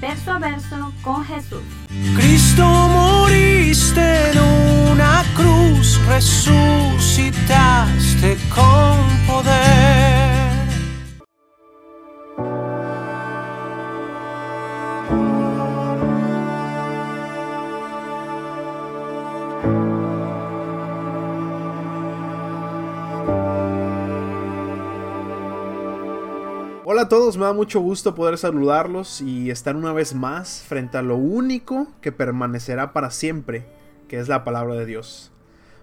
verso 0.00 0.32
a 0.32 0.38
verso 0.38 0.92
con 1.02 1.24
Jesús. 1.24 1.62
Cristo 2.16 2.64
moriste 2.64 4.30
en 4.32 4.38
una 4.92 5.24
cruz, 5.36 6.00
resucitaste 6.06 7.48
con 8.54 8.96
poder. 9.26 10.39
Hola 27.00 27.06
a 27.06 27.08
todos, 27.08 27.38
me 27.38 27.46
da 27.46 27.54
mucho 27.54 27.80
gusto 27.80 28.14
poder 28.14 28.36
saludarlos 28.36 29.22
y 29.22 29.48
estar 29.48 29.74
una 29.74 29.94
vez 29.94 30.14
más 30.14 30.62
frente 30.68 30.98
a 30.98 31.02
lo 31.02 31.16
único 31.16 31.88
que 32.02 32.12
permanecerá 32.12 32.92
para 32.92 33.10
siempre, 33.10 33.64
que 34.06 34.18
es 34.18 34.28
la 34.28 34.44
palabra 34.44 34.74
de 34.74 34.84
Dios. 34.84 35.32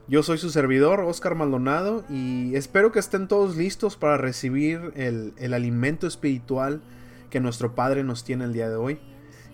Yo 0.07 0.21
soy 0.21 0.37
su 0.37 0.51
servidor, 0.51 0.99
Oscar 0.99 1.33
Maldonado, 1.33 2.05
y 2.07 2.55
espero 2.55 2.91
que 2.91 2.99
estén 2.99 3.27
todos 3.27 3.55
listos 3.57 3.97
para 3.97 4.17
recibir 4.17 4.91
el, 4.93 5.33
alimento 5.55 6.05
espiritual 6.05 6.83
que 7.31 7.39
nuestro 7.39 7.73
Padre 7.73 8.03
nos 8.03 8.23
tiene 8.23 8.45
el 8.45 8.53
día 8.53 8.69
de 8.69 8.75
hoy. 8.75 8.99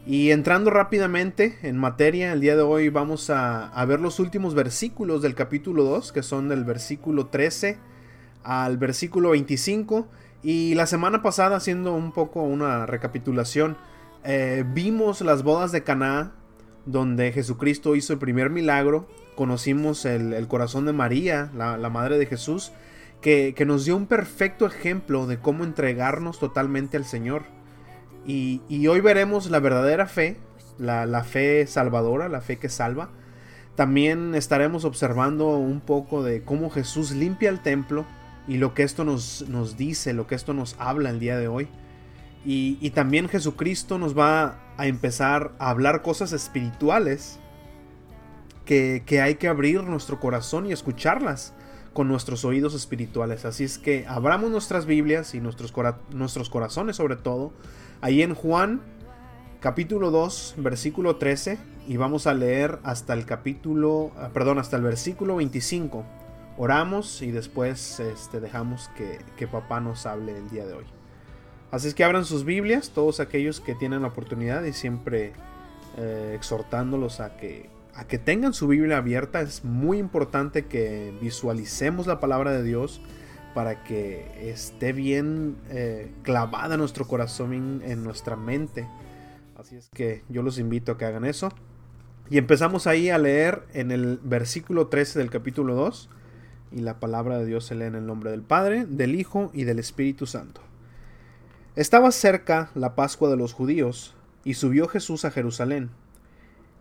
Y 0.06 0.32
entrando 0.32 0.70
rápidamente 0.70 1.60
en 1.62 1.78
materia, 1.78 2.34
el 2.34 2.42
día 2.42 2.58
de 2.58 2.64
hoy 2.64 2.90
vamos 2.90 3.30
a, 3.30 3.70
a 3.70 3.86
ver 3.86 4.02
los 4.02 4.20
últimos 4.20 4.54
versículos 4.54 5.22
del 5.22 5.34
capítulo 5.34 5.86
2, 5.86 6.12
que 6.12 6.24
son 6.24 6.50
del 6.50 6.66
versículo 6.66 7.28
13 7.28 7.78
al 8.44 8.78
versículo 8.78 9.30
25. 9.30 10.10
Y 10.44 10.76
la 10.76 10.86
semana 10.88 11.22
pasada, 11.22 11.56
haciendo 11.56 11.94
un 11.94 12.12
poco 12.12 12.44
una 12.44 12.86
recapitulación, 12.86 13.78
eh, 14.26 14.66
vimos 14.68 15.22
las 15.22 15.42
bodas 15.42 15.72
de 15.72 15.84
Caná, 15.84 16.34
donde 16.86 17.32
Jesucristo 17.32 17.96
hizo 17.96 18.12
el 18.12 18.20
primer 18.20 18.50
milagro. 18.50 19.08
Conocimos 19.36 20.04
el, 20.06 20.48
corazón 20.50 20.86
de 20.86 20.92
María, 20.92 21.50
la, 21.56 21.90
madre 21.90 22.18
de 22.18 22.26
Jesús, 22.26 22.74
que, 23.22 23.56
nos 23.66 23.86
dio 23.86 23.96
un 23.96 24.06
perfecto 24.06 24.66
ejemplo 24.66 25.28
de 25.28 25.40
cómo 25.40 25.64
entregarnos 25.64 26.40
totalmente 26.40 26.98
al 26.98 27.06
Señor. 27.06 27.44
Y, 28.26 28.60
hoy 28.88 29.00
veremos 29.00 29.50
la 29.50 29.62
verdadera 29.62 30.08
fe, 30.08 30.38
la 30.78 31.24
fe 31.24 31.66
salvadora, 31.68 32.28
la 32.28 32.42
fe 32.42 32.58
que 32.58 32.68
salva. 32.68 33.10
También 33.76 34.36
estaremos 34.36 34.84
observando 34.84 35.58
un 35.58 35.80
poco 35.80 36.22
de 36.22 36.44
cómo 36.44 36.70
Jesús 36.70 37.12
limpia 37.12 37.50
el 37.50 37.62
templo 37.62 38.06
y 38.48 38.58
lo 38.58 38.74
que 38.74 38.84
esto 38.84 39.04
nos, 39.06 39.48
nos, 39.48 39.78
dice, 39.78 40.14
lo 40.14 40.28
que 40.28 40.36
esto 40.36 40.54
nos 40.54 40.76
habla 40.80 41.10
el 41.10 41.20
día 41.20 41.38
de 41.38 41.48
hoy. 41.48 41.68
Y, 42.46 42.90
también 42.90 43.30
Jesucristo 43.30 43.98
nos 43.98 44.18
va 44.18 44.60
a 44.76 44.88
empezar 44.88 45.54
a 45.60 45.70
hablar 45.70 46.02
cosas 46.02 46.34
espirituales 46.34 47.40
que, 48.66 49.04
que, 49.06 49.22
hay 49.22 49.36
que 49.36 49.48
abrir 49.48 49.82
nuestro 49.84 50.20
corazón 50.20 50.66
y 50.66 50.74
escucharlas 50.74 51.54
con 51.94 52.10
nuestros 52.10 52.44
oídos 52.44 52.74
espirituales. 52.74 53.46
Así 53.46 53.64
es 53.64 53.78
que 53.78 54.06
abramos 54.08 54.52
nuestras 54.52 54.86
Biblias 54.86 55.36
y 55.36 55.40
nuestros, 55.40 55.72
cora 55.72 56.00
nuestros 56.12 56.50
corazones 56.50 56.98
sobre 56.98 57.16
todo. 57.16 57.54
Ahí 58.02 58.22
en 58.22 58.34
Juan 58.36 58.82
capítulo 59.62 60.12
2 60.12 60.56
versículo 60.58 61.16
13 61.16 61.58
y 61.88 61.96
vamos 61.96 62.28
a 62.28 62.34
leer 62.34 62.80
hasta 62.84 63.14
el 63.14 63.26
capítulo, 63.26 64.12
perdón, 64.34 64.60
hasta 64.60 64.76
el 64.76 64.84
versículo 64.84 65.38
25 65.38 66.04
oramos 66.58 67.22
y 67.22 67.32
después 67.32 68.00
este, 68.00 68.40
dejamos 68.40 68.90
que, 68.96 69.20
que, 69.38 69.48
papá 69.48 69.80
nos 69.80 70.06
hable 70.06 70.38
el 70.38 70.50
día 70.50 70.66
de 70.66 70.74
hoy. 70.74 70.86
Así 71.72 71.88
es 71.88 71.96
que 71.96 72.04
abran 72.04 72.26
sus 72.26 72.46
Biblias, 72.46 72.92
todos 72.92 73.20
aquellos 73.20 73.60
que 73.60 73.74
tienen 73.74 74.04
la 74.04 74.10
oportunidad 74.10 74.64
y 74.64 74.74
siempre 74.74 75.34
eh, 75.98 76.34
exhortándolos 76.36 77.20
a 77.20 77.36
que, 77.38 77.70
a 77.96 78.06
que 78.06 78.20
tengan 78.20 78.54
su 78.54 78.68
Biblia 78.68 78.98
abierta. 78.98 79.42
Es 79.42 79.64
muy 79.64 79.98
importante 79.98 80.66
que 80.66 81.18
visualicemos 81.22 82.06
la 82.06 82.20
palabra 82.20 82.52
de 82.52 82.64
Dios 82.64 83.02
para 83.56 83.84
que 83.84 84.50
esté 84.50 84.94
bien 84.94 85.58
eh, 85.70 86.12
clavada 86.22 86.76
en 86.76 86.80
nuestro 86.80 87.08
corazón, 87.08 87.54
en, 87.54 87.82
en 87.84 88.04
nuestra 88.04 88.36
mente. 88.36 88.88
Así 89.56 89.76
es 89.76 89.90
que 89.94 90.24
yo 90.30 90.44
los 90.44 90.60
invito 90.60 90.92
a 90.92 90.98
que 90.98 91.06
hagan 91.06 91.26
eso. 91.26 91.50
Y 92.30 92.38
empezamos 92.38 92.88
ahí 92.88 93.10
a 93.10 93.18
leer 93.18 93.64
en 93.74 93.92
el 93.92 94.20
versículo 94.24 94.88
13 94.88 95.20
del 95.20 95.30
capítulo 95.30 95.76
2 95.76 96.10
y 96.74 96.82
la 96.82 97.00
palabra 97.00 97.38
de 97.38 97.46
Dios 97.46 97.66
se 97.66 97.76
lee 97.76 97.86
en 97.86 97.96
el 97.96 98.06
nombre 98.06 98.32
del 98.32 98.42
Padre, 98.42 98.86
del 98.86 99.16
Hijo 99.16 99.52
y 99.54 99.64
del 99.64 99.80
Espíritu 99.80 100.26
Santo. 100.26 100.62
Estaba 101.76 102.12
cerca 102.12 102.72
la 102.74 102.96
Pascua 102.96 103.30
de 103.30 103.38
los 103.38 103.54
judíos, 103.54 104.16
y 104.44 104.56
subió 104.56 104.88
Jesús 104.88 105.24
a 105.24 105.32
Jerusalén, 105.32 105.92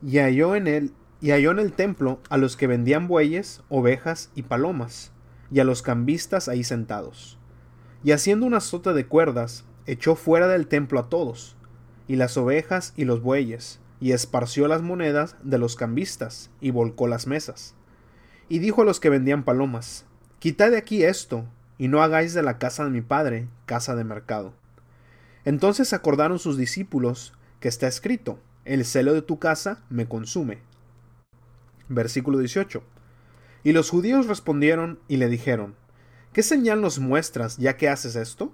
y 0.03 0.19
halló 0.19 0.57
en 0.57 0.67
él 0.67 0.93
y 1.21 1.31
halló 1.31 1.53
en 1.53 1.61
el 1.61 1.73
templo 1.73 2.19
a 2.31 2.37
los 2.37 2.57
que 2.57 2.67
vendían 2.67 3.07
bueyes, 3.07 3.63
ovejas 3.69 4.31
y 4.35 4.43
palomas, 4.43 5.13
y 5.53 5.61
a 5.61 5.65
los 5.65 5.81
cambistas 5.81 6.49
ahí 6.49 6.65
sentados. 6.65 7.39
Y 8.03 8.11
haciendo 8.11 8.45
un 8.45 8.55
azote 8.55 8.93
de 8.93 9.07
cuerdas, 9.07 9.65
echó 9.87 10.17
fuera 10.17 10.49
del 10.49 10.67
templo 10.67 10.99
a 10.99 11.09
todos, 11.09 11.55
y 12.09 12.17
las 12.17 12.37
ovejas 12.37 12.93
y 12.97 13.05
los 13.05 13.23
bueyes, 13.23 13.79
y 14.01 14.11
esparció 14.11 14.67
las 14.67 14.83
monedas 14.83 15.37
de 15.45 15.59
los 15.59 15.77
cambistas, 15.77 16.51
y 16.61 16.73
volcó 16.73 17.07
las 17.07 17.29
mesas 17.29 17.77
y 18.53 18.59
dijo 18.59 18.83
a 18.83 18.85
los 18.85 19.01
que 19.01 19.09
vendían 19.09 19.45
palomas, 19.45 20.05
Quitad 20.39 20.73
de 20.73 20.77
aquí 20.77 21.05
esto, 21.05 21.47
y 21.79 21.89
no 21.89 22.03
hagáis 22.03 22.35
de 22.35 22.43
la 22.43 22.59
casa 22.59 22.85
de 22.85 22.91
mi 22.91 23.01
padre 23.01 23.49
casa 23.65 23.97
de 23.97 24.05
mercado. 24.05 24.53
Entonces 25.47 25.95
acordaron 25.95 26.39
sus 26.39 26.59
discípulos 26.59 27.33
que 27.61 27.69
está 27.69 27.89
escrito, 27.89 28.39
El 28.67 28.85
celo 28.85 29.15
de 29.15 29.23
tu 29.23 29.39
casa 29.39 29.83
me 29.89 30.07
consume. 30.07 30.59
Versículo 31.89 32.37
18. 32.41 32.83
Y 33.65 33.73
los 33.73 33.89
judíos 33.89 34.27
respondieron 34.27 34.99
y 35.09 35.17
le 35.17 35.31
dijeron, 35.31 35.75
¿Qué 36.35 36.43
señal 36.43 36.83
nos 36.83 36.99
muestras 36.99 37.57
ya 37.57 37.79
que 37.79 37.89
haces 37.89 38.17
esto? 38.17 38.53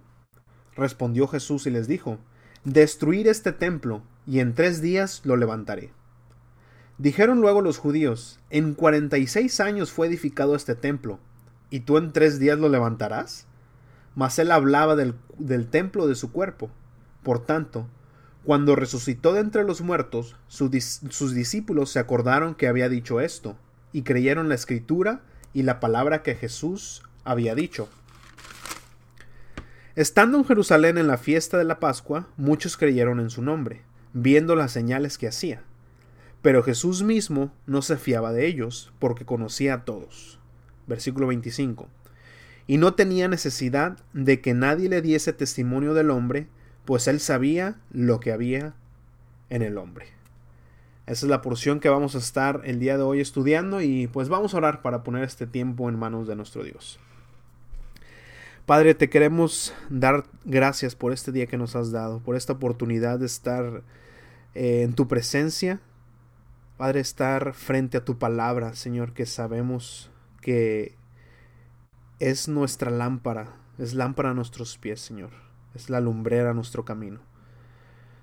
Respondió 0.76 1.26
Jesús 1.26 1.66
y 1.66 1.70
les 1.70 1.88
dijo, 1.88 2.18
Destruir 2.62 3.26
este 3.26 3.50
templo, 3.50 4.04
y 4.28 4.38
en 4.38 4.54
tres 4.54 4.80
días 4.80 5.22
lo 5.24 5.34
levantaré. 5.34 5.90
Dijeron 6.98 7.40
luego 7.40 7.62
los 7.62 7.78
judíos, 7.78 8.40
en 8.50 8.74
cuarenta 8.74 9.18
y 9.18 9.28
seis 9.28 9.60
años 9.60 9.92
fue 9.92 10.08
edificado 10.08 10.56
este 10.56 10.74
templo, 10.74 11.20
¿y 11.70 11.80
tú 11.80 11.96
en 11.96 12.12
tres 12.12 12.40
días 12.40 12.58
lo 12.58 12.68
levantarás? 12.68 13.46
Mas 14.16 14.36
él 14.40 14.50
hablaba 14.50 14.96
del, 14.96 15.14
del 15.38 15.68
templo 15.68 16.08
de 16.08 16.16
su 16.16 16.32
cuerpo. 16.32 16.70
Por 17.22 17.44
tanto, 17.44 17.86
cuando 18.42 18.74
resucitó 18.74 19.32
de 19.32 19.40
entre 19.40 19.62
los 19.62 19.80
muertos, 19.80 20.34
su, 20.48 20.70
sus 21.10 21.34
discípulos 21.34 21.90
se 21.90 22.00
acordaron 22.00 22.56
que 22.56 22.66
había 22.66 22.88
dicho 22.88 23.20
esto, 23.20 23.56
y 23.92 24.02
creyeron 24.02 24.48
la 24.48 24.56
escritura 24.56 25.20
y 25.54 25.62
la 25.62 25.78
palabra 25.78 26.24
que 26.24 26.34
Jesús 26.34 27.02
había 27.24 27.54
dicho. 27.54 27.88
Estando 29.94 30.38
en 30.38 30.44
Jerusalén 30.44 30.98
en 30.98 31.06
la 31.06 31.16
fiesta 31.16 31.58
de 31.58 31.64
la 31.64 31.78
Pascua, 31.78 32.26
muchos 32.36 32.76
creyeron 32.76 33.20
en 33.20 33.30
su 33.30 33.42
nombre, 33.42 33.82
viendo 34.12 34.56
las 34.56 34.72
señales 34.72 35.16
que 35.16 35.28
hacía. 35.28 35.62
Pero 36.42 36.62
Jesús 36.62 37.02
mismo 37.02 37.52
no 37.66 37.82
se 37.82 37.96
fiaba 37.96 38.32
de 38.32 38.46
ellos, 38.46 38.92
porque 38.98 39.24
conocía 39.24 39.74
a 39.74 39.84
todos. 39.84 40.38
Versículo 40.86 41.26
25. 41.26 41.88
Y 42.66 42.76
no 42.76 42.94
tenía 42.94 43.28
necesidad 43.28 43.98
de 44.12 44.40
que 44.40 44.54
nadie 44.54 44.88
le 44.88 45.02
diese 45.02 45.32
testimonio 45.32 45.94
del 45.94 46.10
hombre, 46.10 46.48
pues 46.84 47.08
él 47.08 47.20
sabía 47.20 47.76
lo 47.90 48.20
que 48.20 48.32
había 48.32 48.74
en 49.50 49.62
el 49.62 49.78
hombre. 49.78 50.06
Esa 51.06 51.24
es 51.24 51.30
la 51.30 51.40
porción 51.40 51.80
que 51.80 51.88
vamos 51.88 52.14
a 52.14 52.18
estar 52.18 52.60
el 52.64 52.78
día 52.78 52.98
de 52.98 53.02
hoy 53.02 53.20
estudiando 53.20 53.80
y 53.80 54.08
pues 54.08 54.28
vamos 54.28 54.52
a 54.52 54.58
orar 54.58 54.82
para 54.82 55.02
poner 55.02 55.24
este 55.24 55.46
tiempo 55.46 55.88
en 55.88 55.98
manos 55.98 56.28
de 56.28 56.36
nuestro 56.36 56.62
Dios. 56.62 57.00
Padre, 58.66 58.94
te 58.94 59.08
queremos 59.08 59.72
dar 59.88 60.24
gracias 60.44 60.94
por 60.94 61.14
este 61.14 61.32
día 61.32 61.46
que 61.46 61.56
nos 61.56 61.74
has 61.74 61.90
dado, 61.90 62.20
por 62.20 62.36
esta 62.36 62.52
oportunidad 62.52 63.18
de 63.18 63.24
estar 63.24 63.82
eh, 64.54 64.82
en 64.82 64.92
tu 64.92 65.08
presencia, 65.08 65.80
Padre, 66.78 67.00
estar 67.00 67.54
frente 67.54 67.96
a 67.98 68.04
tu 68.04 68.18
palabra, 68.18 68.72
Señor, 68.76 69.12
que 69.12 69.26
sabemos 69.26 70.12
que 70.40 70.94
es 72.20 72.46
nuestra 72.46 72.92
lámpara, 72.92 73.56
es 73.78 73.94
lámpara 73.94 74.30
a 74.30 74.34
nuestros 74.34 74.78
pies, 74.78 75.00
Señor, 75.00 75.30
es 75.74 75.90
la 75.90 76.00
lumbrera 76.00 76.50
a 76.50 76.54
nuestro 76.54 76.84
camino. 76.84 77.18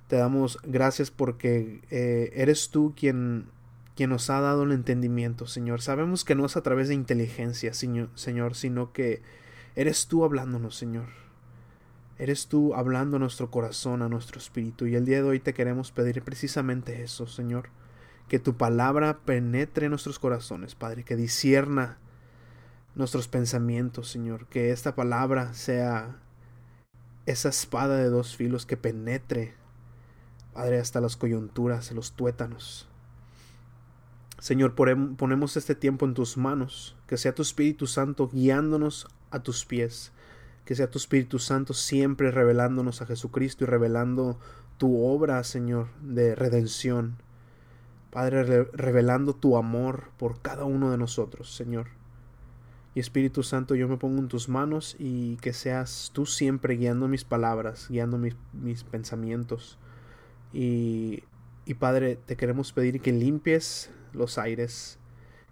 Te 0.08 0.16
damos 0.16 0.58
gracias 0.64 1.12
porque 1.12 1.82
eh, 1.92 2.32
eres 2.34 2.70
tú 2.70 2.94
quien, 2.96 3.50
quien 3.94 4.12
nos 4.12 4.30
ha 4.30 4.40
dado 4.40 4.64
el 4.64 4.72
entendimiento, 4.72 5.48
Señor. 5.48 5.82
Sabemos 5.82 6.24
que 6.24 6.36
no 6.36 6.46
es 6.46 6.56
a 6.56 6.64
través 6.64 6.88
de 6.88 6.94
inteligencia, 6.94 7.74
Señor, 7.74 8.10
Señor 8.16 8.56
sino 8.56 8.94
que 8.94 9.22
eres 9.76 10.08
tú 10.08 10.24
hablándonos, 10.24 10.78
Señor. 10.78 11.08
Eres 12.18 12.48
tú 12.48 12.74
hablando 12.74 13.18
a 13.18 13.20
nuestro 13.20 13.52
corazón, 13.52 14.02
a 14.02 14.08
nuestro 14.08 14.40
espíritu. 14.40 14.88
Y 14.88 14.96
el 14.96 15.04
día 15.04 15.22
de 15.22 15.28
hoy 15.28 15.42
te 15.42 15.54
queremos 15.54 15.92
pedir 15.92 16.22
precisamente 16.22 17.04
eso, 17.04 17.28
Señor. 17.28 17.68
Que 18.28 18.40
tu 18.40 18.58
palabra 18.58 19.20
penetre 19.20 19.86
en 19.86 19.92
nuestros 19.92 20.20
corazones, 20.20 20.76
Padre. 20.76 21.04
Que 21.04 21.16
disierna 21.16 21.98
nuestros 22.96 23.28
pensamientos, 23.28 24.10
Señor. 24.10 24.48
Que 24.48 24.72
esta 24.72 24.96
palabra 24.96 25.54
sea 25.54 26.20
esa 27.26 27.50
espada 27.50 27.98
de 27.98 28.10
dos 28.10 28.36
filos 28.36 28.66
que 28.66 28.78
penetre 28.78 29.56
Padre, 30.56 30.80
hasta 30.80 31.02
las 31.02 31.18
coyunturas, 31.18 31.92
los 31.92 32.14
tuétanos. 32.14 32.88
Señor, 34.40 34.74
ponemos 34.74 35.58
este 35.58 35.76
tiempo 35.76 36.06
en 36.06 36.14
tus 36.14 36.38
manos, 36.38 36.96
que 37.08 37.18
sea 37.18 37.36
tu 37.36 37.42
Espíritu 37.42 37.88
Santo 37.88 38.30
guiándonos 38.30 39.06
a 39.32 39.44
tus 39.44 39.66
pies, 39.66 40.14
que 40.64 40.74
sea 40.74 40.90
tu 40.90 40.98
Espíritu 40.98 41.40
Santo 41.40 41.74
siempre 41.74 42.32
revelándonos 42.32 43.02
a 43.02 43.06
Jesucristo 43.06 43.66
y 43.66 43.68
revelando 43.68 44.40
tu 44.78 45.04
obra, 45.06 45.44
Señor, 45.44 45.90
de 46.00 46.36
redención. 46.36 47.18
Padre, 48.16 48.64
revelando 48.72 49.36
tu 49.36 49.58
amor 49.58 50.06
por 50.18 50.42
cada 50.42 50.64
uno 50.64 50.90
de 50.90 50.98
nosotros, 50.98 51.54
Señor. 51.54 51.88
Y 52.94 53.02
Espíritu 53.02 53.44
Santo, 53.44 53.76
yo 53.76 53.90
me 53.90 53.98
pongo 53.98 54.20
en 54.20 54.30
tus 54.30 54.48
manos 54.48 54.96
y 54.98 55.36
que 55.42 55.52
seas 55.52 56.12
tú 56.14 56.26
siempre 56.26 56.78
guiando 56.78 57.10
mis 57.10 57.26
palabras, 57.26 57.88
guiando 57.90 58.18
mis, 58.18 58.38
mis 58.54 58.86
pensamientos, 58.86 59.78
y, 60.54 61.24
Padre, 61.78 62.16
te 62.16 62.38
queremos 62.38 62.72
pedir 62.72 63.02
que 63.02 63.12
limpies 63.12 63.92
los 64.14 64.38
aires, 64.38 64.98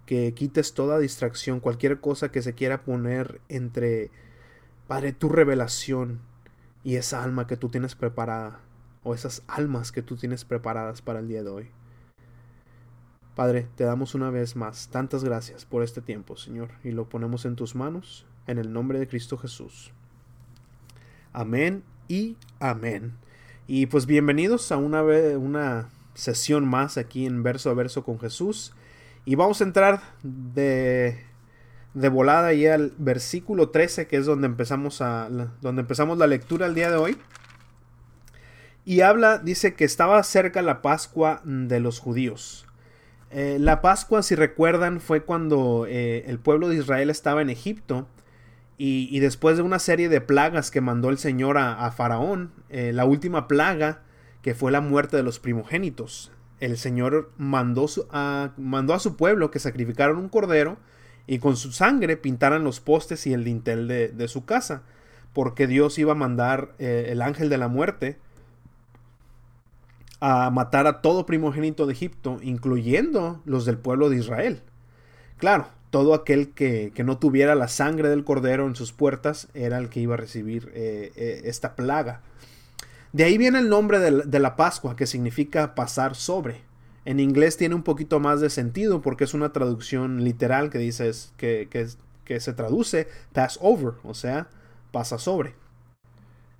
que 0.06 0.33
quites 0.33 0.74
toda 0.74 1.00
distracción, 1.00 1.59
cualquier 1.59 2.00
cosa 2.00 2.31
que 2.31 2.42
se 2.42 2.54
quiera 2.54 2.86
poner 2.86 3.42
entre, 3.50 4.09
Padre, 4.88 5.12
tu 5.12 5.27
revelación 5.27 6.21
y 6.81 6.95
esa 6.95 7.25
alma 7.25 7.45
que 7.45 7.57
tú 7.57 7.68
tienes 7.68 7.95
preparada, 7.95 8.62
o 9.04 9.13
esas 9.13 9.44
almas 9.48 9.92
que 9.92 10.01
tú 10.01 10.16
tienes 10.16 10.45
preparadas 10.45 11.01
para 11.01 11.19
el 11.19 11.27
día 11.27 11.44
de 11.44 11.50
hoy. 11.50 11.82
Padre, 13.35 13.68
te 13.75 13.83
damos 13.83 14.13
una 14.13 14.30
vez 14.30 14.56
más 14.56 14.89
tantas 14.89 15.24
gracias 15.24 15.65
por 15.65 15.81
este 15.81 16.01
tiempo, 16.01 16.38
Señor, 16.38 16.69
y 16.83 16.91
lo 16.91 17.09
ponemos 17.09 17.45
en 17.45 17.56
tus 17.56 17.74
manos, 17.74 18.27
en 18.45 18.59
el 18.59 18.71
nombre 18.71 19.00
de 19.00 19.07
Cristo 19.07 19.39
Jesús. 19.39 19.91
Amén 21.31 21.83
y 22.07 22.38
amén. 22.59 23.13
Y 23.65 23.88
pues 23.88 24.06
bienvenidos 24.06 24.71
a 24.71 24.77
una, 24.77 25.01
una 25.01 25.89
sesión 26.13 26.68
más 26.68 27.00
aquí 27.00 27.25
en 27.25 27.41
verso 27.41 27.71
a 27.71 27.74
verso 27.74 28.03
con 28.03 28.19
Jesús. 28.19 28.75
Y 29.25 29.33
vamos 29.33 29.62
a 29.62 29.63
entrar 29.63 30.01
de, 30.21 31.19
de 31.95 32.09
volada 32.09 32.53
ya 32.53 32.75
al 32.75 32.94
versículo 33.00 33.69
13, 33.69 34.06
que 34.06 34.18
es 34.18 34.27
donde 34.27 34.45
empezamos, 34.45 35.01
a, 35.01 35.27
donde 35.59 35.81
empezamos 35.81 36.19
la 36.19 36.27
lectura 36.27 36.68
el 36.68 36.75
día 36.75 36.91
de 36.91 36.97
hoy. 36.97 37.18
Y 38.85 39.01
habla, 39.01 39.39
dice 39.39 39.74
que 39.74 39.85
estaba 39.85 40.21
cerca 40.21 40.62
la 40.62 40.83
Pascua 40.83 41.41
de 41.44 41.80
los 41.80 41.97
judíos. 41.97 42.68
Eh, 43.33 43.57
la 43.59 43.81
Pascua, 43.81 44.21
si 44.21 44.35
recuerdan, 44.35 45.01
fue 45.01 45.24
cuando 45.24 45.88
eh, 45.89 46.24
el 46.27 46.38
pueblo 46.38 46.69
de 46.69 46.75
Israel 46.75 47.09
estaba 47.09 47.41
en 47.41 47.50
Egipto 47.50 48.07
y, 48.77 49.19
después 49.19 49.56
de 49.56 49.63
una 49.63 49.80
serie 49.80 50.09
de 50.09 50.19
plagas 50.19 50.69
que 50.69 50.81
mandó 50.81 51.09
el 51.09 51.18
Señor 51.18 51.57
a, 51.57 51.89
Faraón, 51.91 52.51
eh, 52.69 52.91
la 52.94 53.06
última 53.06 53.47
plaga, 53.47 54.01
que 54.41 54.53
fue 54.53 54.71
la 54.71 54.81
muerte 54.81 55.15
de 55.15 55.24
los 55.24 55.39
primogénitos, 55.39 56.31
el 56.59 56.77
Señor 56.77 57.31
mandó, 57.38 57.88
a, 58.12 58.51
mandó 58.57 58.94
a 58.94 59.00
su 59.00 59.15
pueblo 59.15 59.51
que 59.51 59.59
sacrificaran 59.59 60.18
un 60.18 60.27
cordero 60.27 60.77
y 61.27 61.39
con 61.39 61.56
su 61.56 61.71
sangre 61.71 62.18
pintaran 62.18 62.63
los 62.65 62.81
postes 62.81 63.25
y 63.25 63.33
el 63.33 63.45
dintel 63.45 63.88
de, 63.88 64.27
su 64.27 64.44
casa, 64.44 64.83
porque 65.31 65.65
Dios 65.65 65.97
iba 65.97 66.12
a 66.12 66.15
mandar 66.15 66.75
el 66.77 67.21
ángel 67.21 67.50
de 67.50 67.57
la 67.57 67.69
muerte 67.69 68.18
a 70.25 70.50
matar 70.52 70.88
a 70.88 71.02
todo 71.02 71.25
primogénito 71.25 71.86
de 71.86 71.92
Egipto, 71.92 72.38
incluyendo 72.42 73.42
los 73.44 73.66
del 73.66 73.78
pueblo 73.78 74.10
de 74.10 74.16
Israel. 74.16 74.62
Claro, 75.38 75.68
todo 75.90 76.14
aquel 76.14 76.52
que, 76.52 76.94
no 77.04 77.18
tuviera 77.18 77.56
la 77.56 77.68
sangre 77.68 78.08
del 78.08 78.24
cordero 78.24 78.66
en 78.66 78.78
sus 78.78 78.94
puertas 78.94 79.50
era 79.54 79.78
el 79.80 79.90
que 79.90 80.00
iba 80.00 80.14
a 80.14 80.18
recibir 80.18 80.72
eh, 80.75 81.12
eh, 81.18 81.42
esta 81.44 81.75
plaga. 81.75 82.22
De 83.12 83.25
ahí 83.25 83.38
viene 83.38 83.60
el 83.60 83.68
nombre 83.68 84.00
de, 84.00 84.40
la 84.40 84.56
Pascua, 84.56 84.96
que 84.96 85.08
significa 85.08 85.75
pasar 85.75 86.16
sobre. 86.16 86.62
En 87.04 87.19
inglés 87.19 87.58
tiene 87.58 87.76
un 87.76 87.84
poquito 87.84 88.22
más 88.22 88.40
de 88.40 88.50
sentido 88.50 89.02
porque 89.02 89.26
es 89.26 89.34
una 89.34 89.52
traducción 89.52 90.24
literal 90.24 90.69
que 90.69 90.78
dice 90.78 91.12
que, 91.36 91.68
que, 92.24 92.40
se 92.40 92.54
traduce 92.54 93.10
pass 93.34 93.60
over, 93.62 93.96
o 94.04 94.14
sea, 94.14 94.48
pasa 94.94 95.18
sobre. 95.18 95.54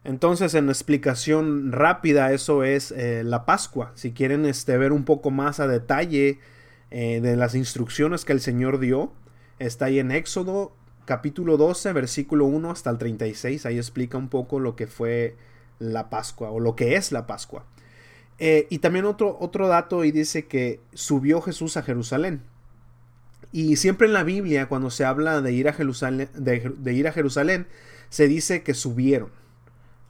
Entonces, 0.04 0.54
en 0.54 0.70
explicación 0.70 1.72
rápida, 1.72 2.34
eso 2.34 2.64
es 2.64 2.92
eh, 2.92 3.24
la 3.24 3.46
Pascua. 3.46 3.92
Si 3.96 4.12
quieren 4.12 4.46
este, 4.46 4.78
ver 4.78 4.92
un 4.92 5.06
poco 5.06 5.32
más 5.32 5.60
a 5.60 5.68
detalle 5.68 6.40
de 6.92 7.36
las 7.36 7.56
instrucciones 7.56 8.24
que 8.24 8.34
el 8.34 8.40
Señor 8.40 8.78
dio, 8.78 9.14
Está 9.60 9.86
ahí 9.86 10.00
en 10.00 10.12
Éxodo 10.12 10.76
capítulo 11.06 11.58
12, 11.58 11.94
versículo 11.94 12.46
1 12.46 12.72
hasta 12.72 12.90
el 12.90 12.98
36. 12.98 13.66
Ahí 13.66 13.78
explica 13.78 14.18
un 14.18 14.30
poco 14.30 14.60
lo 14.60 14.76
que 14.76 14.88
fue 14.88 15.38
la 15.80 16.10
Pascua 16.10 16.50
o 16.50 16.60
lo 16.60 16.76
que 16.76 16.96
es 16.96 17.12
la 17.12 17.28
Pascua. 17.28 17.66
Eh, 18.40 18.68
y 18.70 18.80
también 18.80 19.06
otro, 19.06 19.38
otro 19.40 19.68
dato 19.68 20.04
y 20.04 20.12
dice 20.12 20.48
que 20.48 20.82
subió 20.94 21.42
Jesús 21.42 21.78
a 21.78 21.84
Jerusalén. 21.84 22.42
Y 23.52 23.76
siempre 23.76 24.08
en 24.08 24.14
la 24.14 24.24
Biblia, 24.24 24.68
cuando 24.68 24.90
se 24.90 25.06
habla 25.06 25.42
de 25.42 25.54
ir 25.54 25.70
a 25.70 25.72
de, 25.74 26.94
ir 26.94 27.08
a 27.08 27.12
Jerusalén, 27.12 27.68
se 28.10 28.28
dice 28.28 28.64
que 28.64 28.74
subieron 28.74 29.30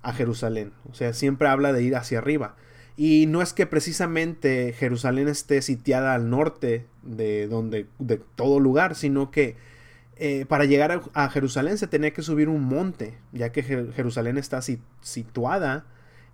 a 0.04 0.14
Jerusalén. 0.14 0.74
O 0.90 0.94
sea, 0.94 1.14
siempre 1.14 1.48
habla 1.48 1.74
de 1.74 1.84
ir 1.84 1.96
hacia 1.96 2.20
arriba. 2.20 2.56
Y 2.96 3.26
no 3.26 3.42
es 3.42 3.54
que 3.54 3.66
precisamente 3.66 4.74
Jerusalén 4.74 5.28
esté 5.28 5.62
sitiada 5.62 6.14
al 6.14 6.30
norte 6.30 6.86
de 7.02 7.48
donde 7.48 7.88
de 7.98 8.22
todo 8.36 8.60
lugar, 8.60 8.96
sino 8.96 9.32
que 9.32 9.56
eh, 10.18 10.46
para 10.48 10.66
llegar 10.66 11.02
a, 11.14 11.30
Jerusalén 11.30 11.78
se 11.80 11.88
tenía 11.88 12.12
que 12.12 12.22
subir 12.22 12.50
un 12.50 12.64
monte, 12.64 13.18
ya 13.32 13.52
que 13.52 13.64
Jerusalén 13.64 14.38
está 14.38 14.62
situada 15.02 15.86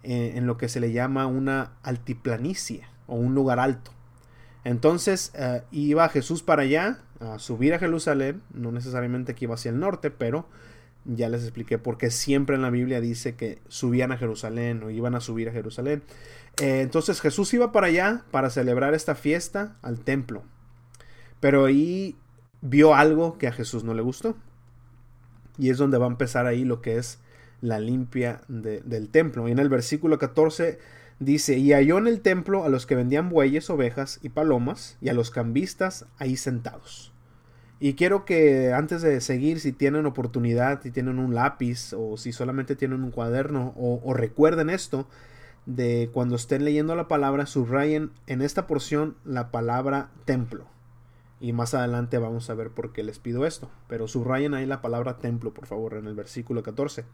en, 0.04 0.46
lo 0.48 0.58
que 0.58 0.68
se 0.68 0.82
le 0.82 0.92
llama 0.92 1.28
una 1.28 1.72
altiplanicie 1.82 2.82
o 3.08 3.16
un 3.16 3.36
lugar 3.36 3.60
alto. 3.60 3.92
Entonces 4.66 5.32
eh, 5.36 5.64
iba 5.72 6.10
Jesús 6.10 6.44
para 6.44 6.64
allá 6.64 7.00
a 7.22 7.40
subir 7.40 7.74
a 7.74 7.80
Jerusalén, 7.80 8.42
no 8.54 8.74
necesariamente 8.74 9.34
que 9.34 9.46
iba 9.46 9.56
hacia 9.56 9.72
el 9.72 9.80
norte, 9.80 10.12
pero 10.12 10.46
ya 11.06 11.30
les 11.30 11.44
expliqué 11.44 11.78
por 11.78 11.98
qué 11.98 12.12
siempre 12.12 12.56
en 12.56 12.62
la 12.62 12.70
Biblia 12.70 13.02
dice 13.02 13.36
que 13.36 13.60
subían 13.68 14.12
a 14.12 14.18
Jerusalén 14.18 14.84
o 14.84 14.90
iban 14.90 15.16
a 15.16 15.22
subir 15.22 15.50
a 15.50 15.52
Jerusalén. 15.52 16.04
Eh, 16.62 16.82
entonces 16.82 17.22
Jesús 17.22 17.54
iba 17.54 17.72
para 17.72 17.88
allá 17.88 18.24
para 18.32 18.50
celebrar 18.50 18.94
esta 18.94 19.16
fiesta 19.16 19.78
al 19.82 20.00
templo. 20.00 20.44
Pero 21.40 21.66
ahí 21.66 22.16
vio 22.62 22.96
algo 22.96 23.38
que 23.38 23.48
a 23.48 23.52
Jesús 23.52 23.84
no 23.84 23.94
le 23.94 24.02
gustó. 24.02 24.36
Y 25.58 25.70
es 25.70 25.78
donde 25.78 25.98
va 25.98 26.06
a 26.06 26.10
empezar 26.10 26.46
ahí 26.46 26.64
lo 26.64 26.82
que 26.82 26.98
es 26.98 27.20
la 27.62 27.80
limpia 27.80 28.42
del 28.48 29.10
templo. 29.10 29.48
Y 29.48 29.52
en 29.52 29.60
el 29.60 29.70
versículo 29.70 30.18
14 30.18 30.80
dice, 31.20 31.58
y 31.58 31.74
halló 31.74 31.98
en 31.98 32.08
el 32.08 32.22
templo 32.22 32.64
a 32.64 32.70
los 32.70 32.86
que 32.86 32.96
vendían 32.96 33.30
bueyes, 33.30 33.70
ovejas 33.70 34.20
y 34.22 34.30
palomas, 34.30 34.98
y 35.02 35.10
a 35.10 35.14
los 35.14 35.32
cambistas 35.32 36.06
ahí 36.18 36.38
sentados. 36.38 37.12
Y 37.80 37.94
quiero 37.94 38.26
que 38.26 38.74
antes 38.74 39.02
de 39.02 39.22
seguir, 39.22 39.60
si 39.60 39.72
tienen 39.72 40.06
oportunidad, 40.06 40.82
si 40.82 40.92
tienen 40.92 41.18
un 41.18 41.34
lápiz 41.34 41.94
o 41.94 42.18
si 42.18 42.34
solamente 42.34 42.76
tienen 42.76 43.04
un 43.04 43.12
cuaderno 43.12 43.74
o 43.78 44.14
recuerden 44.14 44.70
esto, 44.70 45.08
de 45.66 46.10
cuando 46.12 46.36
estén 46.36 46.66
leyendo 46.66 46.96
la 46.96 47.08
palabra, 47.08 47.46
subrayen 47.46 48.12
en 48.28 48.42
esta 48.42 48.66
porción 48.66 49.16
la 49.24 49.52
palabra 49.52 50.10
templo. 50.26 50.66
Y 51.40 51.54
más 51.54 51.74
adelante 51.74 52.18
vamos 52.18 52.50
a 52.50 52.56
ver 52.56 52.72
por 52.72 52.92
qué 52.92 53.04
les 53.04 53.20
pido 53.20 53.46
esto. 53.46 53.70
Pero 53.88 54.08
subrayen 54.08 54.54
ahí 54.54 54.66
la 54.66 54.82
palabra 54.82 55.20
templo, 55.20 55.54
por 55.54 55.68
favor, 55.68 55.94
en 55.94 56.08
el 56.08 56.16
versículo 56.16 56.64
14. 56.64 57.06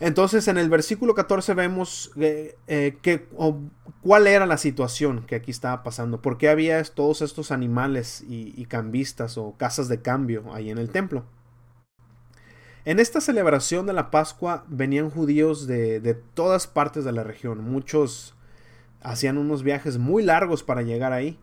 Entonces, 0.00 0.48
en 0.48 0.58
el 0.58 0.68
versículo 0.68 1.14
14 1.14 1.54
vemos 1.54 2.10
eh, 2.16 2.56
eh, 2.66 2.98
que, 3.00 3.28
cuál 4.02 4.26
era 4.26 4.44
la 4.44 4.58
situación 4.58 5.24
que 5.26 5.36
aquí 5.36 5.50
estaba 5.50 5.82
pasando. 5.82 6.20
¿Por 6.20 6.36
qué 6.36 6.48
había 6.48 6.82
todos 6.84 7.22
estos 7.22 7.52
animales 7.52 8.24
y, 8.28 8.64
cambistas 8.66 9.38
o 9.38 9.54
casas 9.56 9.88
de 9.88 10.02
cambio 10.02 10.52
ahí 10.52 10.70
en 10.70 10.78
el 10.78 10.90
templo? 10.90 11.24
En 12.84 12.98
esta 12.98 13.20
celebración 13.20 13.86
de 13.86 13.92
la 13.92 14.10
Pascua 14.10 14.64
venían 14.68 15.10
judíos 15.10 15.66
de, 15.66 16.20
todas 16.34 16.66
partes 16.66 17.04
de 17.04 17.12
la 17.12 17.22
región. 17.22 17.64
Muchos 17.64 18.34
hacían 19.00 19.38
unos 19.38 19.62
viajes 19.62 19.98
muy 19.98 20.22
largos 20.22 20.62
para 20.64 20.82
llegar 20.82 21.12
ahí. 21.12 21.38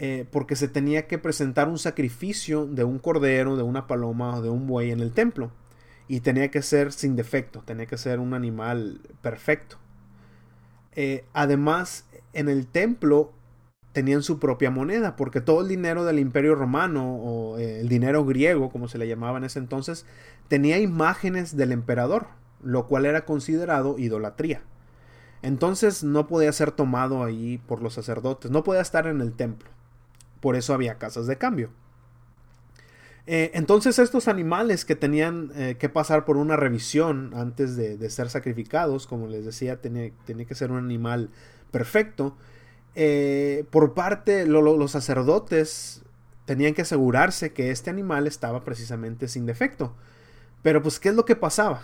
Eh, 0.00 0.26
porque 0.32 0.56
se 0.56 0.66
tenía 0.66 1.06
que 1.06 1.18
presentar 1.18 1.68
un 1.68 1.78
sacrificio 1.78 2.66
de 2.66 2.82
un 2.82 2.98
cordero, 2.98 3.56
de 3.56 3.62
una 3.62 3.86
paloma 3.86 4.38
o 4.38 4.42
de 4.42 4.50
un 4.50 4.66
buey 4.66 4.90
en 4.90 4.98
el 4.98 5.12
templo. 5.12 5.52
Y 6.06 6.20
tenía 6.20 6.50
que 6.50 6.62
ser 6.62 6.92
sin 6.92 7.16
defecto, 7.16 7.62
tenía 7.64 7.86
que 7.86 7.96
ser 7.96 8.20
un 8.20 8.34
animal 8.34 9.00
perfecto. 9.22 9.78
Eh, 10.92 11.24
además, 11.32 12.06
en 12.32 12.48
el 12.48 12.66
templo 12.66 13.32
tenían 13.92 14.22
su 14.22 14.38
propia 14.38 14.70
moneda, 14.70 15.16
porque 15.16 15.40
todo 15.40 15.62
el 15.62 15.68
dinero 15.68 16.04
del 16.04 16.18
imperio 16.18 16.56
romano, 16.56 17.14
o 17.16 17.58
eh, 17.58 17.80
el 17.80 17.88
dinero 17.88 18.24
griego, 18.24 18.70
como 18.70 18.88
se 18.88 18.98
le 18.98 19.08
llamaba 19.08 19.38
en 19.38 19.44
ese 19.44 19.60
entonces, 19.60 20.04
tenía 20.48 20.78
imágenes 20.78 21.56
del 21.56 21.72
emperador, 21.72 22.26
lo 22.62 22.86
cual 22.86 23.06
era 23.06 23.24
considerado 23.24 23.98
idolatría. 23.98 24.62
Entonces 25.42 26.02
no 26.02 26.26
podía 26.26 26.52
ser 26.52 26.72
tomado 26.72 27.22
ahí 27.22 27.58
por 27.66 27.82
los 27.82 27.94
sacerdotes, 27.94 28.50
no 28.50 28.64
podía 28.64 28.80
estar 28.80 29.06
en 29.06 29.20
el 29.20 29.32
templo. 29.32 29.70
Por 30.40 30.56
eso 30.56 30.74
había 30.74 30.98
casas 30.98 31.26
de 31.26 31.38
cambio. 31.38 31.70
Eh, 33.26 33.52
entonces 33.54 33.98
estos 33.98 34.28
animales 34.28 34.84
que 34.84 34.96
tenían 34.96 35.50
eh, 35.54 35.76
que 35.78 35.88
pasar 35.88 36.26
por 36.26 36.36
una 36.36 36.56
revisión 36.56 37.32
antes 37.34 37.74
de, 37.76 38.10
ser 38.10 38.28
sacrificados, 38.28 39.06
como 39.06 39.28
les 39.28 39.46
decía, 39.46 39.80
tenía, 39.80 40.12
que 40.26 40.54
ser 40.54 40.70
un 40.70 40.78
animal 40.78 41.30
perfecto, 41.70 42.36
eh, 42.94 43.64
por 43.70 43.94
parte 43.94 44.46
los 44.46 44.90
sacerdotes 44.90 46.02
tenían 46.44 46.74
que 46.74 46.82
asegurarse 46.82 47.52
que 47.52 47.70
este 47.70 47.90
animal 47.90 48.26
estaba 48.26 48.62
precisamente 48.62 49.28
sin 49.28 49.46
defecto. 49.46 49.94
Pero 50.62 50.82
pues, 50.82 51.00
¿qué 51.00 51.08
es 51.10 51.14
lo 51.14 51.24
que 51.24 51.36
pasaba? 51.36 51.82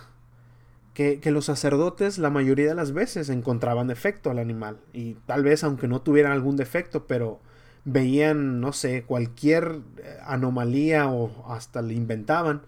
Que, 0.93 1.19
que, 1.19 1.31
los 1.31 1.45
sacerdotes 1.45 2.17
la 2.17 2.29
mayoría 2.29 2.67
de 2.67 2.75
las 2.75 2.91
veces 2.91 3.29
encontraban 3.29 3.87
defecto 3.87 4.29
al 4.29 4.39
animal. 4.39 4.79
Y 4.93 5.15
tal 5.25 5.43
vez 5.43 5.63
aunque 5.63 5.87
no 5.87 6.01
tuvieran 6.01 6.33
algún 6.33 6.57
defecto, 6.57 7.07
pero 7.07 7.39
veían, 7.85 8.59
no 8.61 8.73
sé, 8.73 9.03
cualquier 9.03 9.81
eh, 9.97 10.17
anomalía 10.25 11.09
o 11.09 11.51
hasta 11.51 11.81
le 11.81 11.93
inventaban. 11.93 12.61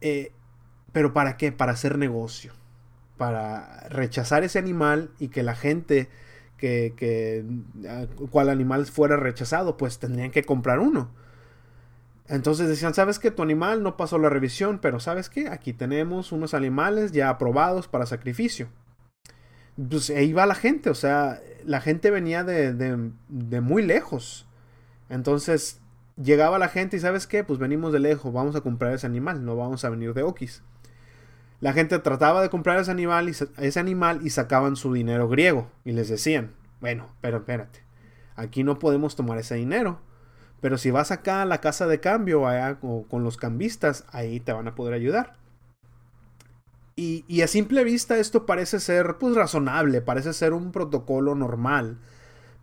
Eh, 0.00 0.32
pero 0.92 1.12
¿para 1.12 1.36
qué? 1.36 1.52
Para 1.52 1.72
hacer 1.72 1.98
negocio. 1.98 2.52
Para 3.16 3.88
rechazar 3.88 4.44
ese 4.44 4.58
animal 4.58 5.10
y 5.18 5.28
que 5.28 5.42
la 5.42 5.54
gente 5.54 6.08
que, 6.56 6.94
que 6.96 7.44
cual 8.30 8.48
animal 8.48 8.86
fuera 8.86 9.16
rechazado, 9.16 9.76
pues 9.76 9.98
tendrían 9.98 10.30
que 10.30 10.44
comprar 10.44 10.78
uno. 10.78 11.10
Entonces 12.28 12.68
decían, 12.68 12.94
¿sabes 12.94 13.18
qué? 13.18 13.30
Tu 13.30 13.42
animal 13.42 13.82
no 13.82 13.96
pasó 13.96 14.18
la 14.18 14.28
revisión, 14.28 14.78
pero 14.80 15.00
¿sabes 15.00 15.30
qué? 15.30 15.48
Aquí 15.48 15.72
tenemos 15.72 16.30
unos 16.30 16.52
animales 16.52 17.12
ya 17.12 17.30
aprobados 17.30 17.88
para 17.88 18.06
sacrificio. 18.06 18.68
Pues 19.78 20.10
ahí 20.10 20.32
va 20.32 20.44
la 20.46 20.56
gente, 20.56 20.90
o 20.90 20.94
sea, 20.94 21.40
la 21.64 21.80
gente 21.80 22.10
venía 22.10 22.42
de, 22.42 22.72
de, 22.72 23.60
muy 23.60 23.82
lejos. 23.82 24.46
Entonces 25.08 25.80
llegaba 26.20 26.58
la 26.58 26.68
gente 26.68 26.96
y 26.96 27.00
¿sabes 27.00 27.26
qué? 27.28 27.44
Pues 27.44 27.60
venimos 27.60 27.92
de 27.92 28.00
lejos, 28.00 28.32
vamos 28.32 28.56
a 28.56 28.60
comprar 28.60 28.92
ese 28.92 29.06
animal, 29.06 29.44
no 29.44 29.56
vamos 29.56 29.84
a 29.84 29.90
venir 29.90 30.14
de 30.14 30.24
Oquis. 30.24 30.62
La 31.60 31.72
gente 31.72 31.98
trataba 32.00 32.42
de 32.42 32.50
comprar 32.50 32.78
ese 32.78 32.90
animal, 32.90 33.28
y, 33.28 33.32
ese 33.32 33.80
animal 33.80 34.20
y 34.22 34.30
sacaban 34.30 34.76
su 34.76 34.92
dinero 34.92 35.28
griego 35.28 35.70
y 35.84 35.92
les 35.92 36.08
decían, 36.08 36.52
bueno, 36.80 37.08
pero 37.20 37.38
espérate, 37.38 37.80
aquí 38.34 38.64
no 38.64 38.78
podemos 38.78 39.14
tomar 39.14 39.38
ese 39.38 39.54
dinero. 39.54 40.00
Pero 40.60 40.76
si 40.76 40.90
vas 40.90 41.12
acá 41.12 41.42
a 41.42 41.46
la 41.46 41.60
casa 41.60 41.86
de 41.86 42.00
cambio 42.00 42.48
allá, 42.48 42.78
con 42.80 43.22
los 43.22 43.36
cambistas, 43.36 44.04
ahí 44.10 44.40
te 44.40 44.52
van 44.52 44.66
a 44.66 44.74
poder 44.74 44.94
ayudar. 44.94 45.37
Y, 47.00 47.42
a 47.42 47.46
simple 47.46 47.84
vista 47.84 48.18
esto 48.18 48.44
parece 48.44 48.80
ser 48.80 49.18
pues 49.20 49.36
razonable, 49.36 50.00
parece 50.00 50.32
ser 50.32 50.52
un 50.52 50.72
protocolo 50.72 51.36
normal. 51.36 51.98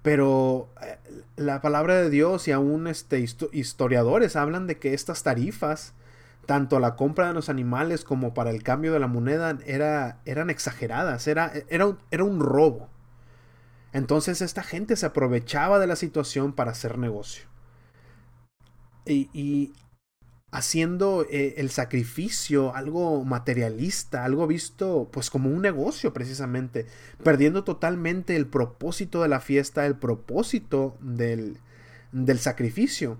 Pero 0.01 0.68
eh, 0.82 0.98
la 1.38 1.62
palabra 1.62 1.96
de 1.96 2.10
Dios 2.10 2.46
y 2.50 2.51
aún 2.51 2.88
este, 2.88 3.25
historiadores 3.54 4.36
hablan 4.36 4.68
de 4.68 4.77
que 4.77 4.94
estas 4.94 5.24
tarifas, 5.24 5.94
tanto 6.46 6.82
la 6.82 6.98
compra 6.98 7.30
de 7.30 7.34
los 7.34 7.48
animales 7.48 8.04
como 8.04 8.34
para 8.34 8.50
el 8.50 8.62
cambio 8.62 8.92
de 8.92 9.00
la 9.00 9.08
moneda, 9.08 9.58
era, 9.65 10.20
eran 10.25 10.50
exageradas, 10.50 11.27
era, 11.27 11.54
era, 11.70 11.96
era 12.12 12.25
un 12.25 12.42
robo. 12.42 12.89
Entonces 13.94 14.42
esta 14.42 14.63
gente 14.63 14.98
se 14.98 15.06
aprovechaba 15.06 15.80
de 15.80 15.88
la 15.88 15.96
situación 15.96 16.51
para 16.51 16.72
hacer 16.72 16.98
negocio. 16.98 17.46
y, 19.06 19.72
haciendo 20.55 21.25
eh, 21.29 21.55
el 21.57 21.69
sacrificio 21.69 22.74
algo 22.74 23.25
materialista, 23.25 24.24
algo 24.24 24.47
visto 24.47 25.09
pues 25.12 25.29
como 25.29 25.50
un 25.50 25.62
negocio 25.62 26.13
precisamente, 26.13 26.85
perdiendo 27.24 27.65
totalmente 27.65 28.38
el 28.38 28.47
propósito 28.47 29.21
de 29.21 29.27
la 29.27 29.41
fiesta, 29.41 29.85
el 29.85 29.97
propósito 29.97 30.95
del, 31.01 31.57
del 32.13 32.39
sacrificio. 32.39 33.17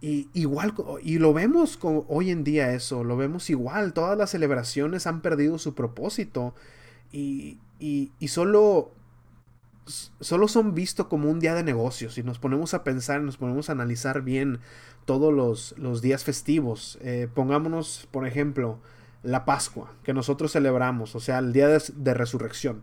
Y 0.00 0.28
igual, 0.34 0.74
y 1.02 1.18
lo 1.18 1.32
vemos 1.32 1.78
hoy 1.80 2.32
en 2.32 2.42
día 2.42 2.72
eso, 2.72 3.04
lo 3.04 3.16
vemos 3.16 3.48
igual, 3.48 3.92
todas 3.92 4.18
las 4.18 4.30
celebraciones 4.30 5.06
han 5.06 5.22
perdido 5.22 5.58
su 5.58 5.74
propósito 5.74 6.52
y, 7.12 7.58
y, 7.78 8.10
y 8.18 8.28
solo 8.28 8.90
solo 9.86 10.48
son 10.48 10.74
vistos 10.74 11.06
como 11.06 11.30
un 11.30 11.40
día 11.40 11.54
de 11.54 11.62
negocios. 11.62 12.14
Si 12.14 12.22
nos 12.22 12.38
ponemos 12.38 12.74
a 12.74 12.84
pensar, 12.84 13.20
nos 13.20 13.36
ponemos 13.36 13.68
a 13.68 13.72
analizar 13.72 14.22
bien 14.22 14.60
todos 15.04 15.32
los, 15.32 16.02
días 16.02 16.24
festivos. 16.24 16.98
Eh, 17.02 17.28
pongámonos, 17.32 18.08
por 18.10 18.26
ejemplo, 18.26 18.80
la 19.22 19.44
Pascua, 19.44 19.92
que 20.02 20.12
nosotros 20.12 20.52
celebramos, 20.52 21.14
o 21.14 21.20
sea, 21.20 21.38
el 21.38 21.52
día 21.52 21.68
de, 21.68 22.14
resurrección. 22.14 22.82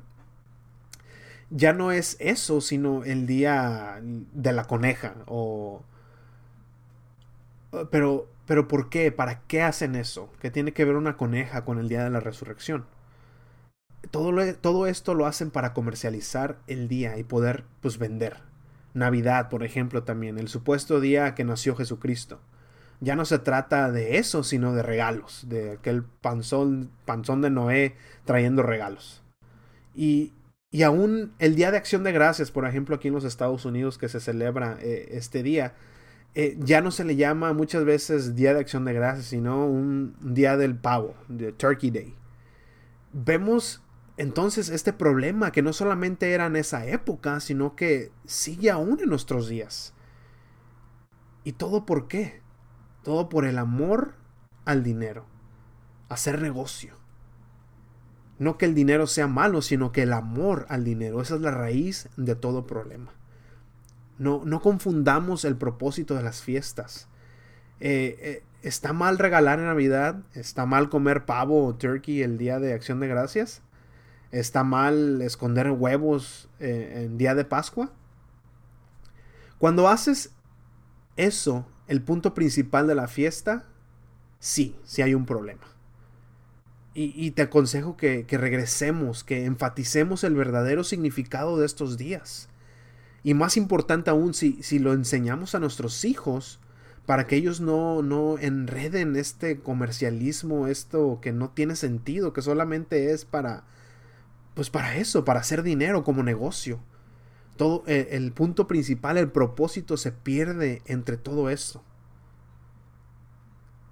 Ya 1.50 1.74
no 1.74 1.92
es 1.92 2.18
eso, 2.20 2.62
sino 2.62 3.04
el 3.04 3.28
día 3.28 4.00
de 4.02 4.54
la 4.54 4.66
coneja. 4.66 5.16
O. 5.28 5.84
Pero. 7.92 8.30
Pero 8.46 8.68
¿por 8.68 8.90
qué? 8.90 9.10
¿Para 9.14 9.40
qué 9.48 9.62
hacen 9.62 9.96
eso? 9.96 10.30
¿Qué 10.42 10.52
tiene 10.52 10.74
que 10.74 10.84
ver 10.84 10.96
una 10.96 11.16
coneja 11.16 11.64
con 11.64 11.80
el 11.80 11.88
día 11.88 12.04
de 12.04 12.10
la 12.10 12.20
resurrección? 12.20 12.86
Todo, 14.12 14.34
todo 14.56 14.88
esto 14.88 15.14
lo 15.14 15.26
hacen 15.26 15.52
para 15.52 15.74
comercializar 15.74 16.58
el 16.68 16.88
día 16.88 17.18
y 17.18 17.24
poder 17.24 17.64
pues 17.82 17.98
vender. 17.98 18.38
Navidad, 18.94 19.50
por 19.50 19.64
ejemplo, 19.64 20.04
también, 20.04 20.38
el 20.38 20.48
supuesto 20.48 21.00
día 21.00 21.36
que 21.36 21.44
nació 21.44 21.76
Jesucristo. 21.76 22.40
Ya 23.00 23.16
no 23.16 23.26
se 23.26 23.40
trata 23.40 23.92
de 23.92 24.18
eso, 24.18 24.44
sino 24.44 24.74
de 24.74 24.84
regalos, 24.84 25.46
de 25.50 25.72
aquel 25.74 26.04
panzón, 26.04 26.92
panzón 27.06 27.42
de 27.42 27.50
Noé 27.50 27.96
trayendo 28.24 28.64
regalos. 28.64 29.24
Y, 29.94 30.32
y 30.72 30.84
aún 30.84 31.34
el 31.40 31.56
Día 31.56 31.72
de 31.72 31.78
Acción 31.78 32.04
de 32.04 32.12
Gracias, 32.12 32.52
por 32.52 32.66
ejemplo, 32.66 32.96
aquí 32.96 33.10
en 33.10 33.14
los 33.16 33.26
Estados 33.26 33.66
Unidos 33.66 33.98
que 33.98 34.10
se 34.10 34.20
celebra 34.20 34.78
eh, 34.82 35.10
este 35.12 35.44
día, 35.44 35.74
eh, 36.36 36.56
ya 36.60 36.82
no 36.82 36.92
se 36.92 37.04
le 37.04 37.16
llama 37.16 37.54
muchas 37.54 37.84
veces 37.84 38.36
Día 38.36 38.54
de 38.54 38.62
Acción 38.62 38.86
de 38.86 38.94
Gracias, 38.94 39.26
sino 39.28 39.66
un 39.66 40.16
Día 40.22 40.56
del 40.56 40.76
Pavo, 40.76 41.16
de 41.28 41.52
Turkey 41.52 41.92
Day. 41.92 42.16
Vemos 43.12 43.84
entonces 44.18 44.70
este 44.70 44.94
problema 44.94 45.52
que 45.52 45.64
no 45.64 45.74
solamente 45.74 46.32
era 46.34 46.46
en 46.46 46.56
esa 46.56 46.86
época, 46.86 47.40
sino 47.40 47.76
que 47.76 48.12
sigue 48.26 48.70
aún 48.70 49.00
en 49.02 49.10
nuestros 49.10 49.48
días. 49.48 49.94
¿Y 51.44 51.54
todo 51.54 51.86
por 51.86 52.08
qué? 52.08 52.42
Todo 53.04 53.28
por 53.28 53.46
el 53.46 53.58
amor 53.58 54.16
al 54.66 54.84
dinero, 54.84 55.26
hacer 56.10 56.42
negocio. 56.42 56.96
No 58.40 58.58
que 58.58 58.66
el 58.66 58.76
dinero 58.76 59.08
sea 59.08 59.28
malo, 59.28 59.62
sino 59.62 59.92
que 59.92 60.04
el 60.04 60.14
amor 60.14 60.66
al 60.70 60.84
dinero, 60.84 61.22
esa 61.22 61.36
es 61.36 61.42
la 61.42 61.52
raíz 61.52 62.10
de 62.16 62.36
todo 62.36 62.68
problema. 62.68 63.12
No, 64.20 64.44
no 64.46 64.62
confundamos 64.62 65.44
el 65.44 65.58
propósito 65.58 66.16
de 66.16 66.24
las 66.24 66.42
fiestas. 66.42 67.08
Eh, 67.80 68.18
eh, 68.20 68.44
¿Está 68.62 68.94
mal 68.94 69.18
regalar 69.18 69.60
en 69.60 69.66
Navidad? 69.66 70.22
¿Está 70.34 70.66
mal 70.66 70.90
comer 70.90 71.26
pavo 71.26 71.66
o 71.66 71.76
turkey 71.76 72.22
el 72.22 72.38
día 72.38 72.60
de 72.60 72.74
acción 72.74 73.00
de 73.00 73.08
gracias? 73.08 73.62
Está 74.34 74.64
mal 74.64 75.22
esconder 75.22 75.70
huevos 75.72 76.50
eh, 76.60 77.04
en 77.06 77.18
día 77.18 77.36
de 77.36 77.46
Pascua. 77.46 77.94
Cuando 79.60 79.88
haces 79.88 80.32
eso, 81.16 81.68
el 81.88 82.02
punto 82.02 82.34
principal 82.34 82.88
de 82.88 82.96
la 82.96 83.08
fiesta, 83.08 83.66
sí, 84.40 84.76
sí 84.84 85.04
hay 85.04 85.14
un 85.14 85.26
problema. 85.26 85.62
Y, 86.96 87.32
te 87.32 87.42
aconsejo 87.42 87.98
que, 87.98 88.24
regresemos, 88.30 89.24
que 89.24 89.46
enfaticemos 89.46 90.24
el 90.24 90.36
verdadero 90.36 90.84
significado 90.84 91.58
de 91.58 91.66
estos 91.66 91.98
días. 91.98 92.50
Y 93.24 93.34
más 93.34 93.58
importante 93.58 94.12
aún, 94.12 94.36
si, 94.36 94.62
si 94.62 94.78
lo 94.78 94.94
enseñamos 94.94 95.56
a 95.56 95.60
nuestros 95.60 96.06
hijos, 96.06 96.60
para 97.08 97.26
que 97.26 97.36
ellos 97.36 97.62
no, 97.62 98.04
no 98.04 98.38
enreden 98.38 99.16
este 99.16 99.60
comercialismo, 99.60 100.68
esto 100.68 101.18
que 101.20 101.32
no 101.32 101.50
tiene 101.50 101.76
sentido, 101.76 102.32
que 102.32 102.44
solamente 102.44 103.12
es 103.12 103.26
para, 103.26 103.64
pues 104.54 104.70
para 104.70 104.96
eso, 104.96 105.26
para 105.26 105.40
hacer 105.40 105.64
dinero 105.64 106.04
como 106.04 106.24
negocio. 106.24 106.80
Todo 107.58 107.84
eh, 107.88 108.10
el 108.12 108.32
punto 108.32 108.68
principal, 108.68 109.18
el 109.18 109.32
propósito 109.32 109.98
se 109.98 110.12
pierde 110.12 110.82
entre 110.86 111.18
todo 111.18 111.50
esto. 111.50 111.84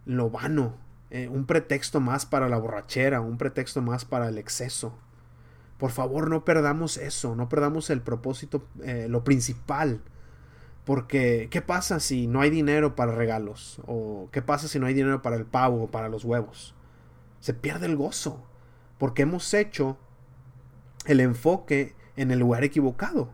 Lo 0.05 0.29
vano, 0.29 0.75
eh, 1.11 1.27
un 1.27 1.45
pretexto 1.45 1.99
más 1.99 2.25
para 2.25 2.49
la 2.49 2.57
borrachera, 2.57 3.21
un 3.21 3.37
pretexto 3.37 3.81
más 3.81 4.05
para 4.05 4.29
el 4.29 4.37
exceso. 4.37 4.97
Por 5.77 5.91
favor, 5.91 6.29
no 6.29 6.45
perdamos 6.45 6.97
eso, 6.97 7.35
no 7.35 7.49
perdamos 7.49 7.89
el 7.89 8.01
propósito, 8.01 8.63
eh, 8.83 9.07
lo 9.09 9.23
principal. 9.23 10.01
Porque, 10.85 11.47
¿qué 11.51 11.61
pasa 11.61 11.99
si 11.99 12.25
no 12.27 12.41
hay 12.41 12.49
dinero 12.49 12.95
para 12.95 13.13
regalos? 13.13 13.79
¿O 13.85 14.29
qué 14.31 14.41
pasa 14.41 14.67
si 14.67 14.79
no 14.79 14.87
hay 14.87 14.93
dinero 14.95 15.21
para 15.21 15.35
el 15.35 15.45
pavo 15.45 15.83
o 15.83 15.91
para 15.91 16.09
los 16.09 16.25
huevos? 16.25 16.73
Se 17.39 17.53
pierde 17.53 17.85
el 17.85 17.95
gozo. 17.95 18.43
Porque 18.97 19.23
hemos 19.23 19.53
hecho 19.53 19.97
el 21.05 21.19
enfoque 21.19 21.95
en 22.15 22.31
el 22.31 22.39
lugar 22.39 22.63
equivocado. 22.63 23.29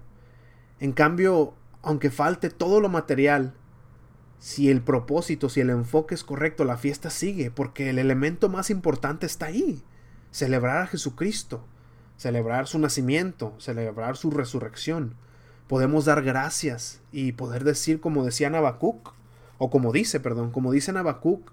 En 0.79 0.91
cambio, 0.91 1.53
aunque 1.81 2.11
falte 2.11 2.49
todo 2.49 2.81
lo 2.81 2.89
material, 2.89 3.53
si 4.39 4.69
el 4.69 4.81
propósito, 4.81 5.49
si 5.49 5.61
el 5.61 5.69
enfoque 5.69 6.15
es 6.15 6.23
correcto, 6.23 6.63
la 6.63 6.77
fiesta 6.77 7.09
sigue, 7.09 7.49
porque 7.49 7.89
el 7.89 7.99
elemento 7.99 8.49
más 8.49 8.69
importante 8.69 9.25
está 9.25 9.47
ahí. 9.47 9.83
Celebrar 10.31 10.77
a 10.83 10.87
Jesucristo, 10.87 11.65
celebrar 12.17 12.67
su 12.67 12.77
nacimiento, 12.79 13.55
celebrar 13.59 14.17
su 14.17 14.29
resurrección. 14.29 15.15
Podemos 15.67 16.05
dar 16.05 16.23
gracias 16.23 17.01
y 17.11 17.31
poder 17.33 17.63
decir 17.63 17.99
como 17.99 18.23
decía 18.23 18.49
Nabacuc, 18.49 19.13
o 19.57 19.69
como 19.69 19.91
dice, 19.91 20.19
perdón, 20.19 20.51
como 20.51 20.71
dice 20.71 20.93
Nabacuc, 20.93 21.51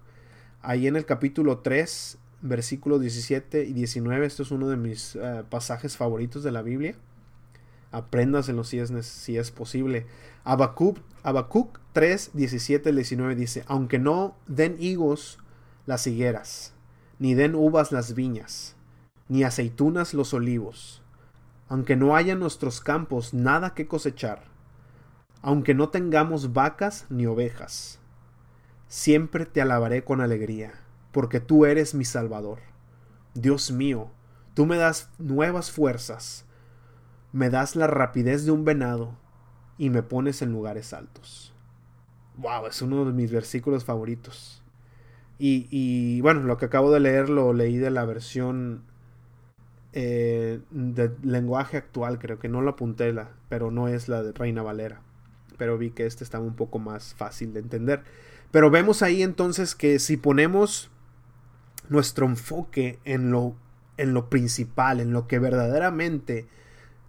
ahí 0.61 0.87
en 0.87 0.95
el 0.95 1.05
capítulo 1.05 1.59
3, 1.59 2.17
versículos 2.47 3.01
17 3.01 3.65
y 3.65 3.73
19, 3.73 4.25
esto 4.25 4.43
es 4.43 4.51
uno 4.51 4.67
de 4.69 4.77
mis 4.77 5.15
eh, 5.15 5.43
pasajes 5.49 5.97
favoritos 5.97 6.43
de 6.43 6.51
la 6.51 6.61
Biblia. 6.61 6.95
Apréndaselo 7.91 8.63
si 8.63 8.79
es, 8.79 8.91
si 9.05 9.37
es 9.37 9.51
posible. 9.51 10.05
Habacuc, 10.43 10.99
3, 11.93 12.31
17 12.33 12.89
y 12.89 12.93
19 12.93 13.35
dice, 13.35 13.63
aunque 13.67 13.99
no 13.99 14.35
den 14.47 14.75
higos 14.79 15.39
las 15.85 16.05
higueras, 16.07 16.73
ni 17.19 17.33
den 17.33 17.55
uvas 17.55 17.91
las 17.91 18.13
viñas, 18.13 18.75
ni 19.27 19.43
aceitunas 19.43 20.13
los 20.13 20.33
olivos, 20.33 21.01
aunque 21.67 21.95
no 21.95 22.15
haya 22.15 22.33
en 22.33 22.39
nuestros 22.39 22.81
campos 22.81 23.33
nada 23.33 23.73
que 23.73 23.87
cosechar, 23.87 24.43
aunque 25.41 25.73
no 25.73 25.89
tengamos 25.89 26.53
vacas 26.53 27.05
ni 27.09 27.25
ovejas, 27.25 27.99
siempre 28.87 29.45
te 29.45 29.61
alabaré 29.61 30.03
con 30.03 30.21
alegría, 30.21 30.73
porque 31.15 31.39
tú 31.39 31.65
eres 31.65 31.95
mi 31.95 32.03
Salvador. 32.03 32.59
Dios 33.35 33.71
mío, 33.71 34.11
tú 34.53 34.65
me 34.65 34.75
das 34.75 35.09
nuevas 35.17 35.71
fuerzas, 35.71 36.43
me 37.31 37.49
das 37.49 37.77
la 37.77 37.87
rapidez 37.87 38.43
de 38.43 38.51
un 38.51 38.65
venado 38.65 39.17
y 39.77 39.91
me 39.91 40.03
pones 40.03 40.41
en 40.41 40.51
lugares 40.51 40.91
altos. 40.91 41.53
Wow, 42.35 42.67
es 42.67 42.81
uno 42.81 43.05
de 43.05 43.13
mis 43.13 43.31
versículos 43.31 43.85
favoritos. 43.85 44.61
Y, 45.39 46.19
bueno, 46.19 46.41
lo 46.41 46.57
que 46.57 46.65
acabo 46.65 46.91
de 46.91 46.99
leer 46.99 47.29
lo 47.29 47.53
leí 47.53 47.77
de 47.77 47.91
la 47.91 48.03
versión 48.03 48.83
eh, 49.93 50.59
de 50.69 51.15
lenguaje 51.23 51.77
actual, 51.77 52.19
creo 52.19 52.39
que 52.39 52.49
no 52.49 52.59
lo 52.59 52.71
apunté, 52.71 53.13
la, 53.13 53.31
pero 53.47 53.71
no 53.71 53.87
es 53.87 54.09
la 54.09 54.21
de 54.21 54.33
Reina 54.33 54.63
Valera. 54.63 54.99
Pero 55.57 55.77
vi 55.77 55.91
que 55.91 56.07
este 56.07 56.25
estaba 56.25 56.43
un 56.43 56.57
poco 56.57 56.77
más 56.77 57.15
fácil 57.15 57.53
de 57.53 57.61
entender. 57.61 58.03
Pero 58.51 58.69
vemos 58.69 59.01
ahí 59.01 59.23
entonces 59.23 59.75
que 59.75 59.99
si 59.99 60.17
ponemos 60.17 60.91
nuestro 61.89 62.25
enfoque 62.25 62.99
en 63.05 63.31
lo, 63.31 63.55
en 63.97 64.13
lo 64.13 64.29
principal, 64.29 64.99
en 64.99 65.11
lo 65.11 65.27
que 65.27 65.39
verdaderamente 65.39 66.47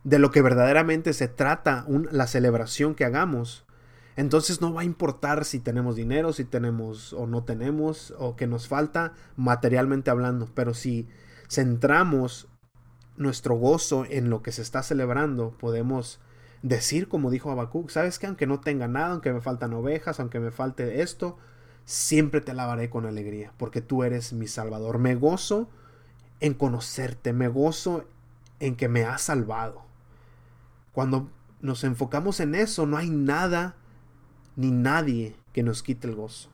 de 0.07 0.21
lo 0.21 0.31
que 0.31 0.41
verdaderamente 0.41 1.13
se 1.13 1.27
trata 1.27 1.85
la 2.13 2.29
celebración 2.29 2.95
que 2.95 3.05
hagamos, 3.05 3.67
entonces 4.15 4.61
no 4.61 4.73
va 4.73 4.83
a 4.83 4.85
importar 4.85 5.45
si 5.45 5.59
tenemos 5.59 5.97
dinero, 5.97 6.33
si 6.33 6.45
tenemos 6.45 7.13
o 7.13 7.27
no 7.27 7.43
tenemos, 7.43 8.15
o 8.17 8.37
que 8.37 8.47
nos 8.47 8.69
falta 8.69 9.15
materialmente 9.35 10.09
hablando, 10.09 10.49
pero 10.55 10.75
si 10.75 11.09
centramos 11.51 12.47
nuestro 13.17 13.57
gozo 13.57 14.05
en 14.09 14.31
lo 14.31 14.43
que 14.43 14.53
se 14.53 14.63
está 14.63 14.85
celebrando, 14.85 15.51
podemos 15.59 16.21
decir, 16.63 17.09
como 17.09 17.29
dijo 17.31 17.51
Habacuc, 17.51 17.91
sabes 17.91 18.21
que 18.21 18.29
aunque 18.29 18.47
no 18.47 18.61
tenga 18.61 18.87
nada, 18.87 19.11
aunque 19.11 19.33
me 19.33 19.41
faltan 19.41 19.75
ovejas, 19.75 20.21
aunque 20.21 20.39
me 20.39 20.53
falte 20.53 21.03
esto, 21.03 21.37
siempre 21.87 22.43
te 22.43 22.51
alabaré 22.51 22.91
con 22.91 23.07
alegría, 23.07 23.53
porque 23.57 23.81
tú 23.81 24.03
eres 24.03 24.35
mi 24.35 24.49
Salvador. 24.49 24.99
Me 24.99 25.15
gozo 25.15 25.71
en 26.41 26.53
conocerte, 26.53 27.33
me 27.33 27.49
gozo 27.49 28.05
en 28.61 28.77
que 28.77 28.89
me 28.89 29.05
has 29.05 29.23
salvado. 29.23 29.83
Cuando 30.93 31.31
nos 31.61 31.85
enfocamos 31.85 32.41
en 32.41 32.55
eso, 32.55 32.87
no 32.87 32.99
hay 32.99 33.09
nada 33.09 33.77
ni 34.57 34.71
nadie 34.71 35.37
que 35.53 35.63
nos 35.63 35.83
quite 35.83 36.09
el 36.09 36.17
gozo. 36.17 36.51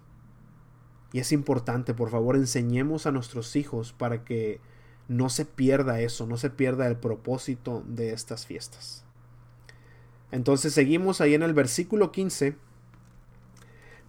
Y 1.13 1.19
es 1.19 1.33
importante, 1.33 1.95
por 1.95 2.11
favor, 2.11 2.37
enseñemos 2.37 3.07
a 3.07 3.13
nuestros 3.13 3.57
hijos 3.57 3.93
para 3.93 4.25
que 4.25 4.61
no 5.09 5.29
se 5.29 5.45
pierda 5.45 6.01
eso, 6.01 6.27
no 6.27 6.37
se 6.37 6.51
pierda 6.51 6.87
el 6.87 6.97
propósito 6.97 7.83
de 7.87 8.13
estas 8.13 8.47
fiestas. 8.47 9.05
Entonces 10.31 10.73
seguimos 10.73 11.21
ahí 11.21 11.35
en 11.35 11.43
el 11.43 11.55
versículo 11.55 12.13
15. 12.13 12.57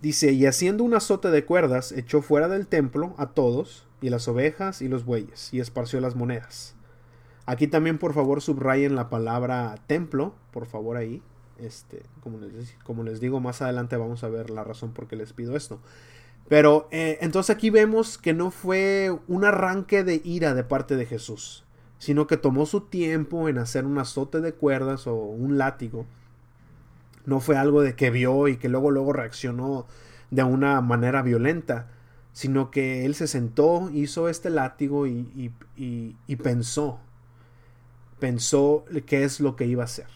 Dice, 0.04 0.34
y 0.34 0.46
haciendo 0.48 0.84
un 0.84 0.96
azote 0.96 1.32
de 1.32 1.46
cuerdas, 1.46 1.94
echó 1.94 2.22
fuera 2.22 2.50
del 2.50 2.68
templo 2.68 3.16
a 3.18 3.28
todos, 3.28 3.88
y 4.02 4.10
las 4.10 4.28
ovejas 4.28 4.82
y 4.82 4.89
los 4.89 5.06
bueyes, 5.06 5.54
y 5.54 5.62
esparció 5.62 6.02
las 6.02 6.13
monedas. 6.13 6.76
Aquí 7.46 7.68
también, 7.68 7.98
por 7.98 8.13
favor, 8.13 8.42
subrayen 8.42 8.98
la 8.98 9.10
palabra 9.10 9.76
templo, 9.88 10.36
por 10.52 10.66
favor, 10.66 10.98
ahí. 10.98 11.22
Este, 11.58 12.04
como, 12.20 12.39
les, 12.39 12.76
como 12.84 13.04
les 13.04 13.22
digo, 13.22 13.39
más 13.39 13.62
adelante 13.62 13.96
vamos 13.96 14.26
a 14.26 14.28
ver 14.28 14.50
la 14.50 14.66
razón 14.66 14.92
por 14.92 15.08
qué 15.08 15.16
les 15.16 15.32
pido 15.32 15.56
esto. 15.56 15.80
Pero 16.50 16.89
eh, 16.92 17.20
entonces 17.22 17.56
aquí 17.56 17.70
vemos 17.70 18.18
que 18.18 18.34
no 18.34 18.52
fue 18.52 19.18
un 19.30 19.46
arranque 19.46 20.04
de 20.04 20.22
ira 20.26 20.54
de 20.54 20.66
parte 20.66 20.98
de 20.98 21.06
Jesús, 21.06 21.63
sino 21.98 22.28
que 22.28 22.36
tomó 22.36 22.66
su 22.66 22.82
tiempo 22.82 23.48
en 23.48 23.58
hacer 23.58 23.86
un 23.86 23.98
azote 24.00 24.42
de 24.42 24.52
cuerdas 24.52 25.08
o 25.08 25.16
un 25.16 25.58
látigo. 25.58 26.06
No 27.26 27.40
fue 27.40 27.58
algo 27.58 27.82
de 27.82 27.96
que 27.96 28.12
vio 28.12 28.48
y 28.48 28.58
que 28.58 28.70
luego 28.70 28.92
luego 28.92 29.14
reaccionó 29.14 29.86
de 30.32 30.44
una 30.44 30.82
manera 30.82 31.22
violenta, 31.22 31.90
sino 32.34 32.72
que 32.72 33.06
él 33.06 33.16
se 33.16 33.28
sentó, 33.28 33.90
hizo 33.94 34.30
este 34.30 34.50
látigo 34.50 35.08
y, 35.08 35.52
y, 35.78 36.16
y 36.28 36.36
pensó 36.38 37.00
pensó 38.24 38.86
qué 39.06 39.26
es 39.26 39.42
lo 39.42 39.58
que 39.58 39.66
iba 39.66 39.84
a 39.84 39.86
hacer. 39.86 40.08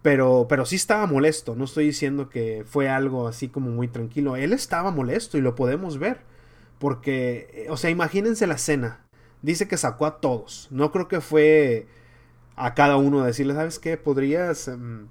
Pero, 0.00 0.46
pero 0.48 0.64
sí 0.64 0.76
estaba 0.76 1.06
molesto, 1.06 1.54
no 1.54 1.64
estoy 1.64 1.84
diciendo 1.84 2.30
que 2.30 2.64
fue 2.66 2.88
algo 2.88 3.28
así 3.28 3.48
como 3.48 3.70
muy 3.70 3.88
tranquilo, 3.88 4.36
él 4.36 4.54
estaba 4.54 4.90
molesto 4.90 5.36
y 5.36 5.42
lo 5.42 5.54
podemos 5.54 5.98
ver, 5.98 6.20
porque, 6.78 7.50
eh, 7.52 7.70
o 7.70 7.76
sea, 7.76 7.90
imagínense 7.90 8.46
la 8.46 8.54
escena, 8.54 9.00
dice 9.42 9.68
que 9.68 9.76
sacó 9.76 10.06
a 10.06 10.20
todos, 10.20 10.68
no 10.70 10.92
creo 10.92 11.08
que 11.08 11.20
fue 11.20 11.88
a 12.56 12.74
cada 12.74 12.96
uno 12.98 13.24
decirle, 13.24 13.54
¿sabes 13.54 13.78
qué? 13.78 13.96
¿Podrías, 13.98 14.68
em, 14.68 15.08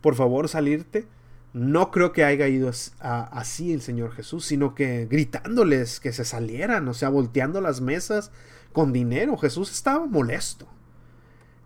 por 0.00 0.14
favor, 0.14 0.48
salirte? 0.48 1.06
No 1.52 1.90
creo 1.90 2.12
que 2.12 2.24
haya 2.24 2.46
ido 2.48 2.70
así 3.00 3.72
el 3.72 3.80
Señor 3.80 4.12
Jesús, 4.12 4.44
sino 4.44 4.74
que 4.74 5.06
gritándoles 5.06 5.98
que 5.98 6.12
se 6.12 6.24
salieran, 6.24 6.86
o 6.88 6.94
sea, 6.94 7.08
volteando 7.08 7.60
las 7.60 7.80
mesas, 7.80 8.30
con 8.72 8.92
dinero. 8.92 9.36
Jesús 9.36 9.72
estaba 9.72 10.06
molesto. 10.06 10.68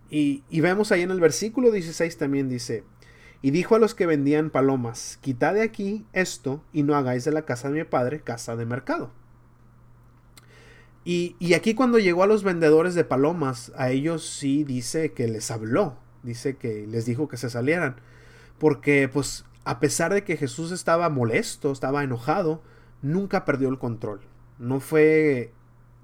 Y, 0.09 0.42
vemos 0.51 0.92
ahí 0.92 1.01
en 1.03 1.11
el 1.11 1.21
versículo 1.21 1.71
16 1.71 2.18
también 2.18 2.49
dice, 2.49 2.85
y 3.40 3.51
dijo 3.51 3.75
a 3.75 3.79
los 3.79 3.95
que 3.95 4.05
vendían 4.05 4.51
palomas, 4.51 5.18
quitad 5.23 5.55
de 5.55 5.62
aquí 5.62 6.05
esto 6.12 6.62
y 6.71 6.83
no 6.83 6.95
hagáis 6.97 7.25
de 7.25 7.33
la 7.33 7.47
casa 7.47 7.71
de 7.71 7.79
mi 7.79 7.85
padre 7.85 8.21
casa 8.21 8.55
de 8.55 8.66
mercado. 8.66 9.11
Y, 11.05 11.35
y, 11.38 11.55
aquí 11.55 11.75
cuando 11.75 11.99
llegó 11.99 12.23
a 12.23 12.27
los 12.27 12.45
vendedores 12.45 12.95
de 12.95 13.05
palomas, 13.05 13.73
a 13.75 13.90
ellos 13.90 14.29
sí 14.29 14.64
dice 14.64 15.12
que 15.12 15.27
les 15.29 15.51
habló, 15.51 15.97
dice 16.23 16.57
que 16.57 16.87
les 16.87 17.07
dijo 17.07 17.27
que 17.27 17.38
se 17.38 17.49
salieran, 17.49 17.97
porque 18.62 19.11
pues 19.12 19.44
a 19.64 19.81
pesar 19.81 20.14
de 20.14 20.22
que 20.22 20.37
Jesús 20.37 20.70
estaba 20.70 21.09
molesto, 21.09 21.72
estaba 21.72 22.05
enojado, 22.05 22.62
nunca 23.03 23.44
perdió 23.44 23.68
el 23.68 23.81
control. 23.81 24.20
No 24.61 24.79
fue 24.79 25.53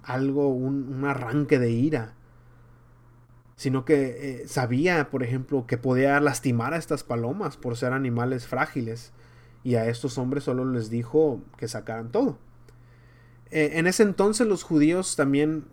algo, 0.03 0.49
un, 0.49 1.05
arranque 1.05 1.61
de 1.61 1.71
ira, 1.71 2.15
sino 3.55 3.85
que 3.85 4.41
eh, 4.43 4.49
sabía, 4.49 5.09
por 5.09 5.23
ejemplo, 5.23 5.69
que 5.69 5.79
podía 5.79 6.19
lastimar 6.19 6.75
a 6.75 6.79
estas 6.79 7.05
palomas 7.05 7.57
por 7.57 7.77
ser 7.77 7.93
animales 7.93 8.49
frágiles, 8.49 9.13
y 9.63 9.77
a 9.77 9.89
estos 9.89 10.19
hombres 10.19 10.43
solo 10.43 10.65
les 10.65 10.91
dijo 10.91 11.41
que 11.59 11.69
sacaran 11.69 12.11
todo. 12.11 12.39
Eh, 13.53 13.75
en 13.75 13.87
ese 13.87 14.03
entonces 14.03 14.49
los 14.49 14.65
judíos 14.65 15.15
también, 15.15 15.67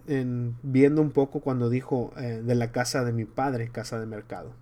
viendo 0.62 1.02
un 1.02 1.10
poco 1.10 1.40
cuando 1.40 1.72
dijo 1.72 2.14
eh, 2.16 2.44
de 2.46 2.54
la 2.54 2.72
casa 2.72 3.04
de 3.04 3.12
mi 3.12 3.26
padre, 3.26 3.70
casa 3.70 4.00
de 4.00 4.06
mercado. 4.06 4.54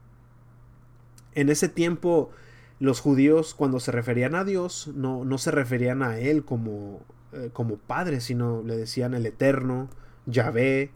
En 1.35 1.49
ese 1.49 1.69
tiempo 1.69 2.31
los 2.79 2.99
judíos 2.99 3.53
cuando 3.53 3.79
se 3.79 3.91
referían 3.91 4.35
a 4.35 4.43
Dios 4.43 4.89
no, 4.93 5.23
no 5.25 5.37
se 5.37 5.51
referían 5.51 6.03
a 6.03 6.17
Él 6.19 6.43
como 6.43 7.01
eh, 7.33 7.49
como 7.51 7.77
padre, 7.77 8.21
sino 8.21 8.61
le 8.61 8.77
decían 8.77 9.15
el 9.15 9.25
eterno, 9.25 9.89
Yahvé, 10.27 10.91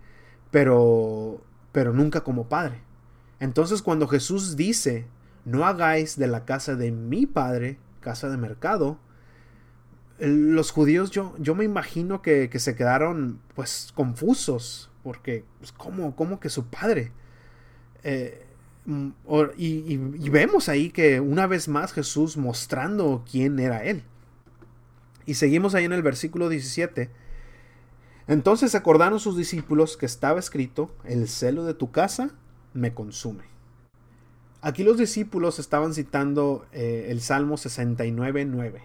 pero, 0.51 1.41
pero 1.71 1.93
nunca 1.93 2.21
como 2.21 2.47
padre. 2.47 2.81
Entonces 3.39 3.81
cuando 3.81 4.07
Jesús 4.07 4.55
dice, 4.55 5.07
no 5.45 5.65
hagáis 5.65 6.15
de 6.15 6.27
la 6.27 6.45
casa 6.45 6.75
de 6.75 6.91
mi 6.91 7.25
padre 7.25 7.79
casa 8.01 8.29
de 8.29 8.37
mercado, 8.37 8.99
los 10.19 10.71
judíos 10.71 11.11
yo, 11.11 11.35
yo 11.39 11.55
me 11.55 11.63
imagino 11.63 12.21
que, 12.21 12.49
se 12.59 12.75
quedaron 12.75 13.39
pues 13.55 13.91
confusos, 13.95 14.91
porque 15.03 15.43
pues, 15.59 15.71
¿cómo, 15.71 16.15
¿cómo, 16.15 16.39
que 16.39 16.49
su 16.49 16.67
padre? 16.67 17.11
Eh, 18.03 18.45
mm, 18.87 19.09
y, 19.57 19.97
vemos 20.29 20.67
ahí 20.67 20.89
que 20.89 21.19
una 21.19 21.45
vez 21.45 21.67
más 21.67 21.93
Jesús 21.93 22.37
mostrando 22.37 23.23
quién 23.29 23.59
era 23.59 23.83
él. 23.83 24.03
Y 25.25 25.35
seguimos 25.35 25.75
ahí 25.75 25.85
en 25.85 25.93
el 25.93 26.01
versículo 26.01 26.49
17. 26.49 27.11
Entonces 28.27 28.73
acordaron 28.73 29.19
sus 29.19 29.37
discípulos 29.37 29.95
que 29.95 30.05
estaba 30.05 30.39
escrito, 30.39 30.91
el 31.05 31.27
celo 31.27 31.63
de 31.63 31.75
tu 31.75 31.91
casa 31.91 32.31
me 32.73 32.93
consume. 32.93 33.43
Aquí 34.61 34.83
los 34.83 34.97
discípulos 34.97 35.59
estaban 35.59 35.93
citando 35.93 36.65
eh, 36.71 37.07
el 37.09 37.21
Salmo 37.21 37.55
69.9. 37.55 38.81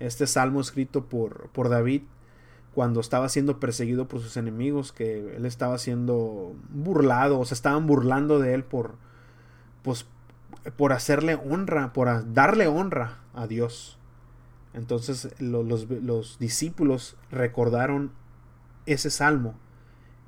Este 0.00 0.26
salmo 0.26 0.60
escrito 0.60 1.04
por, 1.04 1.50
por 1.50 1.68
David 1.68 2.02
cuando 2.74 3.00
estaba 3.00 3.28
siendo 3.28 3.60
perseguido 3.60 4.08
por 4.08 4.20
sus 4.20 4.36
enemigos, 4.36 4.92
que 4.92 5.36
él 5.36 5.44
estaba 5.46 5.78
siendo 5.78 6.54
burlado, 6.70 7.38
o 7.38 7.44
se 7.44 7.54
estaban 7.54 7.86
burlando 7.86 8.38
de 8.38 8.54
él 8.54 8.64
por, 8.64 8.94
pues, 9.82 10.06
por 10.76 10.92
hacerle 10.92 11.34
honra, 11.34 11.92
por 11.92 12.32
darle 12.32 12.66
honra 12.66 13.18
a 13.34 13.46
Dios. 13.46 13.98
Entonces 14.74 15.28
los, 15.38 16.38
discípulos 16.38 17.16
recordaron 17.30 18.12
ese 18.86 19.10
salmo. 19.10 19.54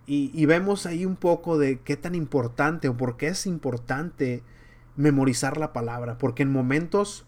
Y, 0.07 0.45
vemos 0.45 0.85
ahí 0.85 1.07
un 1.07 1.17
poco 1.17 1.57
de 1.57 1.81
qué 1.81 1.97
tan 1.97 2.15
importante 2.15 2.91
o 2.91 2.97
por 2.97 3.17
qué 3.17 3.29
es 3.29 3.47
importante 3.47 4.43
memorizar 4.97 5.57
la 5.57 5.73
palabra. 5.73 6.19
Porque 6.19 6.43
en 6.43 6.53
momentos 6.53 7.25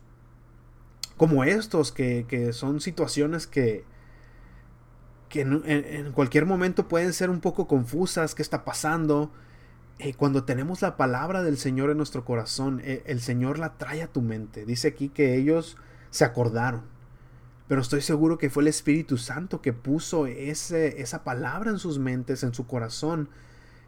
como 1.17 1.45
estos, 1.45 1.93
que, 1.93 2.51
son 2.53 2.81
situaciones 2.83 3.47
que, 3.47 3.85
que 5.31 5.41
en, 5.41 6.13
cualquier 6.13 6.45
momento 6.45 6.87
pueden 6.87 7.15
ser 7.15 7.31
un 7.31 7.41
poco 7.41 7.67
confusas, 7.67 8.35
qué 8.35 8.43
está 8.43 8.65
pasando, 8.65 9.31
eh, 9.99 10.13
cuando 10.15 10.45
tenemos 10.45 10.83
la 10.83 10.97
palabra 10.97 11.43
del 11.43 11.57
Señor 11.57 11.91
en 11.91 11.97
nuestro 11.97 12.25
corazón, 12.25 12.83
eh, 12.85 13.03
el 13.07 13.21
Señor 13.21 13.59
la 13.59 13.79
trae 13.79 14.03
a 14.03 14.09
tu 14.09 14.21
mente. 14.21 14.67
Dice 14.67 14.89
aquí 14.89 15.09
que 15.09 15.37
ellos 15.37 15.77
se 16.11 16.25
acordaron 16.25 16.95
pero 17.69 17.81
estoy 17.81 18.01
seguro 18.01 18.39
que 18.39 18.49
fue 18.49 18.63
el 18.63 18.69
Espíritu 18.69 19.19
Santo 19.19 19.61
que 19.61 19.73
puso 19.73 20.29
esa 20.29 21.25
palabra 21.25 21.69
en 21.69 21.81
sus 21.81 21.99
mentes, 21.99 22.45
en 22.45 22.55
su 22.55 22.65
corazón, 22.69 23.29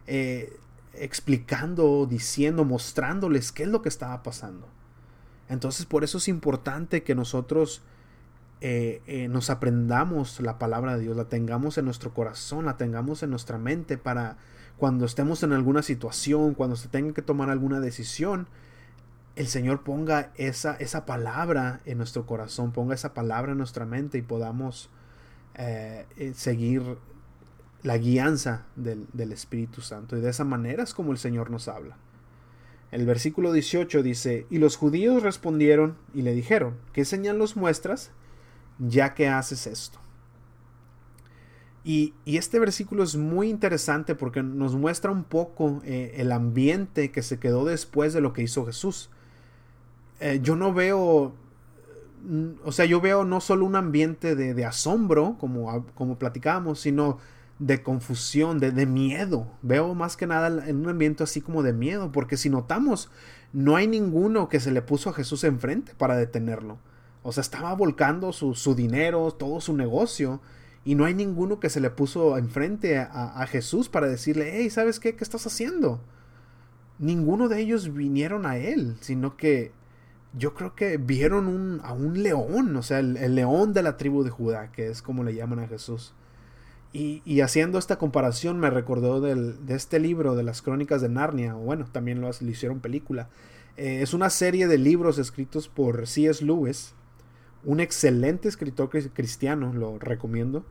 eh, 0.09 0.59
explicando, 0.95 2.05
diciendo, 2.05 2.65
mostrándoles 2.65 3.53
qué 3.53 3.63
es 3.63 3.69
lo 3.69 3.81
que 3.81 3.89
estaba 3.89 4.25
pasando. 4.25 4.67
Entonces 5.49 5.87
por 5.87 6.03
eso 6.03 6.19
es 6.19 6.27
importante 6.27 7.05
que 7.05 7.15
nosotros 7.15 7.83
nos 9.29 9.49
aprendamos 9.49 10.41
la 10.41 10.59
palabra 10.59 10.97
de 10.97 11.05
Dios, 11.05 11.17
la 11.17 11.29
tengamos 11.29 11.79
en 11.79 11.85
nuestro 11.85 12.13
corazón, 12.13 12.65
la 12.65 12.77
tengamos 12.79 13.23
en 13.23 13.31
nuestra 13.31 13.59
mente 13.59 13.97
para 13.97 14.39
cuando 14.79 15.07
estemos 15.07 15.43
en 15.43 15.53
alguna 15.53 15.83
situación, 15.83 16.55
cuando 16.55 16.77
se 16.77 16.89
tenga 16.89 17.13
que 17.13 17.23
tomar 17.23 17.51
alguna 17.51 17.81
decisión, 17.81 18.47
el 19.35 19.49
Señor 19.49 19.83
ponga 19.83 20.33
esa, 20.37 20.75
esa 20.77 21.05
palabra 21.05 21.81
en 21.85 21.99
nuestro 21.99 22.27
corazón, 22.27 22.73
ponga 22.73 22.95
esa 22.95 23.15
palabra 23.15 23.53
en 23.53 23.59
nuestra 23.59 23.87
mente 23.87 24.19
y 24.19 24.23
podamos 24.23 24.91
eh, 25.55 26.07
eh, 26.17 26.33
seguir 26.35 26.99
la 27.83 27.99
guianza 27.99 28.67
del, 28.77 29.07
del, 29.13 29.33
Espíritu 29.33 29.81
Santo. 29.81 30.17
Y 30.17 30.21
de 30.21 30.31
esa 30.31 30.45
manera 30.45 30.83
es 30.83 30.95
como 30.95 31.13
el 31.13 31.19
Señor 31.19 31.51
nos 31.51 31.69
habla. 31.69 31.97
El 32.91 33.05
versículo 33.05 33.53
18 33.53 34.03
dice, 34.03 34.47
y 34.51 34.59
los 34.59 34.77
judíos 34.77 35.23
respondieron 35.23 35.97
y 36.15 36.23
le 36.23 36.35
dijeron, 36.35 36.77
¿qué 36.93 37.05
señal 37.05 37.39
nos 37.39 37.57
muestras 37.57 38.11
ya 38.79 39.15
que 39.15 39.29
haces 39.29 39.67
esto? 39.67 39.99
Y, 41.89 42.13
este 42.27 42.59
versículo 42.59 43.03
es 43.03 43.17
muy 43.17 43.49
interesante 43.49 44.15
porque 44.15 44.43
nos 44.43 44.75
muestra 44.75 45.11
un 45.11 45.25
poco 45.25 45.81
eh, 45.87 46.17
el 46.19 46.33
ambiente 46.33 47.11
que 47.11 47.23
se 47.23 47.39
quedó 47.39 47.65
después 47.65 48.13
de 48.13 48.21
lo 48.21 48.35
que 48.35 48.43
hizo 48.43 48.67
Jesús. 48.67 49.09
Eh, 50.21 50.41
yo 50.43 50.55
no 50.55 50.75
veo, 50.75 51.33
mm, 52.29 52.49
o 52.63 52.73
sea, 52.73 52.85
yo 52.85 53.01
veo 53.01 53.25
no 53.25 53.41
solo 53.41 53.65
un 53.65 53.75
ambiente 53.75 54.37
de, 54.37 54.65
asombro, 54.67 55.37
como, 55.41 55.87
como 55.95 56.19
platicábamos, 56.19 56.79
sino 56.79 57.17
de 57.59 57.83
confusión, 57.83 58.59
de, 58.59 58.85
miedo. 58.85 59.47
Veo 59.63 59.95
más 59.95 60.19
que 60.19 60.27
nada 60.27 60.69
en 60.69 60.77
un 60.77 60.91
ambiente 60.91 61.23
así 61.23 61.41
como 61.41 61.63
de 61.63 61.73
miedo, 61.73 62.13
porque 62.13 62.37
si 62.37 62.51
notamos, 62.51 63.11
no 63.55 63.77
hay 63.77 63.87
ninguno 63.87 64.51
que 64.51 64.61
se 64.61 64.73
le 64.73 64.83
puso 64.83 65.09
a 65.09 65.15
Jesús 65.15 65.43
enfrente 65.43 65.95
para 65.97 66.19
detenerlo. 66.19 66.77
O 67.23 67.33
sea, 67.33 67.41
estaba 67.41 67.73
volcando 67.75 68.35
su 68.35 68.75
dinero, 68.75 69.31
todo 69.31 69.63
su 69.63 69.75
negocio, 69.75 70.43
y 70.85 70.95
no 70.95 71.05
hay 71.05 71.15
ninguno 71.15 71.61
que 71.61 71.71
se 71.71 71.81
le 71.81 71.91
puso 71.91 72.39
enfrente 72.39 72.99
a, 72.99 73.41
a 73.41 73.47
Jesús 73.47 73.89
para 73.89 74.09
decirle, 74.09 74.53
hey, 74.55 74.71
¿sabes 74.71 75.01
qué? 75.01 75.15
¿Qué 75.15 75.25
estás 75.25 75.47
haciendo? 75.47 76.01
Ninguno 76.99 77.49
de 77.49 77.61
ellos 77.61 77.93
vinieron 77.95 78.47
a 78.47 78.57
él, 78.57 78.97
sino 79.01 79.37
que 79.37 79.73
yo 80.37 80.55
creo 80.55 80.75
que 80.75 80.99
vieron 80.99 81.81
a 81.83 81.93
un 81.93 82.23
león, 82.23 82.77
o 82.77 82.83
sea, 82.83 82.99
el, 82.99 83.35
león 83.35 83.73
de 83.73 83.83
la 83.83 83.97
tribu 83.97 84.23
de 84.23 84.31
Judá, 84.31 84.71
que 84.73 84.89
es 84.89 85.03
como 85.03 85.25
le 85.25 85.35
llaman 85.35 85.61
a 85.61 85.69
Jesús. 85.69 86.15
Y, 86.93 87.41
haciendo 87.43 87.79
esta 87.79 87.97
comparación 87.97 88.59
me 88.59 88.71
recordó 88.71 89.21
del, 89.21 89.67
de 89.67 89.75
este 89.75 90.01
libro 90.01 90.35
de 90.35 90.43
las 90.43 90.63
crónicas 90.63 91.01
de 91.01 91.09
Narnia, 91.09 91.55
bueno, 91.55 91.87
también 91.93 92.21
lo, 92.21 92.31
hicieron 92.31 92.81
película. 92.81 93.29
Eh, 93.77 94.01
es 94.03 94.15
una 94.15 94.31
serie 94.31 94.67
de 94.67 94.79
libros 94.79 95.19
escritos 95.19 95.69
por 95.69 96.07
C.S. 96.07 96.45
Lewis, 96.45 96.95
un 97.65 97.81
excelente 97.81 98.49
escritor 98.49 98.91
cristiano, 99.13 99.73
lo 99.73 99.99
recomiendo, 99.99 100.65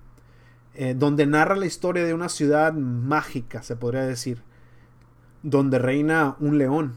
eh, 0.73 0.93
donde 0.93 1.25
narra 1.25 1.55
la 1.55 1.65
historia 1.65 2.05
de 2.05 2.13
una 2.13 2.29
ciudad 2.29 2.73
mágica, 2.73 3.63
se 3.63 3.75
podría 3.75 4.05
decir, 4.05 4.41
donde 5.43 5.79
reina 5.79 6.35
un 6.39 6.57
león. 6.57 6.93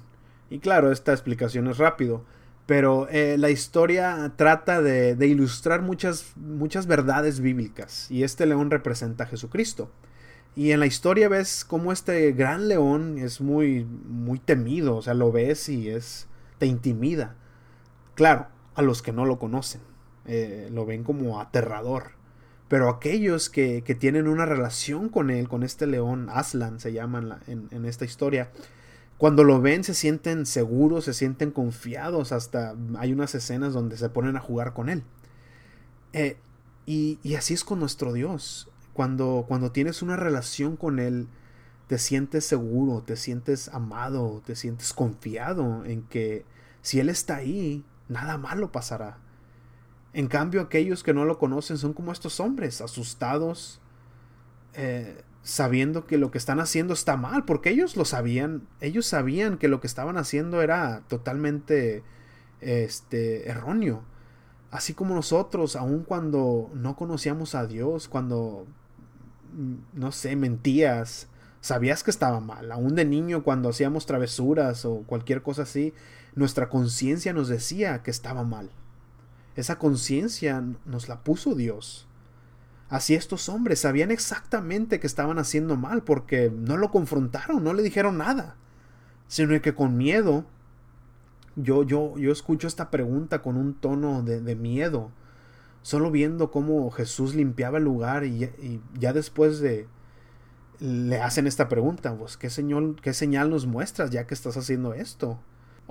Y 0.51 0.59
claro, 0.59 0.93
esta 0.93 1.13
explicación 1.13 1.69
es 1.69 1.79
rápido 1.79 2.25
pero 2.71 3.09
eh, 3.11 3.37
la 3.37 3.51
historia 3.51 4.33
trata 4.37 4.81
de, 4.81 5.17
ilustrar 5.27 5.83
muchas, 5.83 6.35
muchas 6.37 6.87
verdades 6.87 7.41
bíblicas 7.41 8.09
y 8.13 8.23
este 8.23 8.47
león 8.47 8.71
representa 8.71 9.25
a 9.25 9.27
Jesucristo. 9.27 9.91
Y 10.55 10.71
en 10.71 10.79
la 10.79 10.87
historia 10.87 11.29
ves 11.29 11.65
cómo 11.65 11.91
este 11.91 12.31
gran 12.31 12.69
león 12.69 13.19
es 13.19 13.41
muy, 13.41 13.85
muy 13.85 14.39
temido, 14.39 14.95
o 14.95 15.03
sea, 15.03 15.15
lo 15.15 15.33
ves 15.33 15.69
y 15.69 15.89
es, 15.89 16.29
te 16.59 16.67
intimida. 16.67 17.35
Claro, 18.15 18.47
a 18.81 18.83
los 18.83 19.03
que 19.03 19.13
no 19.13 19.25
lo 19.25 19.39
conocen, 19.39 19.81
eh, 20.27 20.69
lo 20.73 20.85
ven 20.85 21.05
como 21.05 21.41
aterrador. 21.41 22.13
Pero 22.69 22.89
aquellos 22.89 23.51
que, 23.51 23.83
tienen 23.99 24.29
una 24.29 24.47
relación 24.47 25.09
con 25.09 25.31
él, 25.31 25.49
con 25.49 25.63
este 25.63 25.87
león, 25.87 26.29
Aslan 26.31 26.79
se 26.79 26.93
llama 26.93 27.41
en 27.49 27.85
esta 27.85 28.05
historia, 28.05 28.51
cuando 29.21 29.45
lo 29.45 29.61
ven 29.61 29.85
se 29.85 29.93
sienten 29.93 30.47
seguros, 30.47 31.05
se 31.05 31.13
sienten 31.13 31.51
confiados, 31.51 32.33
hasta 32.33 32.75
hay 32.97 33.13
unas 33.13 33.35
escenas 33.35 33.75
donde 33.75 33.99
se 33.99 34.09
ponen 34.09 34.35
a 34.35 34.41
jugar 34.41 34.73
con 34.73 34.89
él. 34.89 35.03
Eh, 36.15 36.39
y, 36.87 37.19
así 37.37 37.53
es 37.53 37.63
con 37.63 37.81
nuestro 37.81 38.15
Dios. 38.15 38.71
Cuando, 38.95 39.45
cuando 39.47 39.73
tienes 39.73 40.01
una 40.01 40.17
relación 40.17 40.77
con 40.77 40.99
Él, 40.99 41.29
te 41.87 41.99
sientes 41.99 42.47
seguro, 42.47 43.03
te 43.03 43.17
sientes 43.17 43.69
amado, 43.69 44.43
te 44.47 44.57
sientes 44.57 44.95
confiado 44.95 45.85
en 45.85 46.03
que 46.05 46.47
si 46.81 46.99
Él 46.99 47.11
está 47.11 47.37
ahí, 47.37 47.85
nada 48.11 48.37
malo 48.37 48.73
pasará. 48.73 49.19
En 50.13 50.27
cambio, 50.27 50.61
aquellos 50.61 51.03
que 51.03 51.15
no 51.15 51.25
lo 51.25 51.39
conocen 51.39 51.79
son 51.79 51.93
como 51.95 52.13
estos 52.13 52.41
hombres, 52.41 52.81
asustados, 52.81 53.81
eh, 54.75 55.23
sabiendo 55.43 56.07
que 56.07 56.19
lo 56.19 56.31
que 56.31 56.39
están 56.39 56.61
haciendo 56.61 56.93
está 56.93 57.17
mal, 57.17 57.45
porque 57.45 57.71
ellos 57.71 57.97
lo 57.97 58.05
sabían, 58.05 58.67
ellos 58.81 59.07
sabían 59.07 59.57
que 59.57 59.69
lo 59.69 59.81
que 59.81 59.87
estaban 59.87 60.19
haciendo 60.19 60.61
era 60.61 61.03
totalmente 61.09 62.03
este 62.61 63.49
erróneo. 63.49 64.03
Así 64.73 64.93
como 64.93 65.15
nosotros, 65.15 65.77
aun 65.77 66.03
cuando 66.03 66.71
no 66.75 66.97
conocíamos 66.97 67.55
a 67.55 67.67
Dios, 67.67 68.09
cuando 68.09 68.67
mm, 69.55 69.99
no 69.99 70.11
sé, 70.11 70.35
mentías, 70.35 71.29
sabías 71.61 72.03
que 72.03 72.11
estaba 72.11 72.41
mal, 72.41 72.73
aún 72.73 72.97
de 72.97 73.05
niño 73.05 73.45
cuando 73.45 73.69
hacíamos 73.69 74.07
travesuras 74.07 74.85
o 74.85 75.05
cualquier 75.07 75.43
cosa 75.43 75.63
así, 75.63 75.95
nuestra 76.35 76.69
conciencia 76.69 77.33
nos 77.33 77.49
decía 77.49 78.03
que 78.03 78.11
estaba 78.11 78.45
mal. 78.45 78.71
Esa 79.57 79.79
conciencia 79.79 80.65
nos 80.85 81.09
la 81.09 81.23
puso 81.23 81.55
Dios. 81.55 82.07
Así 82.89 83.15
estos 83.15 83.49
hombres 83.49 83.81
sabían 83.81 84.11
exactamente 84.11 84.99
que 84.99 85.07
estaban 85.07 85.39
haciendo 85.39 85.77
mal 85.77 86.03
porque 86.03 86.51
no 86.51 86.77
lo 86.77 86.91
confrontaron, 86.91 87.63
no 87.63 87.73
le 87.73 87.85
dijeron 87.85 88.19
nada, 88.19 88.57
sino 89.29 89.61
que 89.63 89.75
con 89.77 89.97
miedo, 89.97 90.45
yo, 91.55 91.85
yo, 91.85 92.19
yo 92.19 92.33
escucho 92.33 92.67
esta 92.67 92.91
pregunta 92.91 93.43
con 93.43 93.57
un 93.57 93.75
tono 93.75 94.25
de, 94.25 94.57
miedo, 94.57 95.13
solo 95.83 96.11
viendo 96.11 96.51
cómo 96.51 96.91
Jesús 96.91 97.37
limpiaba 97.37 97.79
el 97.79 97.85
lugar 97.85 98.25
y, 98.25 98.51
ya 98.99 99.13
después 99.13 99.61
de, 99.61 99.87
le 100.81 101.21
hacen 101.21 101.47
esta 101.47 101.69
pregunta, 101.69 102.17
pues 102.17 102.37
¿qué, 102.37 102.51
señal, 102.51 102.97
¿qué 103.01 103.15
señal 103.15 103.51
nos 103.51 103.67
muestras 103.67 104.11
ya 104.11 104.27
que 104.27 104.35
estás 104.35 104.57
haciendo 104.57 104.95
esto? 104.95 105.39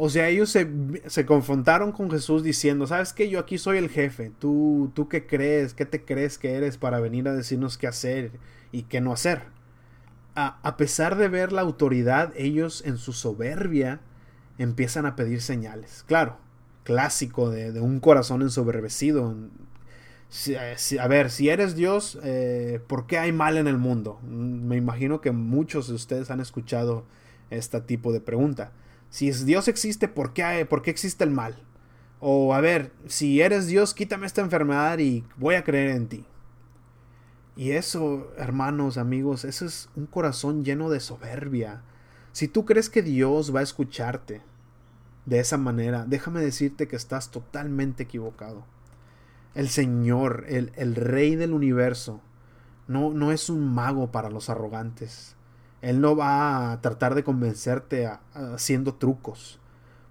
O 0.02 0.10
sea, 0.10 0.30
ellos 0.30 0.50
se, 0.50 1.26
confrontaron 1.26 1.92
con 1.92 2.10
Jesús 2.10 2.42
diciendo, 2.42 2.88
¿sabes 2.88 3.12
qué? 3.12 3.30
Yo 3.30 3.38
aquí 3.38 3.58
soy 3.58 3.78
el 3.78 3.90
jefe. 3.90 4.32
¿Tú, 4.40 4.94
¿Tú 4.96 5.10
qué 5.10 5.28
crees? 5.28 5.74
¿Qué 5.74 5.86
te 5.86 6.06
crees 6.06 6.38
que 6.38 6.54
eres 6.54 6.78
para 6.78 7.02
venir 7.02 7.28
a 7.28 7.34
decirnos 7.34 7.78
qué 7.78 7.86
hacer 7.86 8.32
y 8.72 8.84
qué 8.84 9.02
no 9.02 9.12
hacer? 9.12 9.42
A, 10.36 10.78
pesar 10.78 11.18
de 11.18 11.28
ver 11.28 11.52
la 11.52 11.60
autoridad, 11.60 12.32
ellos 12.38 12.82
en 12.86 12.98
su 12.98 13.12
soberbia 13.12 14.00
empiezan 14.58 15.06
a 15.06 15.18
pedir 15.18 15.42
señales. 15.42 16.06
Claro, 16.08 16.38
clásico 16.86 17.50
de, 17.50 17.82
un 17.82 18.00
corazón 18.00 18.42
ensoberbecido. 18.42 19.36
a 20.98 21.08
ver, 21.10 21.30
si 21.30 21.50
eres 21.50 21.76
Dios, 21.76 22.18
eh, 22.24 22.80
¿por 22.88 23.06
qué 23.06 23.18
hay 23.18 23.34
mal 23.34 23.58
en 23.58 23.68
el 23.68 23.78
mundo? 23.78 24.22
Me 24.24 24.78
imagino 24.78 25.20
que 25.20 25.32
muchos 25.34 25.90
de 25.90 25.96
ustedes 25.96 26.32
han 26.32 26.40
escuchado 26.40 27.04
este 27.50 27.82
tipo 27.82 28.14
de 28.14 28.22
pregunta. 28.22 28.72
Si 29.10 29.32
Dios 29.32 29.68
existe, 29.68 30.08
¿por 30.08 30.34
qué, 30.34 30.66
¿por 30.70 30.82
qué 30.82 30.92
existe 30.92 31.24
el 31.24 31.32
mal? 31.32 31.64
O 32.20 32.54
a 32.54 32.62
ver, 32.62 32.92
si 33.08 33.42
eres 33.42 33.68
Dios, 33.68 33.94
quítame 33.94 34.28
esta 34.28 34.42
enfermedad 34.42 35.00
y 35.00 35.24
voy 35.38 35.56
a 35.56 35.64
creer 35.64 35.92
en 35.92 36.08
ti. 36.08 36.26
Y 37.56 37.72
eso, 37.72 38.32
hermanos, 38.38 38.98
amigos, 38.98 39.46
eso 39.46 39.66
es 39.66 39.90
un 39.96 40.06
corazón 40.06 40.64
lleno 40.64 40.90
de 40.90 41.00
soberbia. 41.00 41.82
Si 42.32 42.48
tú 42.48 42.66
crees 42.66 42.90
que 42.90 43.02
Dios 43.02 43.54
va 43.54 43.62
a 43.62 43.64
escucharte 43.64 44.42
de 45.26 45.40
esa 45.40 45.58
manera, 45.58 46.06
déjame 46.08 46.42
decirte 46.42 46.88
que 46.88 46.96
estás 46.96 47.32
totalmente 47.32 48.04
equivocado. 48.04 48.66
El 49.56 49.70
Señor, 49.70 50.46
el, 50.48 50.72
el 50.76 50.96
Rey 50.96 51.36
del 51.36 51.54
universo, 51.54 52.22
no, 52.88 53.12
no 53.12 53.32
es 53.32 53.50
un 53.50 53.74
mago 53.74 54.12
para 54.12 54.30
los 54.30 54.50
arrogantes. 54.50 55.36
Él 55.82 56.02
no 56.02 56.16
va 56.16 56.72
a 56.72 56.82
tratar 56.82 57.16
de 57.16 57.24
convencerte 57.24 58.10
haciendo 58.34 58.96
trucos. 58.96 59.60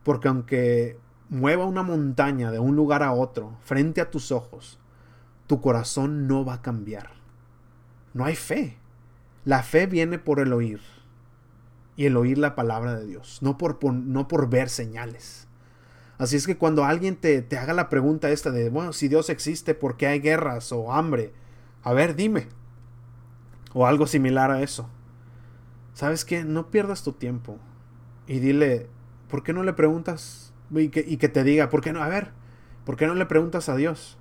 Porque 0.03 0.29
aunque 0.29 0.99
mueva 1.29 1.67
una 1.67 1.83
montaña 1.83 2.51
de 2.51 2.59
un 2.59 2.77
lugar 2.77 3.03
a 3.03 3.13
otro 3.13 3.57
frente 3.61 4.01
a 4.01 4.11
tus 4.11 4.33
ojos, 4.33 4.79
tu 5.47 5.61
corazón 5.61 6.27
no 6.27 6.45
va 6.45 6.55
a 6.55 6.63
cambiar. 6.63 7.11
No 8.15 8.25
hay 8.25 8.37
fe. 8.37 8.79
La 9.45 9.63
fe 9.63 9.87
viene 9.87 10.19
por 10.19 10.41
el 10.41 10.53
oír. 10.53 10.81
Y 11.97 12.07
el 12.07 12.17
oír 12.17 12.39
la 12.39 12.55
palabra 12.55 12.95
de 12.95 13.07
Dios, 13.07 13.39
no 13.43 13.59
por, 13.59 13.83
no 13.93 14.29
por 14.29 14.49
ver 14.49 14.69
señales. 14.69 15.49
Así 16.17 16.37
es 16.37 16.47
que 16.47 16.57
cuando 16.57 16.85
alguien 16.85 17.17
te, 17.17 17.43
te 17.43 17.59
haga 17.59 17.73
la 17.73 17.89
pregunta 17.89 18.31
esta 18.31 18.51
de, 18.51 18.71
bueno, 18.71 18.93
si 18.93 19.09
Dios 19.09 19.31
existe, 19.31 19.75
¿por 19.75 19.97
qué 19.97 20.07
hay 20.07 20.21
guerras 20.21 20.71
o 20.73 20.93
hambre? 20.93 21.33
A 21.83 21.93
ver, 21.93 22.15
dime. 22.15 22.49
O 23.73 23.87
algo 23.87 24.07
similar 24.07 24.51
a 24.51 24.63
eso. 24.63 24.89
¿Sabes 25.99 26.25
qué? 26.25 26.45
No 26.45 26.71
pierdas 26.71 27.03
tu 27.03 27.11
tiempo. 27.11 27.59
Y 28.29 28.39
dile, 28.39 28.87
¿por 29.29 29.43
qué 29.43 29.53
no 29.53 29.65
le 29.65 29.73
preguntas? 29.73 30.53
Y 30.71 30.91
que, 30.91 31.05
y 31.05 31.17
que 31.17 31.29
te 31.29 31.43
diga, 31.43 31.71
¿por 31.71 31.81
qué 31.81 31.93
no? 31.93 32.01
A 32.01 32.09
ver, 32.09 32.31
¿por 32.87 32.97
qué 32.97 33.09
no 33.09 33.17
le 33.17 33.27
preguntas 33.27 33.69
a 33.69 33.75
Dios? 33.75 34.17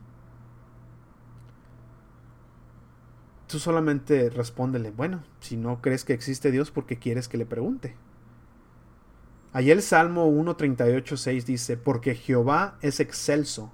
Tú 3.45 3.59
solamente 3.59 4.31
respóndele, 4.31 4.89
bueno, 4.89 5.23
si 5.39 5.55
no 5.55 5.79
crees 5.79 6.03
que 6.03 6.13
existe 6.13 6.49
Dios, 6.49 6.71
¿por 6.71 6.87
qué 6.87 6.97
quieres 6.97 7.27
que 7.27 7.37
le 7.37 7.45
pregunte? 7.45 7.95
Allí 9.53 9.69
el 9.69 9.83
Salmo 9.83 10.31
138.6 10.31 11.43
dice, 11.43 11.77
porque 11.77 12.15
Jehová 12.15 12.79
es 12.81 12.99
excelso 12.99 13.71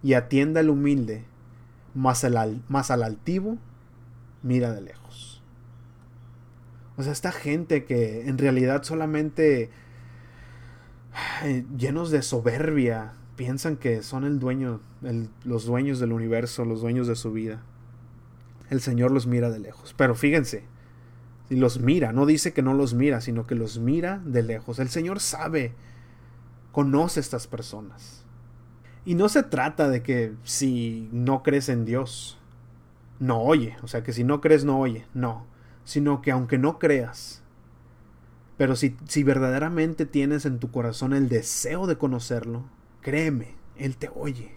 y 0.00 0.14
atiende 0.14 0.60
al 0.60 0.70
humilde, 0.70 1.24
mas, 1.92 2.22
al, 2.22 2.62
mas 2.68 2.92
al 2.92 3.02
altivo 3.02 3.58
mira 4.44 4.72
de 4.72 4.82
lejos. 4.82 5.05
O 6.96 7.02
sea, 7.02 7.12
esta 7.12 7.32
gente 7.32 7.84
que 7.84 8.28
en 8.28 8.38
realidad 8.38 8.82
solamente 8.82 9.70
llenos 11.76 12.10
de 12.10 12.22
soberbia 12.22 13.14
piensan 13.36 13.76
que 13.76 14.02
son 14.02 14.24
el 14.24 14.38
dueño, 14.38 14.80
los 15.44 15.66
dueños 15.66 16.00
del 16.00 16.12
universo, 16.12 16.64
los 16.64 16.80
dueños 16.80 17.06
de 17.06 17.16
su 17.16 17.32
vida. 17.32 17.62
El 18.70 18.80
Señor 18.80 19.10
los 19.10 19.26
mira 19.26 19.50
de 19.50 19.58
lejos. 19.58 19.94
Pero 19.96 20.14
fíjense, 20.14 20.64
si 21.48 21.56
los 21.56 21.80
mira, 21.80 22.12
no 22.12 22.26
dice 22.26 22.52
que 22.52 22.62
no 22.62 22.74
los 22.74 22.94
mira, 22.94 23.20
sino 23.20 23.46
que 23.46 23.54
los 23.54 23.78
mira 23.78 24.20
de 24.24 24.42
lejos. 24.42 24.78
El 24.78 24.88
Señor 24.88 25.20
sabe, 25.20 25.74
conoce 26.72 27.20
a 27.20 27.22
estas 27.22 27.46
personas. 27.46 28.24
Y 29.04 29.14
no 29.14 29.28
se 29.28 29.44
trata 29.44 29.88
de 29.88 30.02
que 30.02 30.34
si 30.42 31.08
no 31.12 31.42
crees 31.42 31.68
en 31.68 31.84
Dios, 31.84 32.38
no 33.20 33.40
oye. 33.40 33.76
O 33.82 33.86
sea, 33.86 34.02
que 34.02 34.12
si 34.12 34.24
no 34.24 34.40
crees, 34.40 34.64
no 34.64 34.80
oye. 34.80 35.06
No. 35.14 35.46
Sino 35.86 36.20
que 36.20 36.30
aunque 36.30 36.58
no 36.58 36.78
creas, 36.78 37.42
pero 38.58 38.76
si, 38.76 38.96
si 39.06 39.22
verdaderamente 39.22 40.04
tienes 40.04 40.44
en 40.44 40.58
tu 40.58 40.70
corazón 40.70 41.14
el 41.14 41.30
deseo 41.30 41.86
de 41.86 41.96
conocerlo, 41.96 42.64
créeme, 43.00 43.54
Él 43.76 43.96
te 43.96 44.10
oye. 44.14 44.52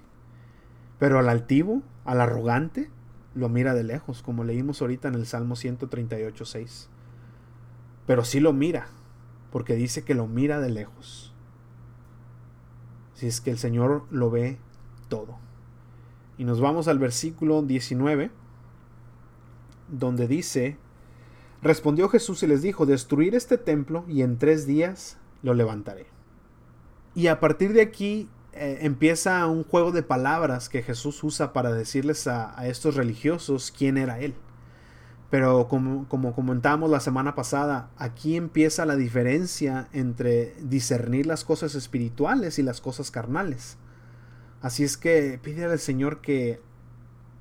Pero 0.97 1.19
al 1.19 1.29
altivo, 1.29 1.81
al 2.03 2.19
arrogante, 2.19 2.89
lo 3.35 3.47
mira 3.47 3.73
de 3.73 3.83
lejos, 3.83 4.21
como 4.21 4.43
leímos 4.43 4.81
ahorita 4.81 5.07
en 5.07 5.15
el 5.15 5.25
Salmo 5.25 5.55
138, 5.55 6.45
6. 6.45 6.89
Pero 8.05 8.25
sí 8.25 8.39
lo 8.39 8.51
mira, 8.53 8.87
porque 9.51 9.75
dice 9.75 10.03
que 10.03 10.15
lo 10.15 10.27
mira 10.27 10.59
de 10.59 10.69
lejos. 10.69 11.33
Si 13.13 13.27
es 13.27 13.39
que 13.39 13.51
el 13.51 13.57
Señor 13.57 14.05
lo 14.09 14.31
ve 14.31 14.57
todo. 15.09 15.37
Y 16.37 16.45
nos 16.45 16.61
vamos 16.61 16.87
al 16.87 16.99
versículo 16.99 17.61
19, 17.61 18.31
donde 19.89 20.27
dice, 20.27 20.77
Respondió 21.61 22.07
Jesús 22.07 22.41
y 22.43 22.47
les 22.47 22.61
dijo, 22.61 22.85
destruir 22.85 23.35
este 23.35 23.57
templo 23.57 24.05
y 24.07 24.21
en 24.21 24.37
tres 24.37 24.65
días 24.65 25.17
lo 25.43 25.53
levantaré. 25.53 26.07
Y 27.15 27.27
a 27.27 27.39
partir 27.39 27.73
de 27.73 27.81
aquí 27.81 28.29
eh, 28.53 28.79
empieza 28.81 29.45
un 29.47 29.63
juego 29.63 29.91
de 29.91 30.03
palabras 30.03 30.69
que 30.69 30.83
Jesús 30.83 31.23
usa 31.23 31.51
para 31.51 31.73
decirles 31.73 32.27
a, 32.27 32.67
estos 32.67 32.95
religiosos 32.95 33.73
quién 33.77 33.97
era 33.97 34.19
Él. 34.19 34.35
Pero 35.29 35.67
como, 35.67 36.07
como 36.07 36.33
comentamos 36.33 36.89
la 36.89 37.01
semana 37.01 37.35
pasada, 37.35 37.91
aquí 37.97 38.35
empieza 38.35 38.85
la 38.85 38.95
diferencia 38.95 39.89
entre 39.91 40.55
discernir 40.61 41.27
las 41.27 41.43
cosas 41.43 41.75
espirituales 41.75 42.57
y 42.57 42.63
las 42.63 42.81
cosas 42.81 43.11
carnales. 43.11 43.77
Así 44.61 44.83
es 44.83 44.97
que 44.97 45.39
pídele 45.41 45.73
al 45.73 45.79
Señor 45.79 46.21
que 46.21 46.61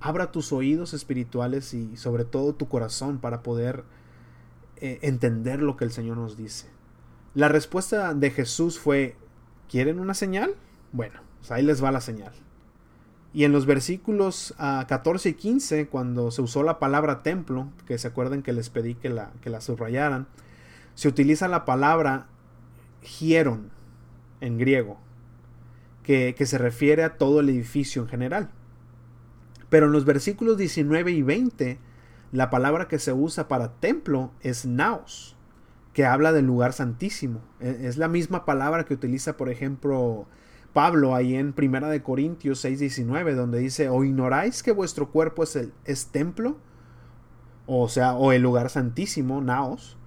abra 0.00 0.30
tus 0.32 0.52
oídos 0.52 0.92
espirituales 0.92 1.72
y 1.72 1.96
sobre 1.96 2.24
todo 2.24 2.54
tu 2.54 2.68
corazón 2.68 3.18
para 3.18 3.42
poder 3.42 3.84
eh, 4.80 4.98
entender 5.02 5.62
lo 5.62 5.76
que 5.76 5.84
el 5.84 5.92
Señor 5.92 6.16
nos 6.16 6.36
dice. 6.36 6.66
La 7.34 7.48
respuesta 7.48 8.14
de 8.14 8.30
Jesús 8.30 8.78
fue, 8.78 9.16
¿quieren 9.68 10.00
una 10.00 10.14
señal? 10.14 10.54
Bueno, 10.92 11.20
pues 11.38 11.50
ahí 11.50 11.62
les 11.62 11.82
va 11.82 11.92
la 11.92 12.00
señal. 12.00 12.32
Y 13.32 13.44
en 13.44 13.52
los 13.52 13.66
versículos 13.66 14.54
14 14.56 15.28
ah, 15.28 15.30
y 15.30 15.34
15, 15.34 15.88
cuando 15.88 16.30
se 16.30 16.42
usó 16.42 16.62
la 16.62 16.78
palabra 16.78 17.22
templo, 17.22 17.68
que 17.86 17.98
se 17.98 18.08
acuerden 18.08 18.42
que 18.42 18.52
les 18.52 18.70
pedí 18.70 18.94
que 18.94 19.10
la, 19.10 19.32
que 19.42 19.50
la 19.50 19.60
subrayaran, 19.60 20.26
se 20.94 21.08
utiliza 21.08 21.46
la 21.46 21.64
palabra 21.64 22.26
hieron 23.20 23.70
en 24.40 24.58
griego, 24.58 24.98
que, 26.02 26.34
que, 26.36 26.46
se 26.46 26.58
refiere 26.58 27.04
a 27.04 27.16
todo 27.16 27.40
el 27.40 27.50
edificio 27.50 28.02
en 28.02 28.08
general. 28.08 28.50
Pero 29.68 29.86
en 29.86 29.92
los 29.92 30.04
versículos 30.04 30.56
19 30.56 31.12
y 31.12 31.22
20 31.22 31.78
la 32.32 32.50
palabra 32.50 32.88
que 32.88 32.98
se 32.98 33.12
usa 33.12 33.48
para 33.48 33.74
templo 33.74 34.30
es 34.40 34.66
naos, 34.66 35.36
que 35.92 36.04
habla 36.04 36.32
del 36.32 36.46
lugar 36.46 36.72
santísimo. 36.72 37.40
E, 37.60 37.86
es 37.88 37.96
la 37.96 38.08
misma 38.08 38.44
palabra 38.44 38.84
que 38.84 38.94
utiliza, 38.94 39.36
por 39.36 39.48
ejemplo, 39.48 40.26
Pablo 40.72 41.14
ahí 41.14 41.34
en 41.34 41.52
Primera 41.52 41.88
de 41.88 42.02
Corintios 42.02 42.60
6:19, 42.64 43.34
donde 43.34 43.58
dice, 43.58 43.88
"¿O 43.88 44.04
ignoráis 44.04 44.62
que 44.62 44.72
vuestro 44.72 45.10
cuerpo 45.10 45.42
es 45.42 45.56
el 45.56 45.72
es 45.84 46.06
templo?" 46.06 46.58
O 47.66 47.88
sea, 47.88 48.14
o 48.14 48.32
el 48.32 48.42
lugar 48.42 48.70
santísimo, 48.70 49.40
naos, 49.40 49.98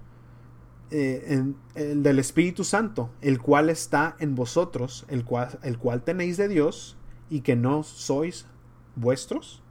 eh, 0.90 1.44
el 1.74 2.02
del 2.02 2.18
Espíritu 2.18 2.64
Santo, 2.64 3.10
el 3.20 3.40
cual 3.40 3.70
está 3.70 4.16
en 4.18 4.34
vosotros, 4.34 5.06
el 5.08 5.24
cual, 5.24 5.58
el 5.62 5.78
cual 5.78 6.02
tenéis 6.02 6.36
de 6.36 6.48
Dios 6.48 6.96
y 7.30 7.40
que 7.40 7.56
no 7.56 7.82
sois 7.82 8.46
vuestros. 8.94 9.61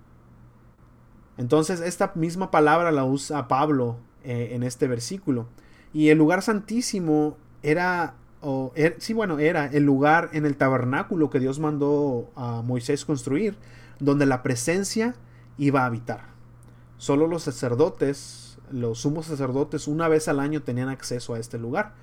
Entonces 1.42 1.82
esta 1.82 2.12
misma 2.14 2.52
palabra 2.52 2.92
la 2.92 3.04
usa 3.04 3.48
Pablo 3.48 3.98
eh, 4.24 4.50
en 4.52 4.62
este 4.62 4.88
versículo. 4.88 5.48
Y 5.92 6.10
el 6.10 6.20
lugar 6.20 6.44
santísimo 6.44 7.36
era, 7.64 8.14
o, 8.42 8.72
er, 8.76 8.96
sí, 9.00 9.14
bueno, 9.14 9.40
era 9.40 9.66
el 9.66 9.84
lugar 9.84 10.30
en 10.34 10.46
el 10.46 10.56
tabernáculo 10.56 11.32
que 11.32 11.40
Dios 11.40 11.58
mandó 11.60 12.30
a 12.36 12.62
Moisés 12.62 13.06
construir, 13.06 13.58
donde 14.00 14.28
la 14.28 14.44
presencia 14.44 15.16
iba 15.58 15.82
a 15.82 15.88
habitar. 15.88 16.26
Solo 16.98 17.26
los 17.26 17.42
sacerdotes, 17.42 18.60
los 18.70 19.00
sumos 19.00 19.26
sacerdotes, 19.26 19.88
una 19.88 20.08
vez 20.08 20.28
al 20.28 20.40
año 20.40 20.62
tenían 20.62 20.90
acceso 20.90 21.34
a 21.34 21.40
este 21.40 21.58
lugar. 21.58 21.94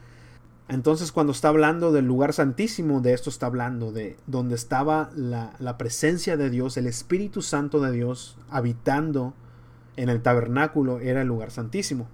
Entonces 0.68 1.12
cuando 1.12 1.32
está 1.32 1.48
hablando 1.48 1.92
del 1.92 2.04
lugar 2.04 2.34
santísimo, 2.34 3.00
de 3.00 3.14
esto 3.14 3.30
está 3.30 3.46
hablando, 3.46 3.90
de 3.90 4.18
donde 4.26 4.54
estaba 4.54 5.10
la, 5.14 5.78
presencia 5.78 6.36
de 6.36 6.50
Dios, 6.50 6.76
el 6.76 6.86
Espíritu 6.86 7.40
Santo 7.40 7.80
de 7.80 7.90
Dios 7.90 8.36
habitando 8.50 9.32
en 9.96 10.10
el 10.10 10.20
tabernáculo, 10.20 11.00
era 11.00 11.22
el 11.22 11.28
lugar 11.28 11.50
santísimo. 11.50 12.06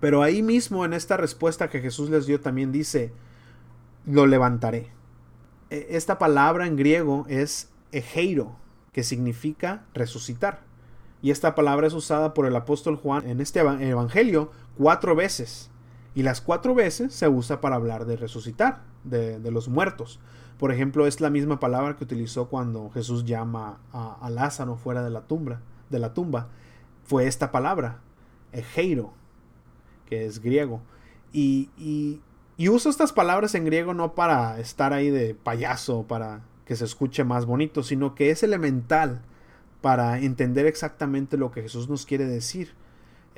Pero 0.00 0.22
ahí 0.22 0.42
mismo 0.42 0.84
en 0.84 0.92
esta 0.92 1.16
respuesta 1.16 1.70
que 1.70 1.80
Jesús 1.80 2.10
les 2.10 2.26
dio 2.26 2.40
también 2.40 2.72
dice, 2.72 3.12
lo 4.04 4.26
levantaré. 4.26 4.90
E, 5.70 5.86
esta 5.90 6.18
palabra 6.18 6.66
en 6.66 6.76
griego 6.76 7.24
es 7.28 7.70
egeiro, 7.92 8.56
que 8.92 9.04
significa 9.04 9.84
resucitar. 9.94 10.60
Y 11.22 11.30
esta 11.30 11.54
palabra 11.54 11.86
es 11.86 11.94
usada 11.94 12.34
por 12.34 12.46
el 12.46 12.56
apóstol 12.56 12.96
Juan 12.96 13.28
en 13.28 13.40
este 13.40 13.60
evangelio 13.60 14.50
cuatro 14.76 15.14
veces. 15.14 15.70
Y 16.18 16.24
las 16.24 16.40
cuatro 16.40 16.74
veces 16.74 17.14
se 17.14 17.28
usa 17.28 17.60
para 17.60 17.76
hablar 17.76 18.04
de 18.04 18.16
resucitar, 18.16 18.80
de, 19.04 19.38
los 19.52 19.68
muertos. 19.68 20.18
Por 20.58 20.72
ejemplo, 20.72 21.06
es 21.06 21.20
la 21.20 21.30
misma 21.30 21.60
palabra 21.60 21.94
que 21.94 22.02
utilizó 22.02 22.48
cuando 22.48 22.90
Jesús 22.90 23.24
llama 23.24 23.78
a, 23.92 24.28
Lázaro 24.28 24.74
fuera 24.74 25.04
de 25.04 25.10
la 25.10 25.28
tumba, 25.28 25.60
de 25.90 26.00
la 26.00 26.14
tumba. 26.14 26.48
Fue 27.04 27.28
esta 27.28 27.52
palabra, 27.52 28.00
egeiro, 28.50 29.12
que 30.06 30.26
es 30.26 30.42
griego. 30.42 30.80
Y, 31.32 31.70
y, 31.78 32.20
y 32.56 32.68
uso 32.68 32.90
estas 32.90 33.12
palabras 33.12 33.54
en 33.54 33.64
griego 33.64 33.94
no 33.94 34.16
para 34.16 34.58
estar 34.58 34.92
ahí 34.92 35.10
de 35.10 35.36
payaso, 35.36 36.02
para 36.08 36.40
que 36.64 36.74
se 36.74 36.84
escuche 36.84 37.22
más 37.22 37.46
bonito, 37.46 37.84
sino 37.84 38.16
que 38.16 38.32
es 38.32 38.42
elemental 38.42 39.22
para 39.80 40.18
entender 40.18 40.66
exactamente 40.66 41.36
lo 41.36 41.52
que 41.52 41.62
Jesús 41.62 41.88
nos 41.88 42.06
quiere 42.06 42.24
decir. 42.24 42.74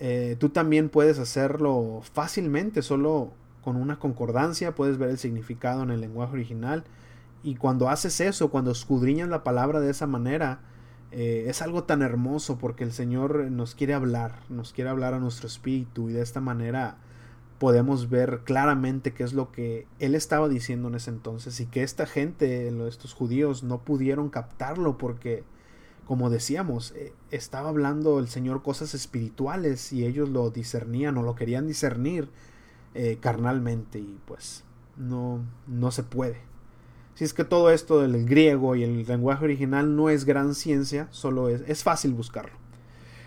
Eh, 0.00 0.36
tú 0.38 0.48
también 0.48 0.88
puedes 0.88 1.18
hacerlo 1.18 2.00
fácilmente, 2.12 2.80
solo 2.82 3.32
con 3.62 3.76
una 3.76 3.98
concordancia, 3.98 4.74
puedes 4.74 4.96
ver 4.96 5.10
el 5.10 5.18
significado 5.18 5.82
en 5.82 5.90
el 5.90 6.00
lenguaje 6.00 6.32
original. 6.32 6.84
Y 7.42 7.56
cuando 7.56 7.88
haces 7.90 8.20
eso, 8.20 8.50
cuando 8.50 8.70
escudriñas 8.70 9.28
la 9.28 9.44
palabra 9.44 9.80
de 9.80 9.90
esa 9.90 10.06
manera, 10.06 10.60
eh, 11.12 11.44
es 11.48 11.60
algo 11.60 11.84
tan 11.84 12.02
hermoso 12.02 12.58
porque 12.58 12.84
el 12.84 12.92
Señor 12.92 13.50
nos 13.50 13.74
quiere 13.74 13.94
hablar, 13.94 14.40
nos 14.48 14.72
quiere 14.72 14.90
hablar 14.90 15.12
a 15.12 15.18
nuestro 15.18 15.48
espíritu 15.48 16.08
y 16.08 16.14
de 16.14 16.22
esta 16.22 16.40
manera 16.40 16.96
podemos 17.58 18.08
ver 18.08 18.40
claramente 18.44 19.12
qué 19.12 19.22
es 19.22 19.34
lo 19.34 19.52
que 19.52 19.86
Él 19.98 20.14
estaba 20.14 20.48
diciendo 20.48 20.88
en 20.88 20.94
ese 20.94 21.10
entonces 21.10 21.60
y 21.60 21.66
que 21.66 21.82
esta 21.82 22.06
gente, 22.06 22.68
estos 22.88 23.12
judíos, 23.12 23.62
no 23.64 23.80
pudieron 23.80 24.30
captarlo 24.30 24.96
porque 24.96 25.44
como 26.10 26.28
decíamos, 26.28 26.92
eh, 26.96 27.12
estaba 27.30 27.68
hablando 27.68 28.18
el 28.18 28.26
Señor 28.26 28.64
cosas 28.64 28.94
espirituales 28.94 29.92
y 29.92 30.04
ellos 30.04 30.28
lo 30.28 30.50
discernían 30.50 31.16
o 31.18 31.22
lo 31.22 31.36
querían 31.36 31.68
discernir 31.68 32.28
eh, 32.94 33.18
carnalmente 33.20 34.00
y 34.00 34.18
pues 34.26 34.64
no, 34.96 35.38
no 35.68 35.92
se 35.92 36.02
puede. 36.02 36.38
Si 37.14 37.22
es 37.22 37.32
que 37.32 37.44
todo 37.44 37.70
esto 37.70 38.00
del 38.00 38.26
griego 38.26 38.74
y 38.74 38.82
el 38.82 39.06
lenguaje 39.06 39.44
original 39.44 39.94
no 39.94 40.10
es 40.10 40.24
gran 40.24 40.56
ciencia, 40.56 41.06
solo 41.12 41.48
es, 41.48 41.62
es 41.68 41.84
fácil 41.84 42.12
buscarlo. 42.12 42.58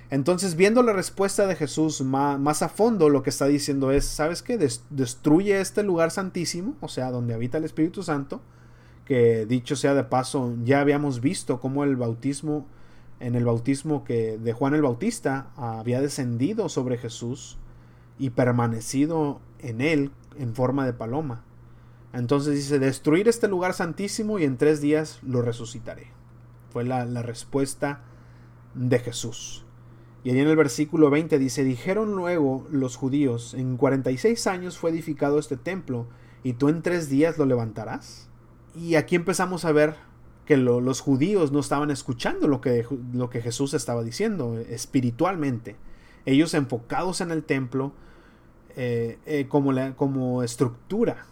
Entonces, 0.10 0.58
viendo 0.58 0.84
la 0.84 0.92
respuesta 0.92 1.48
de 1.48 1.56
Jesús 1.56 2.02
más, 2.02 2.38
más, 2.38 2.64
a 2.64 2.68
fondo, 2.68 3.08
lo 3.08 3.24
que 3.24 3.30
está 3.30 3.46
diciendo 3.46 3.92
es, 3.92 4.04
¿sabes 4.04 4.44
qué? 4.44 4.58
destruye 4.58 5.62
este 5.62 5.84
lugar 5.84 6.12
santísimo, 6.12 6.76
o 6.82 6.90
sea, 6.90 7.12
donde 7.12 7.34
habita 7.34 7.60
el 7.60 7.64
Espíritu 7.64 8.04
Santo, 8.04 8.42
que 9.06 9.46
dicho 9.46 9.76
sea 9.76 9.94
de 9.94 10.04
paso, 10.04 10.56
ya 10.64 10.80
habíamos 10.80 11.22
visto 11.22 11.60
cómo 11.60 11.84
el 11.84 11.96
bautismo, 11.96 12.66
en 13.20 13.36
el 13.36 13.46
bautismo 13.46 14.04
que 14.04 14.38
de 14.38 14.54
Juan 14.54 14.74
el 14.74 14.82
Bautista 14.82 15.52
había 15.56 16.02
descendido 16.02 16.70
sobre 16.70 16.98
Jesús 16.98 17.58
y 18.18 18.32
permanecido 18.32 19.42
en 19.60 19.82
él 19.82 20.12
en 20.38 20.56
forma 20.56 20.86
de 20.86 20.94
paloma. 20.94 21.44
Entonces 22.14 22.54
dice, 22.54 22.80
destruir 22.80 23.28
este 23.28 23.48
lugar 23.48 23.74
santísimo 23.74 24.40
y 24.40 24.44
en 24.44 24.58
tres 24.58 24.82
días 24.82 25.20
lo 25.24 25.42
resucitaré. 25.42 26.08
Fue 26.70 26.84
la, 26.84 27.06
la 27.06 27.24
respuesta 27.24 28.04
de 28.76 29.00
Jesús. 29.00 29.66
Y 30.24 30.30
ahí 30.30 30.40
en 30.40 30.48
el 30.48 30.56
versículo 30.56 31.10
20 31.10 31.38
dice, 31.38 31.64
dijeron 31.64 32.16
luego 32.16 32.66
los 32.72 32.96
judíos, 32.96 33.54
en 33.54 33.78
46 33.78 34.48
años 34.48 34.78
fue 34.78 34.92
edificado 34.92 35.38
este 35.38 35.58
templo, 35.58 36.08
y 36.44 36.54
tú 36.54 36.70
en 36.70 36.82
tres 36.82 37.10
días 37.10 37.38
lo 37.38 37.46
levantarás. 37.46 38.30
Y 38.76 38.96
aquí 38.96 39.16
empezamos 39.16 39.66
a 39.66 39.72
ver 39.72 39.96
que 40.46 40.58
los 40.58 41.00
judíos 41.00 41.52
no 41.52 41.60
estaban 41.60 41.90
escuchando 41.92 42.48
lo 42.48 42.60
que, 42.60 42.86
lo 43.14 43.30
que 43.30 43.42
Jesús 43.42 43.74
estaba 43.74 44.04
diciendo 44.04 44.58
espiritualmente. 44.58 45.76
Ellos 46.26 46.54
enfocados 46.54 47.22
en 47.22 47.32
el 47.32 47.44
templo 47.44 47.94
eh, 48.76 49.20
eh, 49.26 49.48
como, 49.48 49.72
como 49.96 50.44
estructura. 50.44 51.26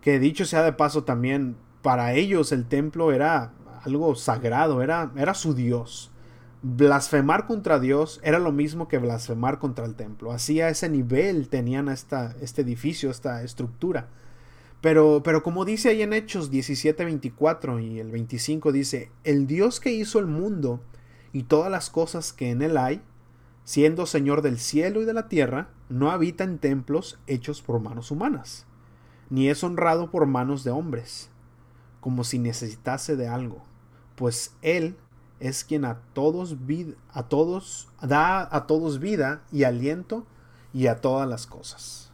Que 0.00 0.18
dicho 0.18 0.46
sea 0.46 0.62
de 0.62 0.72
paso 0.72 1.04
también, 1.04 1.56
para 1.82 2.14
ellos 2.14 2.52
el 2.52 2.66
templo 2.66 3.12
era 3.12 3.52
algo 3.82 4.14
sagrado, 4.14 4.82
era, 4.82 5.12
era 5.16 5.34
su 5.34 5.54
Dios. 5.54 6.10
Blasfemar 6.62 7.46
contra 7.46 7.78
Dios 7.78 8.20
era 8.22 8.38
lo 8.38 8.52
mismo 8.52 8.88
que 8.88 8.98
blasfemar 8.98 9.58
contra 9.58 9.84
el 9.84 9.94
templo. 9.94 10.32
Así 10.32 10.60
a 10.60 10.68
ese 10.68 10.88
nivel 10.88 11.48
tenían 11.48 11.88
esta, 11.88 12.34
este 12.40 12.62
edificio, 12.62 13.10
esta 13.10 13.42
estructura. 13.42 14.08
Pero, 14.80 15.22
pero 15.22 15.42
como 15.42 15.64
dice 15.64 15.90
ahí 15.90 16.02
en 16.02 16.12
Hechos 16.12 16.50
17, 16.50 17.04
24 17.04 17.80
y 17.80 18.00
el 18.00 18.10
25 18.10 18.72
dice, 18.72 19.10
el 19.24 19.46
Dios 19.46 19.78
que 19.78 19.92
hizo 19.92 20.18
el 20.18 20.26
mundo 20.26 20.80
y 21.32 21.42
todas 21.42 21.70
las 21.70 21.90
cosas 21.90 22.32
que 22.32 22.50
en 22.50 22.62
él 22.62 22.78
hay, 22.78 23.02
siendo 23.64 24.06
Señor 24.06 24.40
del 24.42 24.58
cielo 24.58 25.02
y 25.02 25.04
de 25.04 25.12
la 25.12 25.28
tierra, 25.28 25.68
no 25.90 26.10
habita 26.10 26.44
en 26.44 26.58
templos 26.58 27.18
hechos 27.26 27.60
por 27.60 27.80
manos 27.80 28.10
humanas, 28.10 28.66
ni 29.28 29.48
es 29.48 29.62
honrado 29.62 30.10
por 30.10 30.26
manos 30.26 30.64
de 30.64 30.70
hombres, 30.70 31.30
como 32.00 32.24
si 32.24 32.38
necesitase 32.38 33.16
de 33.16 33.28
algo, 33.28 33.62
pues 34.16 34.56
Él 34.62 34.96
es 35.40 35.64
quien 35.64 35.84
a 35.84 36.00
todos, 36.14 36.56
a 37.12 37.22
todos 37.24 37.88
da 38.02 38.48
a 38.54 38.66
todos 38.66 38.98
vida 38.98 39.42
y 39.52 39.64
aliento 39.64 40.26
y 40.72 40.86
a 40.86 41.00
todas 41.00 41.28
las 41.28 41.46
cosas. 41.46 42.09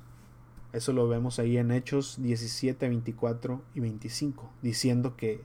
Eso 0.76 0.92
lo 0.92 1.08
vemos 1.08 1.38
ahí 1.38 1.56
en 1.56 1.70
Hechos 1.70 2.16
17, 2.20 2.86
24 2.86 3.62
y 3.74 3.80
25, 3.80 4.52
diciendo 4.60 5.16
que 5.16 5.42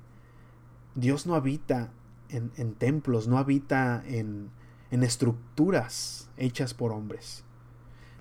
Dios 0.96 1.26
no 1.26 1.36
habita 1.36 1.94
en, 2.28 2.74
templos, 2.74 3.30
no 3.30 3.38
habita 3.38 4.04
en, 4.06 4.50
en 4.92 5.04
estructuras 5.04 6.30
hechas 6.36 6.74
por 6.74 6.92
hombres. 6.92 7.46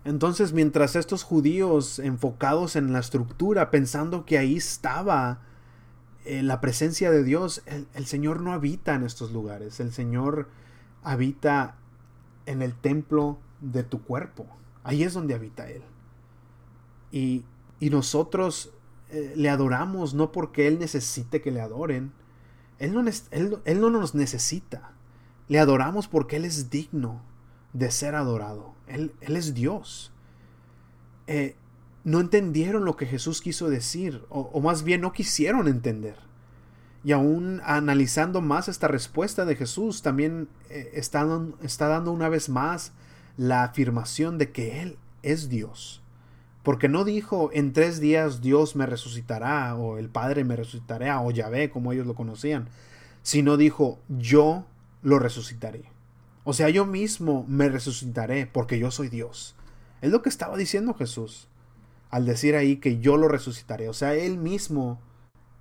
Entonces, 0.04 0.52
mientras 0.52 0.94
estos 0.94 1.24
judíos 1.24 1.98
enfocados 1.98 2.76
en 2.76 2.92
la 2.92 3.00
estructura, 3.00 3.72
pensando 3.72 4.24
que 4.24 4.38
ahí 4.38 4.56
estaba 4.56 5.40
eh, 6.24 6.44
la 6.44 6.60
presencia 6.60 7.10
de 7.10 7.24
Dios, 7.24 7.62
el, 7.66 7.88
el, 7.94 8.06
Señor 8.06 8.40
no 8.40 8.52
habita 8.52 8.94
en 8.94 9.02
estos 9.02 9.32
lugares, 9.32 9.80
el 9.80 9.92
Señor 9.92 10.48
habita 11.02 11.74
en 12.46 12.62
el 12.62 12.72
templo 12.72 13.40
de 13.60 13.82
tu 13.82 14.00
cuerpo, 14.00 14.46
ahí 14.84 15.02
es 15.02 15.12
donde 15.12 15.34
habita 15.34 15.68
Él. 15.68 15.82
Y, 17.12 17.44
nosotros 17.80 18.72
eh, 19.10 19.32
le 19.36 19.48
adoramos 19.48 20.12
no 20.12 20.32
porque 20.32 20.66
Él 20.66 20.78
necesite 20.78 21.40
que 21.40 21.50
le 21.50 21.60
adoren. 21.60 22.12
Él 22.78 22.92
no, 22.94 23.02
él, 23.30 23.80
no 23.80 23.90
nos 23.90 24.14
necesita. 24.14 24.92
Le 25.48 25.58
adoramos 25.58 26.08
porque 26.08 26.36
Él 26.36 26.44
es 26.44 26.70
digno 26.70 27.22
de 27.72 27.90
ser 27.90 28.14
adorado. 28.14 28.74
Él, 28.86 29.12
él 29.20 29.36
es 29.36 29.54
Dios. 29.54 30.12
Eh, 31.26 31.56
no 32.04 32.20
entendieron 32.20 32.84
lo 32.84 32.96
que 32.96 33.06
Jesús 33.06 33.40
quiso 33.40 33.68
decir, 33.68 34.24
o, 34.30 34.60
más 34.60 34.82
bien 34.82 35.00
no 35.02 35.12
quisieron 35.12 35.68
entender. 35.68 36.16
Y 37.04 37.12
aún 37.12 37.60
analizando 37.64 38.40
más 38.40 38.68
esta 38.68 38.88
respuesta 38.88 39.44
de 39.44 39.56
Jesús, 39.56 40.02
también 40.02 40.48
eh, 40.68 40.90
está 40.94 41.24
dando 41.88 42.12
una 42.12 42.28
vez 42.28 42.48
más 42.48 42.92
la 43.36 43.64
afirmación 43.64 44.38
de 44.38 44.50
que 44.50 44.82
Él 44.82 44.98
es 45.22 45.48
Dios. 45.48 45.99
Porque 46.62 46.88
no 46.88 47.04
dijo 47.04 47.50
en 47.52 47.72
tres 47.72 48.00
días 48.00 48.40
Dios 48.40 48.76
me 48.76 48.86
resucitará 48.86 49.74
o 49.76 49.98
el 49.98 50.10
Padre 50.10 50.44
me 50.44 50.56
resucitará 50.56 51.20
o 51.20 51.30
Yahvé 51.30 51.70
como 51.70 51.92
ellos 51.92 52.06
lo 52.06 52.14
conocían, 52.14 52.68
sino 53.22 53.56
dijo 53.56 53.98
yo 54.08 54.66
lo 55.02 55.18
resucitaré. 55.18 55.84
O 56.44 56.52
sea, 56.52 56.68
yo 56.68 56.86
mismo 56.86 57.44
me 57.48 57.68
resucitaré 57.68 58.46
porque 58.46 58.78
yo 58.78 58.90
soy 58.90 59.08
Dios. 59.08 59.54
Es 60.00 60.10
lo 60.10 60.22
que 60.22 60.28
estaba 60.28 60.56
diciendo 60.56 60.94
Jesús 60.94 61.48
al 62.10 62.26
decir 62.26 62.56
ahí 62.56 62.76
que 62.76 62.98
yo 62.98 63.16
lo 63.16 63.28
resucitaré. 63.28 63.88
O 63.88 63.92
sea, 63.94 64.14
él 64.14 64.36
mismo 64.36 65.00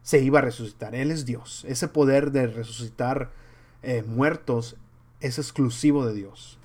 se 0.01 0.19
iba 0.19 0.39
a 0.39 0.41
resucitar. 0.41 0.95
Él 0.95 1.11
es 1.11 1.25
Dios. 1.25 1.65
Ese 1.67 1.87
poder 1.87 2.31
de 2.31 2.47
resucitar 2.47 3.31
eh, 3.83 4.03
muertos 4.03 4.75
es 5.19 5.37
exclusivo 5.37 6.05
de 6.05 6.13
Dios. 6.13 6.57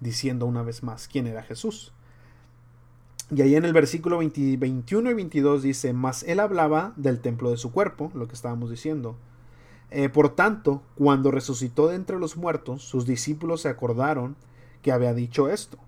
Diciendo 0.00 0.46
una 0.46 0.62
vez 0.62 0.82
más 0.82 1.08
quién 1.08 1.26
era 1.26 1.42
Jesús. 1.42 1.92
Y 3.30 3.42
ahí 3.42 3.56
en 3.56 3.64
el 3.64 3.74
versículo 3.74 4.18
21 4.18 5.10
y 5.10 5.14
22 5.14 5.62
dice, 5.62 5.92
mas 5.92 6.22
él 6.22 6.40
hablaba 6.40 6.94
del 6.96 7.20
templo 7.20 7.50
de 7.50 7.58
su 7.58 7.72
cuerpo, 7.72 8.10
lo 8.14 8.26
que 8.26 8.34
estábamos 8.34 8.70
diciendo. 8.70 9.16
Eh, 9.90 10.08
por 10.08 10.34
tanto, 10.34 10.82
cuando 10.94 11.30
resucitó 11.30 11.88
de 11.88 11.96
entre 11.96 12.18
los 12.18 12.36
muertos, 12.36 12.82
sus 12.82 13.06
discípulos 13.06 13.62
se 13.62 13.68
acordaron 13.68 14.36
que 14.82 14.92
había 14.92 15.12
dicho 15.12 15.48
esto. 15.50 15.78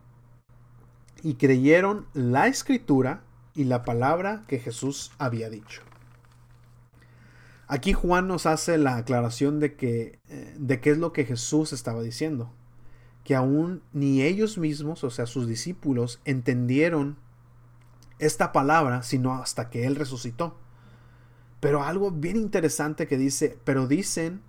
Y 1.22 1.34
creyeron 1.34 2.06
la 2.12 2.46
escritura 2.46 3.22
y 3.54 3.64
la 3.64 3.84
palabra 3.84 4.44
que 4.46 4.58
Jesús 4.58 5.12
había 5.18 5.50
dicho. 5.50 5.82
Aquí 7.66 7.92
Juan 7.92 8.26
nos 8.26 8.46
hace 8.46 8.78
la 8.78 8.96
aclaración 8.96 9.60
de 9.60 9.76
que 9.76 10.18
eh, 10.28 10.54
de 10.58 10.80
qué 10.80 10.90
es 10.90 10.98
lo 10.98 11.12
que 11.12 11.24
Jesús 11.24 11.72
estaba 11.72 12.02
diciendo, 12.02 12.50
que 13.22 13.36
aún 13.36 13.82
ni 13.92 14.22
ellos 14.22 14.58
mismos, 14.58 15.04
o 15.04 15.10
sea, 15.10 15.26
sus 15.26 15.46
discípulos, 15.46 16.20
entendieron 16.24 17.16
esta 18.20 18.52
palabra, 18.52 19.02
sino 19.02 19.34
hasta 19.34 19.70
que 19.70 19.86
Él 19.86 19.96
resucitó. 19.96 20.56
Pero 21.60 21.82
algo 21.82 22.10
bien 22.10 22.36
interesante 22.36 23.06
que 23.06 23.18
dice, 23.18 23.58
pero 23.64 23.86
dicen, 23.86 24.42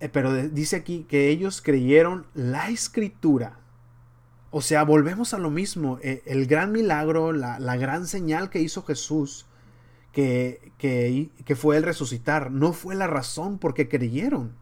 eh, 0.00 0.08
pero 0.08 0.34
dice 0.34 0.76
aquí 0.76 1.04
que 1.08 1.28
ellos 1.28 1.62
creyeron 1.62 2.26
la 2.34 2.70
escritura. 2.70 3.58
O 4.50 4.60
sea, 4.60 4.84
volvemos 4.84 5.32
a 5.32 5.38
lo 5.38 5.50
mismo, 5.50 5.98
eh, 6.02 6.22
el 6.26 6.46
gran 6.46 6.72
milagro, 6.72 7.32
la, 7.32 7.76
gran 7.76 8.06
señal 8.06 8.50
que 8.50 8.60
hizo 8.60 8.82
Jesús, 8.82 9.46
que, 10.12 10.72
que, 10.76 11.30
que 11.44 11.56
fue 11.56 11.76
el 11.76 11.84
resucitar, 11.84 12.50
no 12.50 12.72
fue 12.72 12.94
la 12.94 13.06
razón 13.06 13.58
por 13.58 13.74
qué 13.74 13.88
creyeron, 13.88 14.54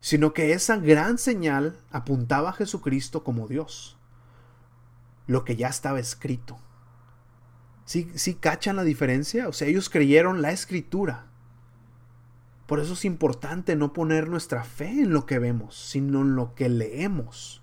sino 0.00 0.32
que 0.32 0.52
esa 0.52 0.76
gran 0.76 1.18
señal 1.18 1.78
apuntaba 1.90 2.50
a 2.50 2.52
Jesucristo 2.52 3.24
como 3.24 3.48
Dios. 3.48 3.96
Lo 5.26 5.44
que 5.44 5.56
ya 5.56 5.68
estaba 5.68 6.00
escrito. 6.00 6.58
¿Sí, 7.84 8.10
¿Sí 8.14 8.34
cachan 8.34 8.76
la 8.76 8.84
diferencia? 8.84 9.48
O 9.48 9.52
sea, 9.52 9.68
ellos 9.68 9.90
creyeron 9.90 10.42
la 10.42 10.52
escritura. 10.52 11.26
Por 12.66 12.80
eso 12.80 12.94
es 12.94 13.04
importante 13.04 13.76
no 13.76 13.92
poner 13.92 14.28
nuestra 14.28 14.64
fe 14.64 15.02
en 15.02 15.12
lo 15.12 15.26
que 15.26 15.38
vemos, 15.38 15.76
sino 15.76 16.22
en 16.22 16.36
lo 16.36 16.54
que 16.54 16.68
leemos. 16.68 17.62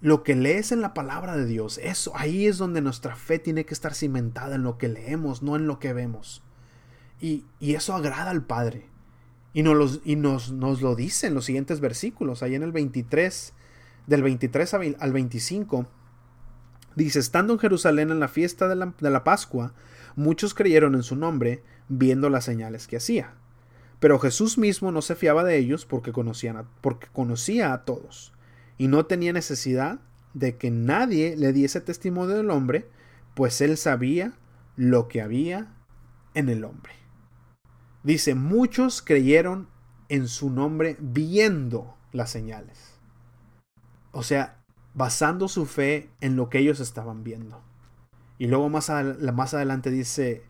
Lo 0.00 0.22
que 0.22 0.36
lees 0.36 0.70
en 0.70 0.80
la 0.80 0.94
palabra 0.94 1.36
de 1.36 1.46
Dios, 1.46 1.78
eso 1.78 2.12
ahí 2.14 2.46
es 2.46 2.58
donde 2.58 2.80
nuestra 2.80 3.16
fe 3.16 3.38
tiene 3.38 3.64
que 3.64 3.74
estar 3.74 3.94
cimentada 3.94 4.56
en 4.56 4.62
lo 4.62 4.78
que 4.78 4.88
leemos, 4.88 5.42
no 5.42 5.56
en 5.56 5.66
lo 5.66 5.78
que 5.78 5.92
vemos. 5.92 6.42
Y, 7.20 7.46
y 7.58 7.74
eso 7.74 7.94
agrada 7.94 8.30
al 8.30 8.44
Padre. 8.44 8.88
Y, 9.52 9.62
nos, 9.62 9.76
los, 9.76 10.00
y 10.04 10.16
nos, 10.16 10.52
nos, 10.52 10.82
lo 10.82 10.94
dice 10.94 11.26
en 11.26 11.34
los 11.34 11.46
siguientes 11.46 11.80
versículos, 11.80 12.42
ahí 12.42 12.54
en 12.54 12.62
el 12.62 12.70
23, 12.70 13.54
del 14.08 14.22
23 14.22 14.74
al 14.98 15.12
25. 15.12 15.86
Dice, 16.96 17.20
estando 17.20 17.52
en 17.52 17.58
Jerusalén 17.60 18.10
en 18.10 18.18
la 18.18 18.28
fiesta 18.28 18.66
de 18.66 18.74
la, 18.74 18.94
de 18.98 19.10
la 19.10 19.22
Pascua, 19.22 19.74
muchos 20.16 20.54
creyeron 20.54 20.94
en 20.96 21.04
su 21.04 21.14
nombre, 21.14 21.62
viendo 21.88 22.28
las 22.30 22.44
señales 22.44 22.88
que 22.88 22.96
hacía. 22.96 23.34
Pero 24.00 24.18
Jesús 24.18 24.58
mismo 24.58 24.90
no 24.90 25.02
se 25.02 25.14
fiaba 25.14 25.44
de 25.44 25.58
ellos 25.58 25.84
porque, 25.84 26.12
conocían 26.12 26.66
porque 26.80 27.08
conocía 27.12 27.72
a 27.72 27.84
todos, 27.84 28.32
y 28.78 28.88
no 28.88 29.06
tenía 29.06 29.32
necesidad 29.32 30.00
de 30.34 30.56
que 30.56 30.70
nadie 30.70 31.36
le 31.36 31.52
diese 31.52 31.80
testimonio 31.80 32.36
del 32.36 32.50
hombre, 32.50 32.88
pues 33.34 33.60
él 33.60 33.76
sabía 33.76 34.32
lo 34.76 35.08
que 35.08 35.20
había 35.20 35.74
en 36.34 36.48
el 36.48 36.64
hombre. 36.64 36.92
Dice, 38.02 38.34
muchos 38.34 39.02
creyeron 39.02 39.68
en 40.08 40.28
su 40.28 40.50
nombre 40.50 40.96
viendo 41.00 41.96
las 42.12 42.30
señales. 42.30 42.97
O 44.18 44.24
sea, 44.24 44.56
basando 44.94 45.46
su 45.46 45.64
fe 45.64 46.10
en 46.20 46.34
lo 46.34 46.48
que 46.48 46.58
ellos 46.58 46.80
estaban 46.80 47.22
viendo. 47.22 47.62
Y 48.36 48.48
luego 48.48 48.68
más, 48.68 48.90
más 48.90 49.54
adelante 49.54 49.92
dice 49.92 50.42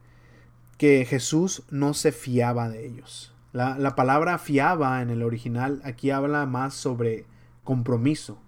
que 0.79 1.05
Jesús 1.05 1.65
no 1.69 1.93
se 1.93 2.11
fiaba 2.11 2.71
de 2.71 2.87
ellos. 2.87 3.35
La, 3.53 3.77
la, 3.77 3.95
palabra 3.95 4.39
fiaba 4.39 5.03
en 5.03 5.11
el 5.11 5.23
original 5.23 5.83
aquí 5.85 6.11
habla 6.11 6.47
más 6.47 6.73
sobre 6.73 7.27
compromiso. 7.63 8.41